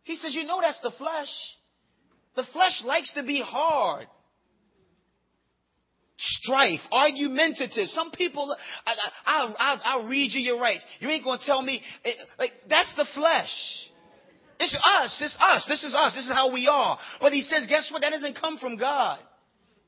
He 0.03 0.15
says, 0.15 0.33
you 0.33 0.45
know 0.45 0.61
that's 0.61 0.79
the 0.81 0.91
flesh. 0.97 1.29
The 2.35 2.43
flesh 2.53 2.83
likes 2.85 3.13
to 3.13 3.23
be 3.23 3.41
hard 3.45 4.07
strife, 6.17 6.79
argumentative. 6.91 7.87
Some 7.87 8.11
people, 8.11 8.55
I, 9.25 9.45
will 9.45 9.55
I'll 9.59 10.07
read 10.07 10.31
you 10.33 10.41
your 10.41 10.59
rights. 10.59 10.83
You 10.99 11.09
ain't 11.09 11.23
going 11.23 11.39
to 11.39 11.45
tell 11.45 11.61
me, 11.61 11.81
it, 12.03 12.17
like, 12.39 12.51
that's 12.69 12.93
the 12.95 13.07
flesh. 13.13 13.51
It's 14.59 14.75
us. 14.75 15.21
It's 15.21 15.37
us. 15.39 15.65
This 15.67 15.83
is 15.83 15.95
us. 15.95 16.15
This 16.15 16.25
is 16.25 16.31
how 16.31 16.51
we 16.51 16.67
are. 16.67 16.97
But 17.21 17.33
he 17.33 17.41
says, 17.41 17.67
guess 17.69 17.89
what? 17.91 18.01
That 18.01 18.09
doesn't 18.09 18.39
come 18.39 18.57
from 18.57 18.77
God. 18.77 19.19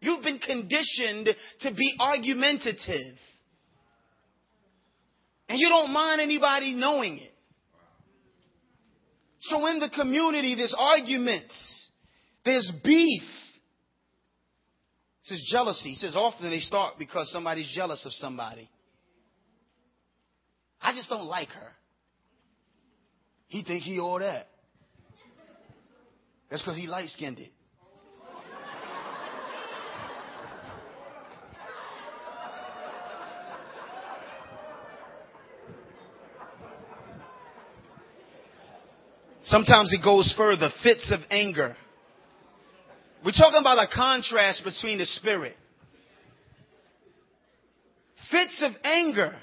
You've 0.02 0.24
been 0.24 0.40
conditioned 0.40 1.30
to 1.62 1.74
be 1.74 1.96
argumentative. 2.00 3.18
And 5.50 5.58
you 5.58 5.68
don't 5.68 5.92
mind 5.92 6.22
anybody 6.22 6.74
knowing 6.74 7.18
it. 7.18 7.34
So 9.42 9.66
in 9.66 9.80
the 9.80 9.90
community, 9.90 10.56
there's 10.56 10.76
arguments. 10.78 11.90
There's 12.46 12.72
beef 12.84 13.24
says 15.30 15.48
jealousy. 15.50 15.90
He 15.90 15.96
says 15.96 16.16
often 16.16 16.50
they 16.50 16.60
start 16.60 16.96
because 16.98 17.32
somebody's 17.32 17.72
jealous 17.74 18.06
of 18.06 18.12
somebody. 18.14 18.70
I 20.82 20.94
just 20.94 21.10
don't 21.10 21.26
like 21.26 21.50
her. 21.50 21.72
He 23.48 23.64
think 23.64 23.84
he 23.84 24.00
all 24.00 24.20
that. 24.20 24.48
That's 26.50 26.64
because 26.64 26.78
he 26.78 26.88
light 26.88 27.10
skinned 27.10 27.40
it. 27.40 27.52
Sometimes 39.44 39.92
it 39.94 40.04
goes 40.04 40.32
further, 40.38 40.70
fits 40.84 41.12
of 41.12 41.22
anger. 41.32 41.76
We're 43.24 43.32
talking 43.32 43.60
about 43.60 43.80
a 43.80 43.88
contrast 43.94 44.64
between 44.64 44.98
the 44.98 45.06
spirit. 45.06 45.56
Fits 48.32 48.64
of 48.64 48.72
anger. 48.84 49.36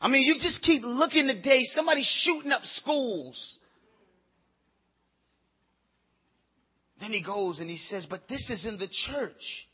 I 0.00 0.08
mean, 0.08 0.22
you 0.22 0.34
just 0.40 0.62
keep 0.62 0.82
looking 0.84 1.26
today, 1.26 1.62
somebody's 1.64 2.10
shooting 2.24 2.52
up 2.52 2.62
schools. 2.64 3.58
Then 7.00 7.12
he 7.12 7.22
goes 7.22 7.60
and 7.60 7.70
he 7.70 7.76
says, 7.76 8.06
But 8.08 8.28
this 8.28 8.50
is 8.50 8.66
in 8.66 8.78
the 8.78 8.88
church. 9.06 9.66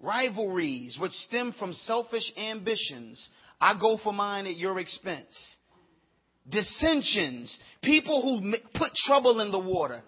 Rivalries 0.00 0.98
which 1.00 1.12
stem 1.12 1.54
from 1.58 1.72
selfish 1.72 2.30
ambitions. 2.36 3.28
I 3.60 3.78
go 3.80 3.98
for 4.02 4.12
mine 4.12 4.46
at 4.46 4.56
your 4.56 4.78
expense. 4.78 5.56
Dissensions. 6.48 7.58
People 7.82 8.22
who 8.22 8.54
put 8.74 8.92
trouble 8.94 9.40
in 9.40 9.50
the 9.50 9.58
water. 9.58 10.02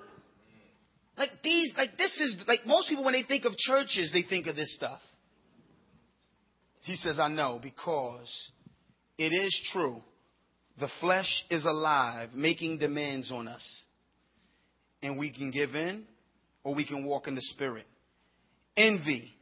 Like 1.16 1.30
these, 1.43 1.72
like 1.76 1.99
this 1.99 2.20
is, 2.20 2.45
like 2.47 2.64
most 2.64 2.89
people 2.89 3.05
when 3.05 3.14
they 3.14 3.24
think 3.24 3.45
of 3.45 3.57
churches, 3.57 4.11
they 4.12 4.22
think 4.22 4.47
of 4.47 4.55
this 4.55 4.74
stuff. 4.76 5.01
He 6.82 6.95
says, 6.95 7.18
I 7.18 7.28
know 7.28 7.59
because 7.62 8.51
it 9.18 9.30
is 9.30 9.68
true. 9.72 10.01
The 10.78 10.89
flesh 11.01 11.45
is 11.51 11.64
alive, 11.64 12.30
making 12.34 12.78
demands 12.78 13.32
on 13.32 13.49
us. 13.49 13.84
And 15.03 15.18
we 15.18 15.32
can 15.32 15.51
give 15.51 15.74
in 15.74 16.05
or 16.62 16.74
we 16.74 16.86
can 16.86 17.05
walk 17.05 17.26
in 17.26 17.34
the 17.34 17.41
spirit. 17.41 17.86
Envy, 18.76 19.32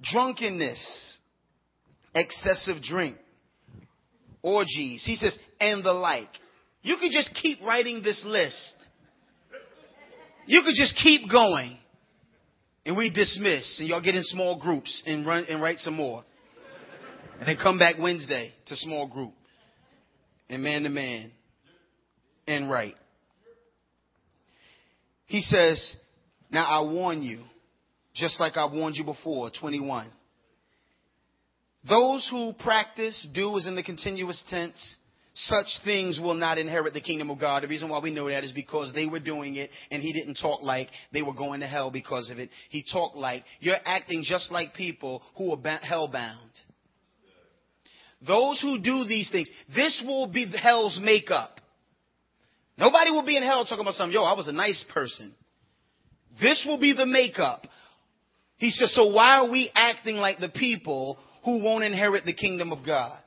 drunkenness, 0.00 1.18
excessive 2.14 2.80
drink, 2.82 3.16
orgies. 4.42 5.02
He 5.04 5.16
says, 5.16 5.38
and 5.60 5.84
the 5.84 5.92
like. 5.92 6.28
You 6.82 6.96
could 7.00 7.12
just 7.12 7.34
keep 7.40 7.60
writing 7.62 8.02
this 8.02 8.22
list. 8.26 8.74
You 10.46 10.62
could 10.62 10.74
just 10.74 10.96
keep 10.96 11.30
going. 11.30 11.78
And 12.84 12.96
we 12.96 13.10
dismiss, 13.10 13.78
and 13.78 13.88
y'all 13.88 14.02
get 14.02 14.16
in 14.16 14.24
small 14.24 14.58
groups 14.58 15.04
and 15.06 15.24
run 15.24 15.44
and 15.48 15.62
write 15.62 15.78
some 15.78 15.94
more. 15.94 16.24
And 17.38 17.48
then 17.48 17.56
come 17.56 17.78
back 17.78 17.94
Wednesday 17.98 18.52
to 18.66 18.76
small 18.76 19.06
group. 19.06 19.32
And 20.48 20.62
man 20.62 20.82
to 20.82 20.88
man. 20.88 21.30
And 22.48 22.68
write. 22.68 22.96
He 25.26 25.40
says, 25.40 25.96
Now 26.50 26.64
I 26.64 26.82
warn 26.90 27.22
you, 27.22 27.40
just 28.14 28.40
like 28.40 28.56
I 28.56 28.66
warned 28.66 28.96
you 28.96 29.04
before, 29.04 29.50
21. 29.50 30.08
Those 31.88 32.28
who 32.30 32.52
practice, 32.52 33.26
do 33.34 33.56
is 33.56 33.66
in 33.66 33.74
the 33.74 33.82
continuous 33.82 34.42
tense, 34.48 34.96
such 35.34 35.66
things 35.84 36.20
will 36.20 36.34
not 36.34 36.58
inherit 36.58 36.94
the 36.94 37.00
kingdom 37.00 37.30
of 37.30 37.40
God. 37.40 37.62
The 37.62 37.68
reason 37.68 37.88
why 37.88 37.98
we 38.00 38.12
know 38.12 38.28
that 38.28 38.44
is 38.44 38.52
because 38.52 38.92
they 38.92 39.06
were 39.06 39.18
doing 39.18 39.56
it 39.56 39.70
and 39.90 40.02
he 40.02 40.12
didn't 40.12 40.34
talk 40.34 40.62
like 40.62 40.88
they 41.12 41.22
were 41.22 41.32
going 41.32 41.60
to 41.60 41.66
hell 41.66 41.90
because 41.90 42.30
of 42.30 42.38
it. 42.38 42.50
He 42.68 42.84
talked 42.84 43.16
like 43.16 43.44
you're 43.58 43.76
acting 43.84 44.22
just 44.24 44.52
like 44.52 44.74
people 44.74 45.22
who 45.36 45.52
are 45.52 45.78
hell 45.78 46.08
bound. 46.08 46.50
Those 48.26 48.60
who 48.60 48.78
do 48.78 49.04
these 49.04 49.30
things, 49.30 49.50
this 49.74 50.02
will 50.06 50.26
be 50.26 50.46
hell's 50.46 51.00
makeup. 51.02 51.60
Nobody 52.78 53.10
will 53.10 53.24
be 53.24 53.36
in 53.36 53.42
hell 53.42 53.64
talking 53.64 53.80
about 53.80 53.94
something, 53.94 54.14
yo, 54.14 54.22
I 54.22 54.34
was 54.34 54.48
a 54.48 54.52
nice 54.52 54.84
person. 54.92 55.34
This 56.40 56.64
will 56.66 56.78
be 56.78 56.92
the 56.92 57.06
makeup. 57.06 57.66
He 58.58 58.70
says, 58.70 58.94
so 58.94 59.12
why 59.12 59.38
are 59.38 59.50
we 59.50 59.70
acting 59.74 60.16
like 60.16 60.38
the 60.38 60.48
people 60.48 61.18
who 61.44 61.62
won't 61.62 61.84
inherit 61.84 62.24
the 62.24 62.34
kingdom 62.34 62.72
of 62.72 62.84
God? 62.84 63.18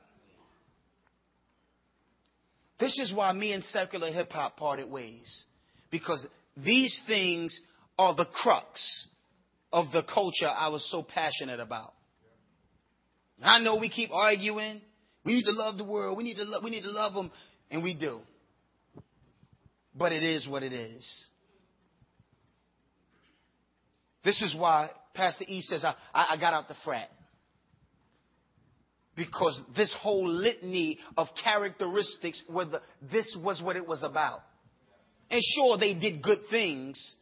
This 2.78 2.98
is 2.98 3.12
why 3.12 3.32
me 3.32 3.52
and 3.52 3.64
secular 3.64 4.12
hip 4.12 4.32
hop 4.32 4.56
parted 4.56 4.90
ways. 4.90 5.44
Because 5.90 6.26
these 6.56 6.98
things 7.06 7.58
are 7.98 8.14
the 8.14 8.26
crux 8.26 9.08
of 9.72 9.86
the 9.92 10.02
culture 10.02 10.46
I 10.46 10.68
was 10.68 10.86
so 10.90 11.02
passionate 11.02 11.60
about. 11.60 11.94
I 13.42 13.60
know 13.60 13.76
we 13.76 13.88
keep 13.88 14.10
arguing. 14.12 14.80
We 15.24 15.34
need 15.34 15.44
to 15.44 15.52
love 15.52 15.76
the 15.76 15.84
world. 15.84 16.16
We 16.16 16.24
need 16.24 16.36
to 16.36 16.44
love, 16.44 16.62
we 16.64 16.70
need 16.70 16.82
to 16.82 16.90
love 16.90 17.14
them. 17.14 17.30
And 17.70 17.82
we 17.82 17.94
do. 17.94 18.20
But 19.94 20.12
it 20.12 20.22
is 20.22 20.46
what 20.48 20.62
it 20.62 20.72
is. 20.72 21.26
This 24.24 24.40
is 24.42 24.54
why 24.58 24.90
Pastor 25.14 25.44
E 25.48 25.60
says, 25.62 25.84
I, 25.84 25.94
I 26.12 26.36
got 26.38 26.52
out 26.52 26.68
the 26.68 26.74
frat 26.84 27.08
because 29.16 29.60
this 29.74 29.96
whole 30.00 30.28
litany 30.28 30.98
of 31.16 31.28
characteristics 31.42 32.42
were 32.48 32.66
the, 32.66 32.82
this 33.10 33.36
was 33.42 33.62
what 33.62 33.76
it 33.76 33.86
was 33.86 34.02
about. 34.02 34.40
And 35.30 35.40
sure, 35.54 35.78
they 35.78 35.94
did 35.94 36.22
good 36.22 36.40
things, 36.50 37.16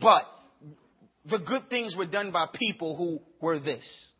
but 0.00 0.22
the 1.24 1.38
good 1.38 1.68
things 1.70 1.96
were 1.96 2.06
done 2.06 2.30
by 2.30 2.46
people 2.54 2.96
who 2.96 3.18
were 3.44 3.58
this. 3.58 4.12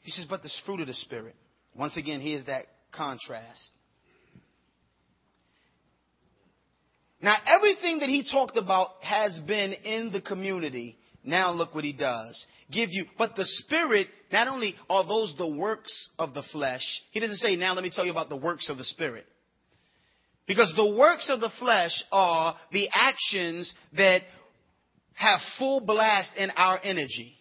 He 0.00 0.10
says, 0.10 0.26
but 0.28 0.42
this 0.42 0.60
fruit 0.64 0.80
of 0.80 0.86
the 0.86 0.94
Spirit. 0.94 1.34
Once 1.74 1.96
again, 1.96 2.20
here's 2.20 2.44
that 2.44 2.66
contrast. 2.92 3.70
Now, 7.24 7.36
everything 7.46 8.00
that 8.00 8.10
he 8.10 8.22
talked 8.22 8.58
about 8.58 9.02
has 9.02 9.40
been 9.46 9.72
in 9.72 10.12
the 10.12 10.20
community. 10.20 10.98
Now 11.24 11.52
look 11.52 11.74
what 11.74 11.82
he 11.82 11.94
does. 11.94 12.44
Give 12.70 12.90
you, 12.92 13.06
but 13.16 13.34
the 13.34 13.46
spirit, 13.46 14.08
not 14.30 14.46
only 14.46 14.74
are 14.90 15.06
those 15.06 15.34
the 15.38 15.46
works 15.46 16.10
of 16.18 16.34
the 16.34 16.42
flesh, 16.52 16.82
he 17.12 17.20
doesn't 17.20 17.38
say, 17.38 17.56
now 17.56 17.72
let 17.72 17.82
me 17.82 17.90
tell 17.90 18.04
you 18.04 18.10
about 18.10 18.28
the 18.28 18.36
works 18.36 18.68
of 18.68 18.76
the 18.76 18.84
spirit. 18.84 19.24
Because 20.46 20.70
the 20.76 20.94
works 20.94 21.30
of 21.30 21.40
the 21.40 21.50
flesh 21.58 21.92
are 22.12 22.56
the 22.72 22.90
actions 22.92 23.72
that 23.96 24.20
have 25.14 25.40
full 25.58 25.80
blast 25.80 26.30
in 26.36 26.50
our 26.50 26.78
energy. 26.84 27.38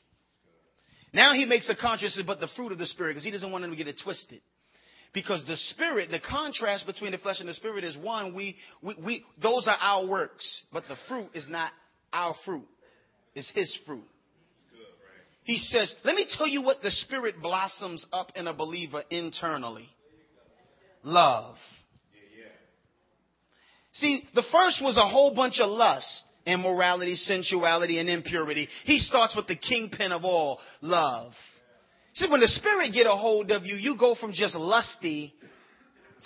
Now 1.12 1.34
he 1.34 1.44
makes 1.44 1.70
a 1.70 1.76
conscious, 1.76 2.18
but 2.26 2.40
the 2.40 2.48
fruit 2.56 2.72
of 2.72 2.78
the 2.78 2.86
spirit, 2.86 3.16
because 3.16 3.26
he 3.26 3.32
doesn't 3.32 3.52
want 3.52 3.64
them 3.64 3.72
to 3.72 3.78
get 3.78 3.90
it 3.90 4.00
twisted. 4.02 4.40
Because 5.14 5.44
the 5.46 5.58
spirit, 5.58 6.10
the 6.10 6.20
contrast 6.20 6.88
between 6.88 7.12
the 7.12 7.20
flesh 7.20 7.40
and 7.40 7.48
the 7.48 7.54
spirit 7.54 7.84
is 7.84 7.96
one, 7.98 8.34
we, 8.34 8.56
we, 8.82 8.96
we, 9.04 9.26
those 9.42 9.68
are 9.68 9.78
our 9.80 10.08
works, 10.08 10.64
but 10.74 10.84
the 10.88 10.96
fruit 11.08 11.30
is 11.36 11.48
not 11.48 11.72
our 12.12 12.36
fruit. 12.46 12.68
It's 13.36 13.52
his 13.54 13.78
fruit. 13.86 14.04
He 15.44 15.58
says, 15.58 15.94
let 16.04 16.16
me 16.16 16.26
tell 16.38 16.48
you 16.48 16.62
what 16.62 16.82
the 16.82 16.90
spirit 16.90 17.42
blossoms 17.42 18.06
up 18.12 18.32
in 18.36 18.48
a 18.48 18.54
believer 18.54 19.04
internally. 19.10 19.90
Love. 21.04 21.56
See, 23.94 24.24
the 24.34 24.44
first 24.52 24.82
was 24.82 24.98
a 24.98 25.08
whole 25.08 25.36
bunch 25.36 25.60
of 25.60 25.70
lust, 25.70 26.24
immorality, 26.48 27.14
sensuality, 27.14 28.00
and 28.00 28.10
impurity. 28.10 28.68
He 28.86 28.98
starts 28.98 29.36
with 29.36 29.48
the 29.48 29.56
kingpin 29.56 30.12
of 30.12 30.26
all, 30.26 30.60
love. 30.82 31.34
See, 32.14 32.30
when 32.30 32.42
the 32.42 32.48
Spirit 32.48 32.94
get 32.94 33.08
a 33.08 33.16
hold 33.16 33.50
of 33.52 33.66
you, 33.66 33.76
you 33.76 33.98
go 33.98 34.16
from 34.16 34.34
just 34.34 34.56
lusty 34.56 35.34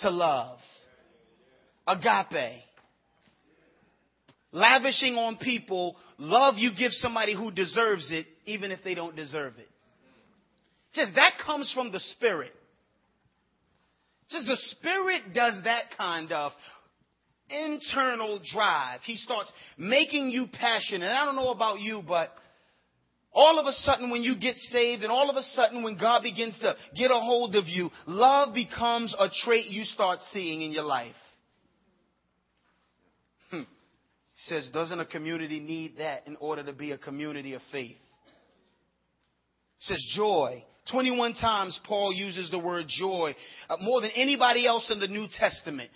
to 0.00 0.10
love. 0.10 0.58
Agape. 1.86 2.62
Lavishing 4.52 5.16
on 5.16 5.36
people, 5.36 5.96
love 6.18 6.54
you 6.56 6.70
give 6.76 6.92
somebody 6.92 7.34
who 7.34 7.50
deserves 7.50 8.10
it, 8.10 8.26
even 8.46 8.70
if 8.70 8.82
they 8.84 8.94
don't 8.94 9.16
deserve 9.16 9.54
it. 9.58 9.68
Just 10.94 11.14
that 11.14 11.32
comes 11.44 11.72
from 11.74 11.92
the 11.92 12.00
Spirit. 12.00 12.52
Just 14.30 14.46
the 14.46 14.56
Spirit 14.72 15.34
does 15.34 15.54
that 15.64 15.84
kind 15.96 16.32
of 16.32 16.52
internal 17.50 18.40
drive. 18.52 19.00
He 19.04 19.16
starts 19.16 19.50
making 19.78 20.30
you 20.30 20.48
passionate. 20.52 21.10
I 21.10 21.24
don't 21.24 21.36
know 21.36 21.50
about 21.50 21.80
you, 21.80 22.02
but 22.06 22.32
all 23.32 23.58
of 23.58 23.66
a 23.66 23.72
sudden, 23.72 24.10
when 24.10 24.22
you 24.22 24.36
get 24.36 24.56
saved, 24.56 25.02
and 25.02 25.12
all 25.12 25.30
of 25.30 25.36
a 25.36 25.42
sudden, 25.42 25.82
when 25.82 25.98
God 25.98 26.22
begins 26.22 26.58
to 26.60 26.74
get 26.96 27.10
a 27.10 27.20
hold 27.20 27.54
of 27.56 27.66
you, 27.66 27.90
love 28.06 28.54
becomes 28.54 29.14
a 29.18 29.28
trait 29.44 29.66
you 29.66 29.84
start 29.84 30.20
seeing 30.32 30.62
in 30.62 30.72
your 30.72 30.84
life. 30.84 31.14
Hmm. 33.50 33.62
Says, 34.34 34.68
doesn't 34.72 34.98
a 34.98 35.04
community 35.04 35.60
need 35.60 35.98
that 35.98 36.26
in 36.26 36.36
order 36.36 36.64
to 36.64 36.72
be 36.72 36.92
a 36.92 36.98
community 36.98 37.54
of 37.54 37.62
faith? 37.70 37.96
Says 39.80 40.04
joy. 40.16 40.64
21 40.90 41.34
times 41.34 41.78
Paul 41.86 42.12
uses 42.14 42.50
the 42.50 42.58
word 42.58 42.86
joy, 42.88 43.36
uh, 43.68 43.76
more 43.80 44.00
than 44.00 44.10
anybody 44.16 44.66
else 44.66 44.90
in 44.90 45.00
the 45.00 45.06
New 45.06 45.26
Testament. 45.30 45.90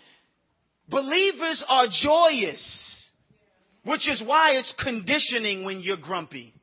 Believers 0.88 1.64
are 1.66 1.86
joyous, 1.90 3.10
which 3.84 4.06
is 4.08 4.22
why 4.24 4.52
it's 4.52 4.74
conditioning 4.82 5.64
when 5.64 5.80
you're 5.80 5.96
grumpy. 5.96 6.54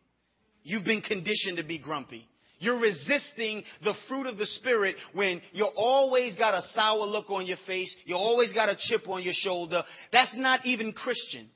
You've 0.63 0.85
been 0.85 1.01
conditioned 1.01 1.57
to 1.57 1.63
be 1.63 1.79
grumpy. 1.79 2.27
You're 2.61 2.79
resisting 2.79 3.63
the 3.83 3.93
fruit 4.09 4.27
of 4.27 4.37
the 4.37 4.45
Spirit 4.45 4.97
when 5.13 5.41
you 5.53 5.65
always 5.77 6.35
got 6.35 6.53
a 6.53 6.61
sour 6.73 7.05
look 7.05 7.29
on 7.29 7.45
your 7.45 7.57
face. 7.65 7.95
You 8.05 8.15
always 8.15 8.51
got 8.51 8.67
a 8.67 8.75
chip 8.77 9.07
on 9.07 9.23
your 9.23 9.33
shoulder. 9.33 9.83
That's 10.11 10.35
not 10.35 10.65
even 10.65 10.91
Christian. 10.91 11.49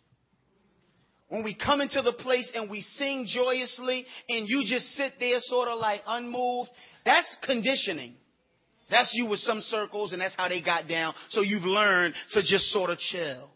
when 1.34 1.44
we 1.44 1.56
come 1.56 1.82
into 1.82 2.02
the 2.04 2.14
place 2.14 2.52
and 2.54 2.70
we 2.70 2.82
sing 2.82 3.26
joyously 3.26 4.06
and 4.30 4.48
you 4.48 4.64
just 4.68 4.86
sit 4.92 5.14
there 5.20 5.40
sort 5.42 5.68
of 5.68 5.80
like 5.80 6.02
unmoved, 6.06 6.70
that's 7.06 7.38
conditioning. 7.44 8.14
That's 8.92 9.12
you 9.16 9.26
with 9.26 9.40
some 9.40 9.60
circles 9.60 10.14
and 10.14 10.22
that's 10.22 10.36
how 10.36 10.48
they 10.48 10.62
got 10.62 10.88
down. 10.88 11.16
So 11.30 11.42
you've 11.42 11.64
learned 11.64 12.14
to 12.34 12.42
just 12.42 12.66
sort 12.66 12.92
of 12.92 13.00
chill. 13.00 13.50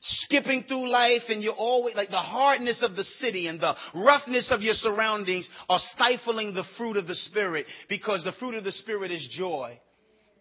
Skipping 0.00 0.64
through 0.68 0.88
life 0.88 1.22
and 1.28 1.42
you're 1.42 1.54
always 1.54 1.96
like 1.96 2.10
the 2.10 2.16
hardness 2.16 2.82
of 2.82 2.96
the 2.96 3.04
city 3.04 3.46
and 3.46 3.60
the 3.60 3.74
roughness 3.94 4.50
of 4.52 4.60
your 4.60 4.74
surroundings 4.74 5.48
are 5.68 5.78
stifling 5.78 6.54
the 6.54 6.64
fruit 6.76 6.96
of 6.96 7.06
the 7.06 7.14
spirit 7.14 7.66
because 7.88 8.22
the 8.22 8.32
fruit 8.32 8.54
of 8.54 8.64
the 8.64 8.72
spirit 8.72 9.10
is 9.10 9.26
joy. 9.32 9.78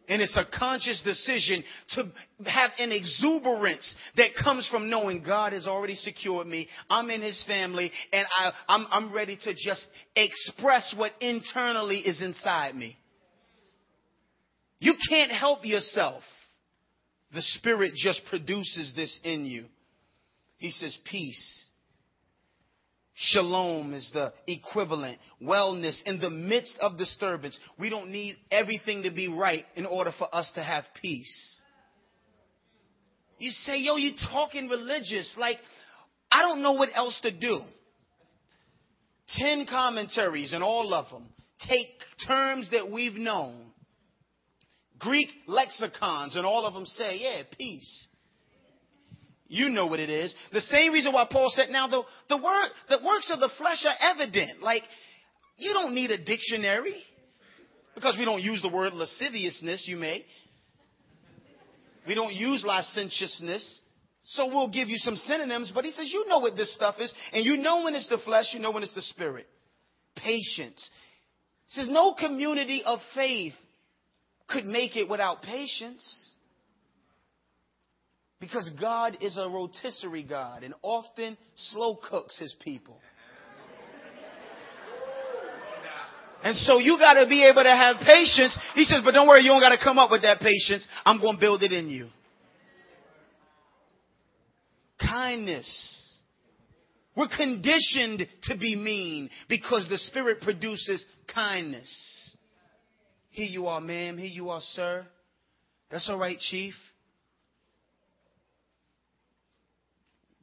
And 0.08 0.22
it's 0.22 0.38
a 0.38 0.46
conscious 0.60 1.02
decision 1.02 1.64
to 1.96 2.04
have 2.48 2.72
an 2.78 2.92
exuberance 2.92 3.96
that 4.18 4.36
comes 4.44 4.68
from 4.70 4.90
knowing 4.90 5.24
God 5.24 5.54
has 5.54 5.66
already 5.66 5.96
secured 5.96 6.46
me. 6.46 6.68
I'm 6.90 7.10
in 7.10 7.22
His 7.22 7.44
family 7.46 7.92
and 8.14 8.28
I, 8.38 8.52
I'm, 8.68 8.88
I'm 8.92 9.14
ready 9.14 9.38
to 9.38 9.54
just 9.54 9.88
express 10.16 10.94
what 10.96 11.14
internally 11.22 12.00
is 12.00 12.22
inside 12.22 12.76
me. 12.76 12.98
You 14.80 14.94
can't 15.10 15.32
help 15.32 15.66
yourself. 15.66 16.22
The 17.36 17.42
Spirit 17.42 17.94
just 17.96 18.22
produces 18.30 18.94
this 18.96 19.20
in 19.26 19.46
you. 19.46 19.66
He 20.58 20.72
says, 20.72 20.98
peace. 21.04 21.66
Shalom 23.14 23.94
is 23.94 24.10
the 24.14 24.32
equivalent. 24.48 25.20
Wellness 25.44 26.02
in 26.06 26.22
the 26.22 26.30
midst 26.30 26.78
of 26.80 26.98
disturbance. 26.98 27.60
We 27.78 27.90
don't 27.90 28.10
need 28.10 28.38
everything 28.50 29.04
to 29.04 29.12
be 29.12 29.28
right 29.28 29.66
in 29.76 29.86
order 29.86 30.14
for 30.18 30.34
us 30.34 30.50
to 30.56 30.64
have 30.64 30.86
peace. 31.02 31.62
You 33.38 33.52
say, 33.52 33.80
yo, 33.80 33.98
you 33.98 34.14
talking 34.32 34.70
religious. 34.70 35.36
Like, 35.38 35.58
I 36.32 36.42
don't 36.42 36.64
know 36.64 36.74
what 36.74 36.90
else 36.96 37.20
to 37.24 37.32
do. 37.32 37.62
Ten 39.28 39.66
commentaries 39.66 40.54
and 40.54 40.64
all 40.64 40.94
of 40.94 41.10
them 41.10 41.28
take 41.68 41.90
terms 42.26 42.70
that 42.72 42.90
we've 42.90 43.16
known. 43.16 43.72
Greek 45.00 45.30
lexicons 45.48 46.36
and 46.36 46.46
all 46.46 46.66
of 46.66 46.74
them 46.74 46.86
say, 46.86 47.20
yeah, 47.20 47.44
peace. 47.58 48.08
You 49.48 49.70
know 49.70 49.86
what 49.86 50.00
it 50.00 50.10
is. 50.10 50.34
The 50.52 50.62
same 50.62 50.92
reason 50.92 51.14
why 51.14 51.28
Paul 51.30 51.52
said, 51.54 51.70
now 51.70 51.88
the, 51.88 52.02
the, 52.30 52.38
word, 52.38 52.70
the 52.90 53.00
works 53.06 53.32
of 53.32 53.40
the 53.40 53.50
flesh 53.58 53.86
are 53.86 54.12
evident. 54.14 54.62
Like, 54.62 54.84
you 55.58 55.74
don't 55.74 55.94
need 55.94 56.12
a 56.12 56.18
dictionary. 56.18 56.96
Because 57.94 58.18
we 58.18 58.26
don't 58.26 58.42
use 58.42 58.62
the 58.62 58.70
word 58.70 58.94
lasciviousness, 58.94 59.86
you 59.88 59.96
may. 59.96 60.26
We 62.08 62.16
don't 62.16 62.34
use 62.34 62.64
licentiousness. 62.66 63.80
So 64.26 64.48
we'll 64.48 64.70
give 64.70 64.90
you 64.90 64.98
some 64.98 65.16
synonyms, 65.16 65.72
but 65.74 65.86
he 65.86 65.92
says, 65.92 66.12
you 66.12 66.28
know 66.28 66.40
what 66.40 66.58
this 66.58 66.74
stuff 66.74 66.96
is. 67.00 67.14
And 67.32 67.46
you 67.46 67.58
know 67.58 67.84
when 67.84 67.96
it's 67.96 68.10
the 68.10 68.18
flesh, 68.18 68.48
you 68.54 68.60
know 68.60 68.72
when 68.72 68.84
it's 68.84 68.96
the 68.96 69.02
spirit. 69.02 69.48
Patience. 70.16 70.90
He 71.68 71.82
says, 71.82 71.90
no 71.90 72.16
community 72.16 72.84
of 72.84 73.00
faith 73.14 73.54
could 74.48 74.66
make 74.66 74.96
it 74.96 75.10
without 75.10 75.42
patience. 75.42 76.32
Because 78.40 78.70
God 78.80 79.18
is 79.22 79.38
a 79.38 79.48
rotisserie 79.48 80.24
God 80.24 80.64
and 80.64 80.74
often 80.82 81.38
slow 81.56 81.96
cooks 81.96 82.38
his 82.38 82.56
people. 82.62 83.00
And 86.44 86.56
so 86.58 86.78
you 86.78 87.00
got 87.00 87.16
to 87.16 87.28
be 87.28 87.44
able 87.44 87.64
to 87.64 87.70
have 87.70 87.96
patience. 88.06 88.56
He 88.76 88.84
says, 88.84 89.02
but 89.04 89.16
don't 89.16 89.28
worry, 89.28 89.42
you 89.42 89.50
don't 89.50 89.62
got 89.62 89.76
to 89.76 89.84
come 89.84 89.98
up 89.98 90.12
with 90.12 90.22
that 90.22 90.42
patience. 90.42 90.88
I'm 91.04 91.20
going 91.20 91.38
to 91.38 91.40
build 91.40 91.64
it 91.64 91.72
in 91.72 91.90
you. 91.90 92.10
Kindness. 95.00 96.20
We're 97.16 97.30
conditioned 97.36 98.28
to 98.44 98.58
be 98.58 98.76
mean 98.76 99.32
because 99.50 99.88
the 99.90 99.98
Spirit 99.98 100.42
produces 100.42 101.04
kindness. 101.34 102.35
Here 103.36 103.48
you 103.48 103.68
are, 103.68 103.82
ma'am. 103.82 104.18
Here 104.18 104.28
you 104.28 104.50
are, 104.50 104.62
sir. 104.62 105.06
That's 105.92 106.10
all 106.10 106.18
right, 106.18 106.40
chief. 106.40 106.74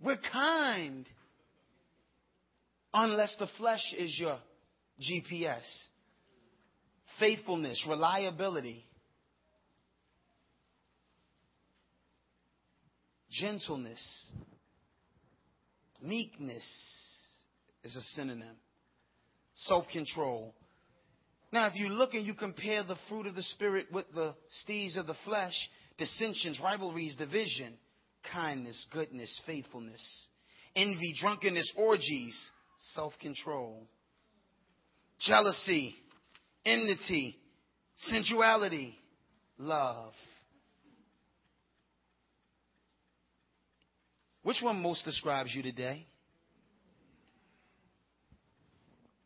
We're 0.05 0.18
kind. 0.30 1.07
Unless 2.93 3.36
the 3.38 3.47
flesh 3.57 3.95
is 3.97 4.14
your 4.20 4.38
GPS. 5.01 5.62
Faithfulness, 7.18 7.82
reliability, 7.88 8.84
gentleness, 13.30 14.26
meekness 16.03 16.62
is 17.84 17.97
a 17.97 18.03
synonym. 18.03 18.57
Self 19.55 19.86
control. 19.90 20.55
Now, 21.53 21.66
if 21.66 21.76
you 21.76 21.90
look 21.90 22.14
and 22.14 22.26
you 22.26 22.32
compare 22.32 22.82
the 22.82 22.96
fruit 23.11 23.26
of 23.26 23.34
the 23.34 23.42
Spirit 23.42 23.86
with 23.92 24.07
the 24.14 24.34
steez 24.66 24.96
of 24.96 25.07
the 25.07 25.16
flesh, 25.26 25.55
dissensions, 25.98 26.59
rivalries, 26.64 27.14
division, 27.16 27.74
kindness, 28.32 28.86
goodness, 28.90 29.40
faithfulness, 29.46 30.28
envy, 30.74 31.14
drunkenness, 31.20 31.70
orgies, 31.76 32.50
self 32.94 33.12
control, 33.20 33.86
jealousy, 35.20 35.94
enmity, 36.64 37.36
sensuality, 37.96 38.96
love. 39.59 40.14
Which 44.42 44.62
one 44.62 44.80
most 44.80 45.05
describes 45.05 45.55
you 45.55 45.62
today? 45.62 46.07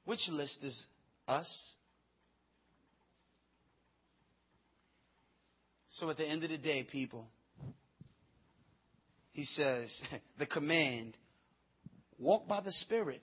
Which 0.04 0.28
list 0.28 0.58
is 0.62 0.86
us? 1.28 1.75
So 5.96 6.10
at 6.10 6.18
the 6.18 6.26
end 6.26 6.44
of 6.44 6.50
the 6.50 6.58
day, 6.58 6.82
people, 6.84 7.26
he 9.32 9.44
says, 9.44 10.02
the 10.38 10.44
command, 10.44 11.16
walk 12.18 12.46
by 12.46 12.60
the 12.60 12.72
Spirit. 12.72 13.22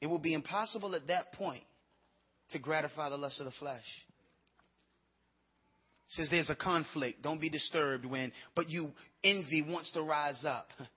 It 0.00 0.06
will 0.06 0.18
be 0.18 0.32
impossible 0.32 0.94
at 0.94 1.08
that 1.08 1.34
point 1.34 1.64
to 2.52 2.58
gratify 2.58 3.10
the 3.10 3.18
lust 3.18 3.40
of 3.40 3.44
the 3.44 3.52
flesh. 3.52 3.84
Says 6.08 6.28
there's 6.30 6.50
a 6.50 6.56
conflict. 6.56 7.22
Don't 7.22 7.40
be 7.40 7.50
disturbed 7.50 8.06
when, 8.06 8.32
but 8.56 8.70
you 8.70 8.92
envy 9.22 9.60
wants 9.60 9.92
to 9.92 10.02
rise 10.02 10.44
up. 10.46 10.68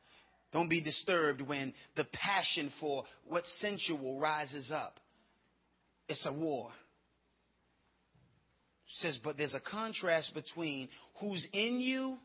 Don't 0.53 0.69
be 0.69 0.81
disturbed 0.81 1.41
when 1.41 1.73
the 1.97 2.05
passion 2.05 2.71
for 2.79 3.03
what's 3.27 3.51
sensual 3.59 4.19
rises 4.21 4.71
up. 4.71 4.99
It's 6.07 6.25
a 6.25 6.31
war. 6.31 6.71
Says, 8.97 9.19
but 9.23 9.37
there's 9.37 9.55
a 9.55 9.59
contrast 9.59 10.33
between 10.35 10.87
who's 11.19 11.47
in 11.51 11.79
you 11.79 12.17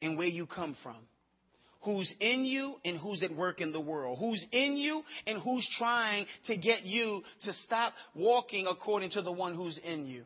and 0.00 0.18
where 0.18 0.26
you 0.26 0.46
come 0.46 0.76
from. 0.82 0.96
Who's 1.82 2.12
in 2.20 2.44
you 2.44 2.74
and 2.84 2.98
who's 2.98 3.22
at 3.22 3.34
work 3.34 3.60
in 3.60 3.72
the 3.72 3.80
world. 3.80 4.18
Who's 4.18 4.44
in 4.50 4.76
you 4.76 5.02
and 5.26 5.40
who's 5.40 5.68
trying 5.78 6.26
to 6.46 6.56
get 6.56 6.84
you 6.84 7.22
to 7.42 7.52
stop 7.52 7.92
walking 8.14 8.66
according 8.66 9.10
to 9.10 9.22
the 9.22 9.32
one 9.32 9.54
who's 9.54 9.78
in 9.78 10.06
you. 10.06 10.24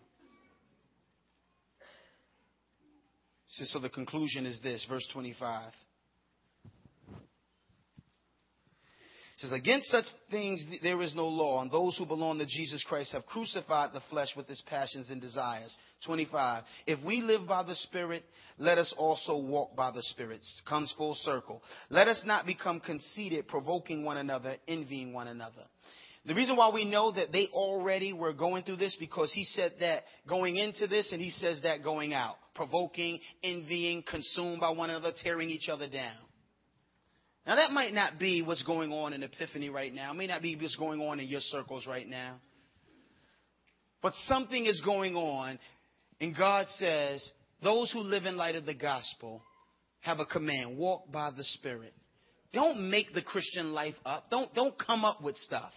So 3.49 3.79
the 3.79 3.89
conclusion 3.89 4.45
is 4.45 4.61
this, 4.61 4.85
verse 4.89 5.07
25. 5.12 5.72
It 9.37 9.43
says, 9.43 9.53
Against 9.53 9.91
such 9.91 10.07
things 10.30 10.64
there 10.82 11.03
is 11.03 11.14
no 11.14 11.28
law, 11.28 11.61
and 11.61 11.70
those 11.70 11.99
who 11.99 12.07
belong 12.07 12.39
to 12.39 12.47
Jesus 12.47 12.82
Christ 12.89 13.12
have 13.12 13.26
crucified 13.26 13.91
the 13.93 14.01
flesh 14.09 14.28
with 14.34 14.49
its 14.49 14.62
passions 14.62 15.11
and 15.11 15.20
desires. 15.20 15.76
25. 16.07 16.64
If 16.87 17.05
we 17.05 17.20
live 17.20 17.47
by 17.47 17.62
the 17.62 17.74
Spirit, 17.74 18.24
let 18.57 18.78
us 18.78 18.95
also 18.97 19.37
walk 19.37 19.76
by 19.76 19.91
the 19.91 20.03
Spirit. 20.03 20.41
Comes 20.66 20.95
full 20.97 21.14
circle. 21.16 21.62
Let 21.91 22.09
us 22.09 22.22
not 22.24 22.47
become 22.47 22.80
conceited, 22.80 23.47
provoking 23.47 24.05
one 24.05 24.16
another, 24.16 24.57
envying 24.66 25.12
one 25.12 25.28
another. 25.28 25.64
The 26.24 26.34
reason 26.34 26.57
why 26.57 26.70
we 26.70 26.87
know 26.87 27.12
that 27.12 27.30
they 27.30 27.49
already 27.53 28.14
were 28.14 28.32
going 28.32 28.64
through 28.64 28.76
this 28.76 28.97
because 28.99 29.32
he 29.32 29.45
said 29.45 29.74
that 29.80 30.05
going 30.26 30.57
into 30.57 30.87
this 30.87 31.12
and 31.12 31.20
he 31.20 31.30
says 31.30 31.61
that 31.62 31.84
going 31.84 32.14
out. 32.14 32.37
Provoking, 32.55 33.20
envying, 33.45 34.03
consumed 34.03 34.61
by 34.61 34.70
one 34.70 34.89
another, 34.89 35.12
tearing 35.22 35.51
each 35.51 35.68
other 35.68 35.89
down. 35.89 36.16
Now, 37.47 37.57
that 37.57 37.70
might 37.70 37.94
not 37.94 38.18
be 38.18 38.42
what's 38.42 38.64
going 38.64 38.92
on 38.92 39.12
in 39.12 39.22
Epiphany 39.22 39.68
right 39.68 39.94
now. 39.94 40.12
It 40.12 40.16
may 40.16 40.26
not 40.26 40.42
be 40.42 40.57
what's 40.57 40.76
going 40.76 41.01
on 41.01 41.20
in 41.20 41.28
your 41.28 41.40
circles 41.40 41.86
right 41.86 42.09
now. 42.09 42.36
But 44.03 44.14
something 44.24 44.66
is 44.66 44.80
going 44.84 45.14
on, 45.14 45.59
and 46.20 46.36
God 46.36 46.66
says, 46.76 47.28
those 47.62 47.90
who 47.92 48.01
live 48.01 48.26
in 48.26 48.36
light 48.36 48.57
of 48.57 48.66
the 48.66 48.74
gospel 48.74 49.42
have 50.01 50.18
a 50.18 50.26
command 50.26 50.76
walk 50.76 51.11
by 51.11 51.30
the 51.30 51.44
Spirit. 51.44 51.94
Don't 52.53 52.90
make 52.90 53.14
the 53.14 53.22
Christian 53.22 53.72
life 53.72 53.94
up. 54.05 54.30
Don't, 54.30 54.53
don't 54.55 54.74
come 54.78 55.05
up 55.05 55.22
with 55.22 55.36
stuff. 55.36 55.72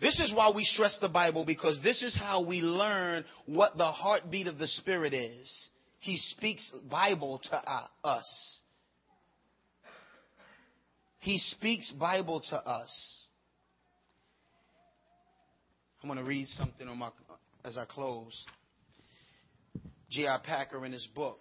This 0.00 0.20
is 0.20 0.32
why 0.32 0.52
we 0.54 0.64
stress 0.64 0.96
the 1.00 1.08
Bible 1.08 1.44
because 1.44 1.78
this 1.82 2.02
is 2.02 2.16
how 2.16 2.42
we 2.42 2.60
learn 2.60 3.24
what 3.46 3.76
the 3.76 3.90
heartbeat 3.90 4.46
of 4.46 4.58
the 4.58 4.66
Spirit 4.66 5.12
is. 5.12 5.70
He 5.98 6.16
speaks 6.16 6.72
Bible 6.90 7.40
to 7.50 7.56
uh, 7.56 7.86
us. 8.04 8.60
He 11.20 11.38
speaks 11.38 11.90
Bible 11.92 12.40
to 12.50 12.56
us. 12.56 13.26
I'm 16.02 16.08
going 16.08 16.18
to 16.18 16.24
read 16.24 16.46
something 16.48 16.86
on 16.88 16.98
my, 16.98 17.10
as 17.64 17.76
I 17.76 17.84
close. 17.84 18.44
J.I. 20.10 20.38
Packer 20.44 20.86
in 20.86 20.92
his 20.92 21.06
book, 21.14 21.40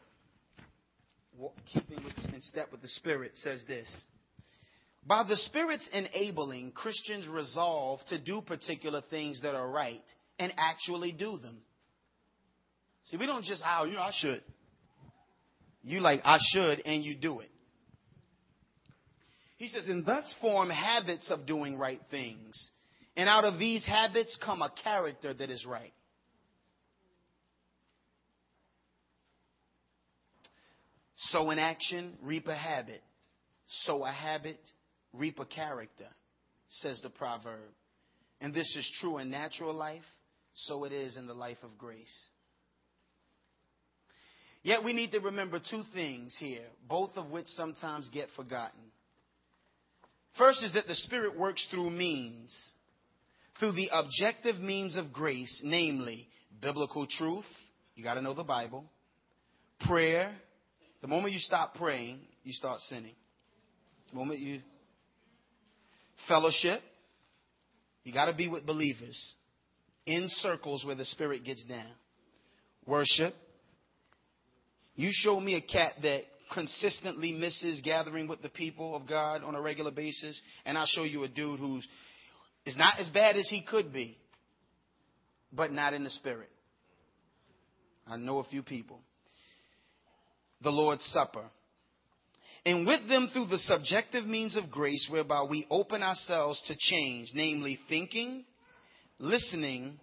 Keeping 1.72 2.00
in 2.34 2.42
Step 2.42 2.72
with 2.72 2.82
the 2.82 2.88
Spirit, 2.88 3.34
says 3.36 3.64
this. 3.68 3.88
By 5.06 5.24
the 5.24 5.38
Spirit's 5.38 5.88
enabling, 5.94 6.72
Christians 6.72 7.28
resolve 7.28 8.00
to 8.10 8.18
do 8.20 8.42
particular 8.42 9.02
things 9.10 9.42
that 9.42 9.56
are 9.56 9.70
right 9.70 10.04
and 10.40 10.52
actually 10.58 11.12
do 11.12 11.38
them. 11.38 11.58
See, 13.06 13.18
we 13.18 13.26
don't 13.26 13.46
just, 13.46 13.64
oh, 13.66 13.86
you 13.86 13.94
know, 13.94 14.02
I 14.02 14.12
should. 14.14 14.42
You 15.84 16.02
like, 16.02 16.22
I 16.26 16.40
should, 16.52 16.82
and 16.86 17.06
you 17.06 17.16
do 17.16 17.40
it. 17.40 17.50
He 19.58 19.68
says, 19.68 19.88
and 19.88 20.06
thus 20.06 20.24
form 20.40 20.70
habits 20.70 21.30
of 21.32 21.46
doing 21.46 21.78
right 21.78 22.02
things. 22.10 22.72
And 23.16 23.28
out 23.28 23.44
of 23.44 23.58
these 23.58 23.84
habits 23.86 24.38
come 24.44 24.62
a 24.62 24.72
character 24.84 25.34
that 25.34 25.50
is 25.50 25.66
right. 25.66 25.94
Sow 31.16 31.50
an 31.50 31.58
action, 31.58 32.14
reap 32.22 32.48
a 32.48 32.56
habit. 32.56 33.02
Sow 33.68 34.06
a 34.06 34.12
habit, 34.12 34.60
reap 35.14 35.40
a 35.40 35.46
character, 35.46 36.08
says 36.70 37.02
the 37.02 37.10
proverb. 37.10 37.74
And 38.40 38.54
this 38.54 38.76
is 38.76 38.90
true 39.02 39.18
in 39.18 39.32
natural 39.32 39.74
life, 39.74 40.06
so 40.54 40.84
it 40.84 40.94
is 40.94 41.18
in 41.18 41.26
the 41.26 41.34
life 41.34 41.58
of 41.64 41.78
grace. 41.78 42.30
Yet 44.62 44.84
we 44.84 44.94
need 44.94 45.12
to 45.12 45.20
remember 45.20 45.60
two 45.60 45.84
things 45.94 46.36
here, 46.40 46.66
both 46.88 47.12
of 47.16 47.32
which 47.32 47.48
sometimes 47.48 48.10
get 48.10 48.30
forgotten. 48.36 48.87
First 50.38 50.64
is 50.64 50.74
that 50.74 50.88
the 50.88 50.96
Spirit 50.96 51.38
works 51.38 51.66
through 51.72 51.90
means, 51.90 52.56
through 53.60 53.74
the 53.74 53.90
objective 53.92 54.58
means 54.58 54.96
of 54.96 55.12
grace, 55.12 55.62
namely 55.64 56.28
biblical 56.62 57.08
truth. 57.08 57.46
You 57.96 58.04
got 58.04 58.16
to 58.16 58.22
know 58.22 58.34
the 58.34 58.44
Bible. 58.44 58.86
Prayer. 59.82 60.36
The 61.02 61.08
moment 61.08 61.34
you 61.34 61.40
stop 61.40 61.76
praying, 61.76 62.20
you 62.44 62.54
start 62.54 62.80
sinning. 62.82 63.16
The 64.12 64.18
moment 64.18 64.40
you 64.40 64.62
fellowship, 66.28 66.82
you 68.04 68.14
got 68.14 68.26
to 68.26 68.34
be 68.34 68.48
with 68.48 68.66
believers 68.66 69.34
in 70.06 70.30
circles 70.30 70.86
where 70.86 70.96
the 70.96 71.06
Spirit 71.06 71.44
gets 71.44 71.64
down. 71.66 71.92
Worship. 72.86 73.36
You 74.96 75.10
show 75.12 75.40
me 75.40 75.56
a 75.56 75.62
cat 75.62 75.94
that 76.02 76.22
consistently 76.54 77.32
misses 77.32 77.82
gathering 77.82 78.28
with 78.28 78.42
the 78.42 78.50
people 78.50 78.96
of 78.96 79.08
God 79.08 79.44
on 79.44 79.56
a 79.56 79.62
regular 79.62 79.92
basis, 79.92 80.40
and 80.66 80.78
I'll 80.78 80.86
show 80.86 81.04
you 81.04 81.24
a 81.24 81.28
dude 81.28 81.60
who's 81.60 81.88
is 82.66 82.76
not 82.76 83.00
as 83.00 83.10
bad 83.10 83.38
as 83.38 83.48
he 83.50 83.62
could 83.62 83.94
be, 83.94 84.18
but 85.54 85.72
not 85.72 85.94
in 85.94 86.04
the 86.04 86.10
spirit. 86.10 86.50
I 88.06 88.18
know 88.18 88.40
a 88.40 88.44
few 88.44 88.62
people. 88.62 89.00
The 90.62 90.70
Lord's 90.70 91.06
Supper. 91.06 91.46
And 92.66 92.86
with 92.86 93.08
them 93.08 93.30
through 93.32 93.48
the 93.48 93.58
subjective 93.58 94.26
means 94.26 94.58
of 94.58 94.70
grace 94.70 95.08
whereby 95.10 95.44
we 95.44 95.66
open 95.70 96.04
ourselves 96.04 96.62
to 96.68 96.76
change, 96.78 97.32
namely 97.34 97.80
thinking, 97.88 98.44
listening, 99.20 100.00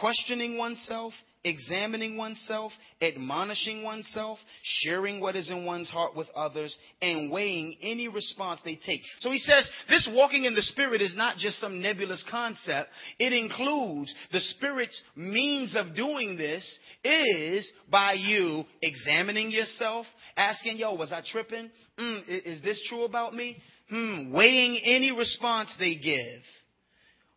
questioning 0.00 0.56
oneself, 0.56 1.12
examining 1.44 2.16
oneself, 2.16 2.72
admonishing 3.00 3.82
oneself, 3.82 4.38
sharing 4.62 5.20
what 5.20 5.36
is 5.36 5.50
in 5.50 5.64
one's 5.64 5.88
heart 5.88 6.16
with 6.16 6.28
others, 6.34 6.76
and 7.00 7.30
weighing 7.30 7.76
any 7.82 8.08
response 8.08 8.60
they 8.64 8.76
take. 8.76 9.02
So 9.20 9.30
he 9.30 9.38
says 9.38 9.68
this 9.88 10.08
walking 10.12 10.44
in 10.44 10.54
the 10.54 10.62
Spirit 10.62 11.00
is 11.00 11.14
not 11.16 11.36
just 11.36 11.58
some 11.60 11.80
nebulous 11.80 12.24
concept. 12.30 12.90
It 13.18 13.32
includes 13.32 14.14
the 14.32 14.40
Spirit's 14.40 15.00
means 15.16 15.76
of 15.76 15.94
doing 15.94 16.36
this 16.36 16.78
is 17.04 17.70
by 17.90 18.14
you 18.14 18.64
examining 18.82 19.50
yourself, 19.50 20.06
asking, 20.36 20.78
yo, 20.78 20.94
was 20.94 21.12
I 21.12 21.22
tripping? 21.24 21.70
Mm, 21.98 22.22
is 22.28 22.62
this 22.62 22.82
true 22.88 23.04
about 23.04 23.34
me? 23.34 23.56
Hmm, 23.90 24.32
weighing 24.32 24.78
any 24.84 25.12
response 25.12 25.74
they 25.78 25.94
give. 25.94 26.42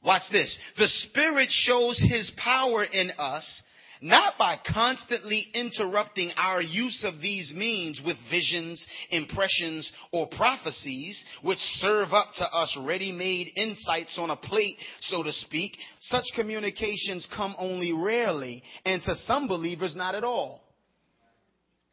Watch 0.03 0.23
this. 0.31 0.57
The 0.77 0.87
Spirit 0.87 1.49
shows 1.51 1.99
His 2.09 2.31
power 2.37 2.83
in 2.83 3.11
us 3.11 3.61
not 4.01 4.33
by 4.37 4.59
constantly 4.73 5.45
interrupting 5.53 6.31
our 6.35 6.61
use 6.61 7.03
of 7.05 7.21
these 7.21 7.53
means 7.55 8.01
with 8.03 8.17
visions, 8.29 8.85
impressions, 9.11 9.91
or 10.11 10.27
prophecies, 10.35 11.23
which 11.43 11.59
serve 11.79 12.11
up 12.11 12.29
to 12.37 12.43
us 12.45 12.75
ready 12.81 13.11
made 13.11 13.47
insights 13.55 14.17
on 14.17 14.31
a 14.31 14.35
plate, 14.35 14.77
so 15.01 15.21
to 15.21 15.31
speak. 15.31 15.77
Such 15.99 16.25
communications 16.35 17.27
come 17.35 17.55
only 17.59 17.93
rarely, 17.93 18.63
and 18.85 19.01
to 19.03 19.15
some 19.15 19.47
believers, 19.47 19.95
not 19.95 20.15
at 20.15 20.23
all. 20.23 20.63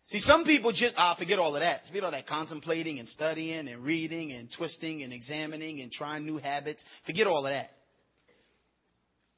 See, 0.06 0.20
some 0.20 0.44
people 0.44 0.72
just, 0.72 0.94
ah, 0.96 1.14
forget 1.18 1.38
all 1.38 1.54
of 1.54 1.60
that. 1.60 1.82
Forget 1.86 2.02
all 2.02 2.10
that 2.12 2.26
contemplating 2.26 2.98
and 2.98 3.06
studying 3.06 3.68
and 3.68 3.84
reading 3.84 4.32
and 4.32 4.48
twisting 4.56 5.02
and 5.02 5.12
examining 5.12 5.82
and 5.82 5.92
trying 5.92 6.24
new 6.24 6.38
habits. 6.38 6.82
Forget 7.04 7.26
all 7.26 7.44
of 7.44 7.52
that. 7.52 7.68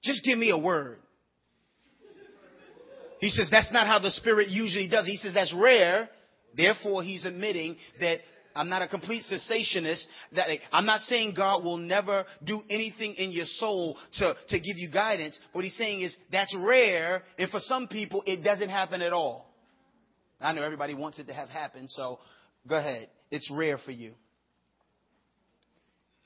Just 0.04 0.24
give 0.24 0.38
me 0.38 0.50
a 0.50 0.58
word. 0.58 0.98
He 3.20 3.28
says 3.28 3.48
that's 3.50 3.72
not 3.72 3.86
how 3.86 3.98
the 3.98 4.10
Spirit 4.10 4.48
usually 4.48 4.88
does. 4.88 5.06
He 5.06 5.16
says 5.16 5.34
that's 5.34 5.54
rare. 5.54 6.08
Therefore, 6.56 7.02
he's 7.02 7.24
admitting 7.24 7.76
that 8.00 8.20
I'm 8.56 8.68
not 8.68 8.82
a 8.82 8.88
complete 8.88 9.22
cessationist. 9.30 10.04
That 10.34 10.48
I'm 10.72 10.86
not 10.86 11.02
saying 11.02 11.34
God 11.36 11.62
will 11.62 11.76
never 11.76 12.24
do 12.44 12.62
anything 12.68 13.14
in 13.14 13.30
your 13.30 13.44
soul 13.44 13.96
to, 14.14 14.34
to 14.48 14.58
give 14.58 14.76
you 14.76 14.90
guidance. 14.90 15.38
What 15.52 15.64
he's 15.64 15.76
saying 15.76 16.00
is 16.00 16.16
that's 16.32 16.54
rare, 16.58 17.22
and 17.38 17.50
for 17.50 17.60
some 17.60 17.88
people, 17.88 18.22
it 18.26 18.42
doesn't 18.42 18.70
happen 18.70 19.02
at 19.02 19.12
all. 19.12 19.54
I 20.40 20.52
know 20.52 20.64
everybody 20.64 20.94
wants 20.94 21.18
it 21.18 21.26
to 21.26 21.34
have 21.34 21.50
happened, 21.50 21.90
so 21.90 22.18
go 22.66 22.76
ahead. 22.76 23.10
It's 23.30 23.50
rare 23.54 23.78
for 23.78 23.92
you. 23.92 24.14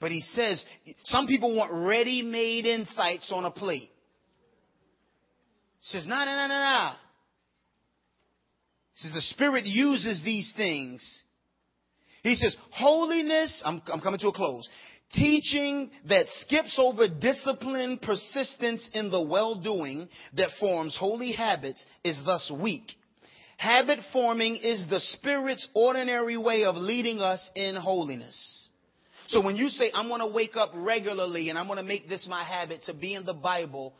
But 0.00 0.12
he 0.12 0.20
says 0.20 0.64
some 1.04 1.26
people 1.26 1.56
want 1.56 1.72
ready 1.72 2.22
made 2.22 2.66
insights 2.66 3.32
on 3.32 3.44
a 3.44 3.50
plate 3.50 3.90
says, 5.84 6.06
no, 6.06 6.16
no, 6.16 6.24
no, 6.24 6.46
no, 6.46 6.58
no. 6.58 6.92
Says 8.94 9.12
the 9.12 9.22
Spirit 9.22 9.66
uses 9.66 10.22
these 10.24 10.52
things. 10.56 11.22
He 12.22 12.34
says, 12.34 12.56
holiness, 12.70 13.62
I'm, 13.64 13.82
I'm 13.92 14.00
coming 14.00 14.20
to 14.20 14.28
a 14.28 14.32
close. 14.32 14.68
Teaching 15.12 15.90
that 16.08 16.26
skips 16.28 16.78
over 16.78 17.06
discipline, 17.06 17.98
persistence 18.00 18.88
in 18.94 19.10
the 19.10 19.20
well 19.20 19.56
doing 19.56 20.08
that 20.36 20.48
forms 20.58 20.96
holy 20.96 21.32
habits 21.32 21.84
is 22.02 22.20
thus 22.24 22.50
weak. 22.50 22.90
Habit 23.58 24.00
forming 24.12 24.56
is 24.56 24.84
the 24.88 25.00
Spirit's 25.00 25.68
ordinary 25.74 26.36
way 26.36 26.64
of 26.64 26.76
leading 26.76 27.20
us 27.20 27.50
in 27.54 27.76
holiness. 27.76 28.68
So 29.26 29.40
when 29.40 29.56
you 29.56 29.68
say, 29.68 29.90
I'm 29.94 30.08
going 30.08 30.20
to 30.20 30.26
wake 30.26 30.56
up 30.56 30.72
regularly 30.74 31.50
and 31.50 31.58
I'm 31.58 31.66
going 31.66 31.76
to 31.76 31.84
make 31.84 32.08
this 32.08 32.26
my 32.28 32.42
habit 32.42 32.82
to 32.86 32.94
be 32.94 33.14
in 33.14 33.24
the 33.24 33.34
Bible 33.34 33.94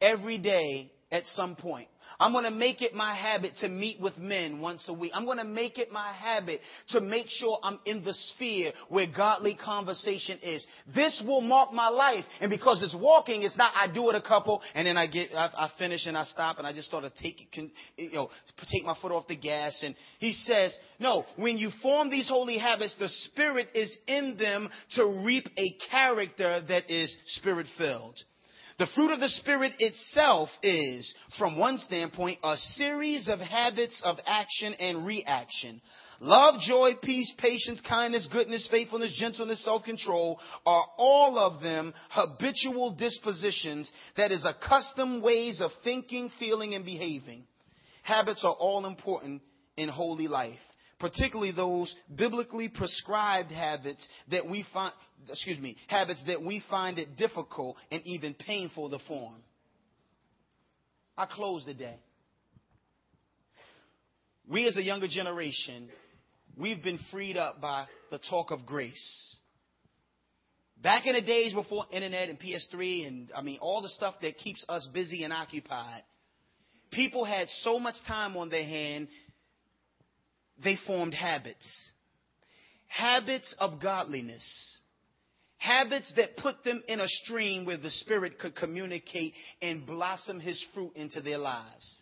every 0.00 0.38
day, 0.38 0.90
at 1.14 1.24
some 1.28 1.54
point. 1.54 1.86
I'm 2.18 2.32
going 2.32 2.44
to 2.44 2.50
make 2.50 2.82
it 2.82 2.92
my 2.92 3.14
habit 3.14 3.52
to 3.60 3.68
meet 3.68 4.00
with 4.00 4.18
men 4.18 4.60
once 4.60 4.84
a 4.88 4.92
week. 4.92 5.12
I'm 5.14 5.24
going 5.24 5.38
to 5.38 5.44
make 5.44 5.78
it 5.78 5.92
my 5.92 6.12
habit 6.12 6.60
to 6.88 7.00
make 7.00 7.26
sure 7.28 7.58
I'm 7.62 7.78
in 7.86 8.04
the 8.04 8.12
sphere 8.12 8.72
where 8.88 9.06
godly 9.06 9.54
conversation 9.54 10.38
is. 10.42 10.66
This 10.92 11.22
will 11.24 11.40
mark 11.40 11.72
my 11.72 11.88
life. 11.88 12.24
And 12.40 12.50
because 12.50 12.82
it's 12.82 12.96
walking, 12.96 13.42
it's 13.42 13.56
not 13.56 13.72
I 13.76 13.92
do 13.92 14.10
it 14.10 14.16
a 14.16 14.20
couple 14.20 14.60
and 14.74 14.86
then 14.86 14.96
I 14.96 15.06
get, 15.06 15.30
I, 15.34 15.50
I 15.56 15.70
finish 15.78 16.06
and 16.06 16.18
I 16.18 16.24
stop 16.24 16.58
and 16.58 16.66
I 16.66 16.72
just 16.72 16.90
sort 16.90 17.04
of 17.04 17.14
take 17.14 17.48
you 17.56 17.70
know, 18.12 18.28
take 18.70 18.84
my 18.84 18.96
foot 19.00 19.12
off 19.12 19.28
the 19.28 19.36
gas. 19.36 19.80
And 19.84 19.94
he 20.18 20.32
says, 20.32 20.76
no, 20.98 21.24
when 21.36 21.58
you 21.58 21.70
form 21.80 22.10
these 22.10 22.28
holy 22.28 22.58
habits, 22.58 22.96
the 22.98 23.08
Spirit 23.08 23.68
is 23.72 23.96
in 24.08 24.36
them 24.36 24.68
to 24.96 25.22
reap 25.24 25.48
a 25.56 25.76
character 25.90 26.60
that 26.68 26.90
is 26.90 27.16
Spirit 27.36 27.66
filled. 27.78 28.18
The 28.76 28.88
fruit 28.94 29.12
of 29.12 29.20
the 29.20 29.28
Spirit 29.28 29.74
itself 29.78 30.48
is, 30.62 31.14
from 31.38 31.58
one 31.58 31.78
standpoint, 31.78 32.40
a 32.42 32.56
series 32.56 33.28
of 33.28 33.38
habits 33.38 34.00
of 34.04 34.16
action 34.26 34.74
and 34.74 35.06
reaction. 35.06 35.80
Love, 36.20 36.60
joy, 36.60 36.94
peace, 37.00 37.32
patience, 37.38 37.80
kindness, 37.88 38.28
goodness, 38.32 38.66
faithfulness, 38.70 39.16
gentleness, 39.18 39.64
self-control 39.64 40.40
are 40.66 40.86
all 40.98 41.38
of 41.38 41.62
them 41.62 41.94
habitual 42.10 42.92
dispositions 42.96 43.90
that 44.16 44.32
is 44.32 44.44
accustomed 44.44 45.22
ways 45.22 45.60
of 45.60 45.70
thinking, 45.84 46.30
feeling, 46.40 46.74
and 46.74 46.84
behaving. 46.84 47.44
Habits 48.02 48.44
are 48.44 48.54
all 48.54 48.86
important 48.86 49.42
in 49.76 49.88
holy 49.88 50.26
life 50.26 50.58
particularly 50.98 51.52
those 51.52 51.94
biblically 52.14 52.68
prescribed 52.68 53.50
habits 53.50 54.06
that 54.30 54.48
we 54.48 54.64
find, 54.72 54.94
excuse 55.28 55.58
me, 55.58 55.76
habits 55.88 56.22
that 56.26 56.42
we 56.42 56.62
find 56.70 56.98
it 56.98 57.16
difficult 57.16 57.76
and 57.90 58.02
even 58.04 58.34
painful 58.34 58.90
to 58.90 58.98
form. 59.06 59.36
I 61.16 61.26
close 61.26 61.64
the 61.64 61.74
day. 61.74 61.96
We 64.48 64.66
as 64.66 64.76
a 64.76 64.82
younger 64.82 65.08
generation, 65.08 65.88
we've 66.56 66.82
been 66.82 66.98
freed 67.10 67.36
up 67.36 67.60
by 67.60 67.86
the 68.10 68.18
talk 68.18 68.50
of 68.50 68.66
grace. 68.66 69.36
Back 70.82 71.06
in 71.06 71.14
the 71.14 71.22
days 71.22 71.54
before 71.54 71.86
internet 71.90 72.28
and 72.28 72.38
PS3 72.38 73.06
and 73.06 73.30
I 73.34 73.40
mean 73.40 73.58
all 73.60 73.80
the 73.80 73.88
stuff 73.88 74.16
that 74.20 74.36
keeps 74.36 74.64
us 74.68 74.86
busy 74.92 75.24
and 75.24 75.32
occupied, 75.32 76.02
people 76.90 77.24
had 77.24 77.48
so 77.62 77.78
much 77.78 77.96
time 78.06 78.36
on 78.36 78.50
their 78.50 78.64
hand, 78.64 79.08
they 80.62 80.76
formed 80.86 81.14
habits. 81.14 81.66
Habits 82.86 83.54
of 83.58 83.80
godliness. 83.80 84.44
Habits 85.58 86.12
that 86.16 86.36
put 86.36 86.62
them 86.64 86.82
in 86.88 87.00
a 87.00 87.08
stream 87.08 87.64
where 87.64 87.78
the 87.78 87.90
Spirit 87.90 88.38
could 88.38 88.54
communicate 88.54 89.32
and 89.62 89.86
blossom 89.86 90.38
His 90.38 90.62
fruit 90.74 90.92
into 90.94 91.20
their 91.20 91.38
lives. 91.38 91.94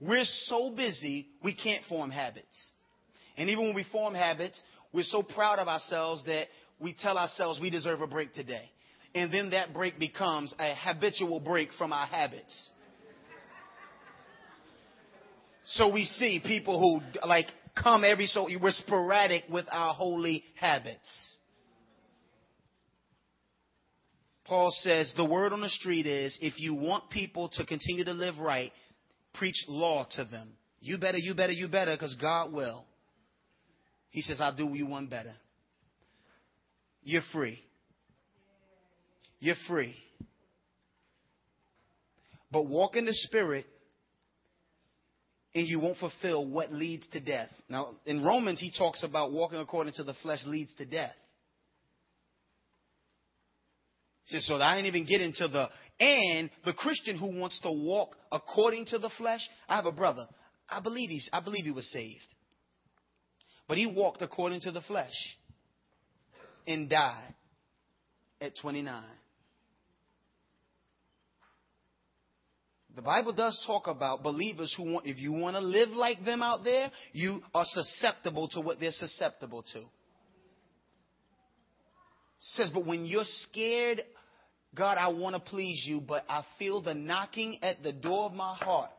We're 0.00 0.24
so 0.24 0.70
busy, 0.70 1.28
we 1.42 1.54
can't 1.54 1.84
form 1.88 2.10
habits. 2.10 2.72
And 3.36 3.48
even 3.48 3.66
when 3.66 3.74
we 3.74 3.84
form 3.92 4.14
habits, 4.14 4.60
we're 4.92 5.04
so 5.04 5.22
proud 5.22 5.58
of 5.58 5.68
ourselves 5.68 6.24
that 6.24 6.48
we 6.78 6.94
tell 6.94 7.16
ourselves 7.16 7.60
we 7.60 7.70
deserve 7.70 8.00
a 8.00 8.06
break 8.06 8.34
today. 8.34 8.70
And 9.14 9.32
then 9.32 9.50
that 9.50 9.72
break 9.74 9.98
becomes 9.98 10.54
a 10.58 10.74
habitual 10.74 11.40
break 11.40 11.70
from 11.78 11.92
our 11.92 12.06
habits. 12.06 12.70
So 15.64 15.92
we 15.92 16.04
see 16.04 16.40
people 16.44 16.80
who 16.80 17.26
like 17.28 17.46
come 17.74 18.04
every 18.04 18.26
so 18.26 18.48
we're 18.60 18.70
sporadic 18.70 19.44
with 19.50 19.66
our 19.70 19.94
holy 19.94 20.44
habits. 20.58 21.30
Paul 24.44 24.70
says 24.80 25.12
the 25.16 25.24
word 25.24 25.52
on 25.52 25.60
the 25.60 25.68
street 25.68 26.06
is 26.06 26.36
if 26.42 26.58
you 26.58 26.74
want 26.74 27.10
people 27.10 27.48
to 27.50 27.64
continue 27.64 28.04
to 28.04 28.12
live 28.12 28.38
right, 28.38 28.72
preach 29.34 29.54
law 29.68 30.06
to 30.12 30.24
them. 30.24 30.50
You 30.80 30.98
better, 30.98 31.18
you 31.18 31.34
better, 31.34 31.52
you 31.52 31.68
better, 31.68 31.92
because 31.92 32.16
God 32.20 32.52
will. 32.52 32.84
He 34.08 34.22
says, 34.22 34.40
I'll 34.40 34.56
do 34.56 34.68
you 34.74 34.86
one 34.86 35.06
better. 35.06 35.34
You're 37.02 37.22
free. 37.32 37.60
You're 39.38 39.54
free. 39.68 39.94
But 42.50 42.66
walk 42.66 42.96
in 42.96 43.04
the 43.04 43.14
Spirit 43.14 43.66
and 45.54 45.66
you 45.66 45.80
won't 45.80 45.98
fulfill 45.98 46.46
what 46.46 46.72
leads 46.72 47.06
to 47.08 47.20
death. 47.20 47.48
Now, 47.68 47.96
in 48.06 48.24
Romans, 48.24 48.60
he 48.60 48.72
talks 48.76 49.02
about 49.02 49.32
walking 49.32 49.58
according 49.58 49.94
to 49.94 50.04
the 50.04 50.14
flesh 50.22 50.40
leads 50.46 50.72
to 50.74 50.84
death. 50.84 51.14
He 54.24 54.36
says, 54.36 54.46
so 54.46 54.56
I 54.56 54.76
didn't 54.76 54.94
even 54.94 55.06
get 55.06 55.20
into 55.20 55.48
the, 55.48 55.68
and 55.98 56.50
the 56.64 56.72
Christian 56.72 57.16
who 57.16 57.38
wants 57.38 57.58
to 57.60 57.70
walk 57.70 58.14
according 58.30 58.86
to 58.86 58.98
the 58.98 59.10
flesh. 59.18 59.40
I 59.68 59.76
have 59.76 59.86
a 59.86 59.92
brother. 59.92 60.28
I 60.68 60.80
believe 60.80 61.10
he's, 61.10 61.28
I 61.32 61.40
believe 61.40 61.64
he 61.64 61.72
was 61.72 61.90
saved. 61.90 62.26
But 63.66 63.78
he 63.78 63.86
walked 63.86 64.22
according 64.22 64.60
to 64.62 64.70
the 64.70 64.80
flesh 64.82 65.14
and 66.66 66.88
died 66.88 67.34
at 68.40 68.52
29. 68.60 69.02
The 72.96 73.02
Bible 73.02 73.32
does 73.32 73.62
talk 73.66 73.86
about 73.86 74.22
believers 74.22 74.74
who 74.76 74.92
want, 74.92 75.06
if 75.06 75.18
you 75.18 75.32
want 75.32 75.56
to 75.56 75.60
live 75.60 75.90
like 75.90 76.24
them 76.24 76.42
out 76.42 76.64
there, 76.64 76.90
you 77.12 77.42
are 77.54 77.64
susceptible 77.66 78.48
to 78.48 78.60
what 78.60 78.80
they're 78.80 78.90
susceptible 78.90 79.62
to. 79.72 79.78
It 79.78 79.86
says, 82.38 82.70
but 82.72 82.86
when 82.86 83.04
you're 83.06 83.24
scared, 83.24 84.02
God, 84.74 84.98
I 84.98 85.08
want 85.08 85.34
to 85.34 85.40
please 85.40 85.84
you, 85.86 86.00
but 86.00 86.24
I 86.28 86.42
feel 86.58 86.80
the 86.82 86.94
knocking 86.94 87.58
at 87.62 87.82
the 87.82 87.92
door 87.92 88.26
of 88.26 88.32
my 88.32 88.56
heart 88.56 88.90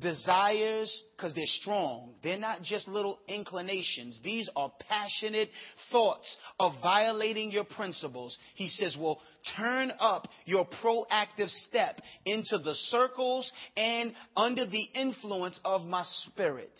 desires 0.00 1.02
because 1.16 1.34
they're 1.34 1.44
strong. 1.46 2.14
They're 2.22 2.38
not 2.38 2.62
just 2.62 2.88
little 2.88 3.18
inclinations. 3.28 4.18
These 4.22 4.48
are 4.54 4.72
passionate 4.88 5.50
thoughts 5.90 6.36
of 6.60 6.72
violating 6.82 7.50
your 7.50 7.64
principles. 7.64 8.36
He 8.54 8.68
says, 8.68 8.96
well, 8.98 9.20
turn 9.56 9.92
up 9.98 10.28
your 10.44 10.66
proactive 10.66 11.48
step 11.68 12.00
into 12.24 12.58
the 12.58 12.74
circles 12.74 13.50
and 13.76 14.12
under 14.36 14.66
the 14.66 14.82
influence 14.94 15.60
of 15.64 15.82
my 15.82 16.04
spirit. 16.04 16.72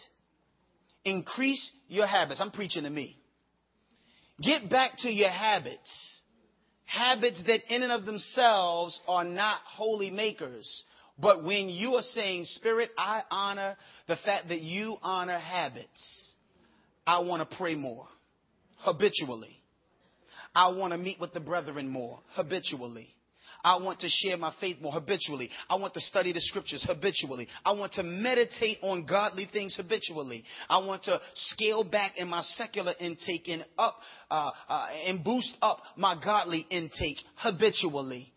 Increase 1.04 1.70
your 1.88 2.06
habits. 2.06 2.40
I'm 2.40 2.50
preaching 2.50 2.84
to 2.84 2.90
me. 2.90 3.18
Get 4.40 4.70
back 4.70 4.92
to 4.98 5.10
your 5.10 5.30
habits. 5.30 6.22
Habits 6.84 7.42
that 7.46 7.74
in 7.74 7.82
and 7.82 7.92
of 7.92 8.06
themselves 8.06 8.98
are 9.06 9.24
not 9.24 9.58
holy 9.66 10.10
makers 10.10 10.84
but 11.20 11.42
when 11.42 11.68
you 11.68 11.94
are 11.94 12.02
saying, 12.02 12.44
Spirit, 12.44 12.90
I 12.96 13.22
honor 13.30 13.76
the 14.06 14.16
fact 14.16 14.48
that 14.48 14.60
you 14.60 14.96
honor 15.02 15.38
habits, 15.38 16.34
I 17.06 17.20
want 17.20 17.48
to 17.48 17.56
pray 17.56 17.74
more 17.74 18.06
habitually. 18.78 19.56
I 20.54 20.68
want 20.68 20.92
to 20.92 20.98
meet 20.98 21.20
with 21.20 21.32
the 21.32 21.40
brethren 21.40 21.88
more 21.88 22.20
habitually. 22.34 23.14
I 23.64 23.76
want 23.76 24.00
to 24.00 24.08
share 24.08 24.36
my 24.36 24.54
faith 24.60 24.80
more 24.80 24.92
habitually. 24.92 25.50
I 25.68 25.74
want 25.74 25.94
to 25.94 26.00
study 26.00 26.32
the 26.32 26.40
scriptures 26.40 26.84
habitually. 26.86 27.48
I 27.64 27.72
want 27.72 27.92
to 27.94 28.02
meditate 28.02 28.78
on 28.82 29.04
godly 29.04 29.48
things 29.52 29.74
habitually. 29.76 30.44
I 30.68 30.78
want 30.78 31.02
to 31.04 31.20
scale 31.34 31.82
back 31.82 32.16
in 32.16 32.28
my 32.28 32.42
secular 32.42 32.94
intake 33.00 33.48
and 33.48 33.64
up 33.76 33.96
uh, 34.30 34.50
uh, 34.68 34.86
and 35.06 35.24
boost 35.24 35.56
up 35.60 35.78
my 35.96 36.16
godly 36.22 36.66
intake 36.70 37.18
habitually. 37.36 38.32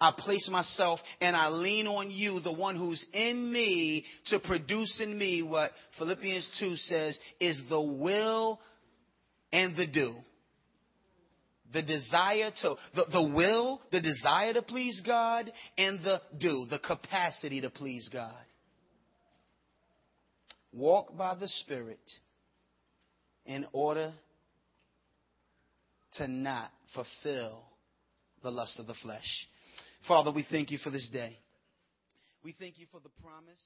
I 0.00 0.12
place 0.16 0.48
myself 0.50 1.00
and 1.20 1.34
I 1.34 1.48
lean 1.48 1.86
on 1.86 2.10
you, 2.10 2.40
the 2.40 2.52
one 2.52 2.76
who's 2.76 3.04
in 3.12 3.52
me, 3.52 4.04
to 4.26 4.38
produce 4.38 5.00
in 5.02 5.16
me 5.16 5.42
what 5.42 5.72
Philippians 5.98 6.48
2 6.60 6.76
says 6.76 7.18
is 7.40 7.60
the 7.68 7.80
will 7.80 8.60
and 9.52 9.76
the 9.76 9.86
do. 9.86 10.14
The 11.72 11.82
desire 11.82 12.50
to, 12.62 12.76
the, 12.94 13.04
the 13.12 13.30
will, 13.34 13.80
the 13.92 14.00
desire 14.00 14.54
to 14.54 14.62
please 14.62 15.02
God, 15.04 15.52
and 15.76 16.00
the 16.02 16.22
do, 16.38 16.66
the 16.70 16.78
capacity 16.78 17.60
to 17.60 17.68
please 17.68 18.08
God. 18.10 18.32
Walk 20.72 21.16
by 21.16 21.34
the 21.34 21.48
Spirit 21.48 22.00
in 23.44 23.66
order 23.72 24.14
to 26.14 26.28
not 26.28 26.70
fulfill 26.94 27.64
the 28.42 28.50
lust 28.50 28.78
of 28.78 28.86
the 28.86 28.94
flesh. 29.02 29.46
Father, 30.08 30.32
we 30.32 30.42
thank 30.50 30.70
you 30.70 30.78
for 30.78 30.88
this 30.88 31.06
day. 31.12 31.36
We 32.42 32.52
thank 32.58 32.78
you 32.78 32.86
for 32.90 32.98
the 32.98 33.10
promise 33.22 33.62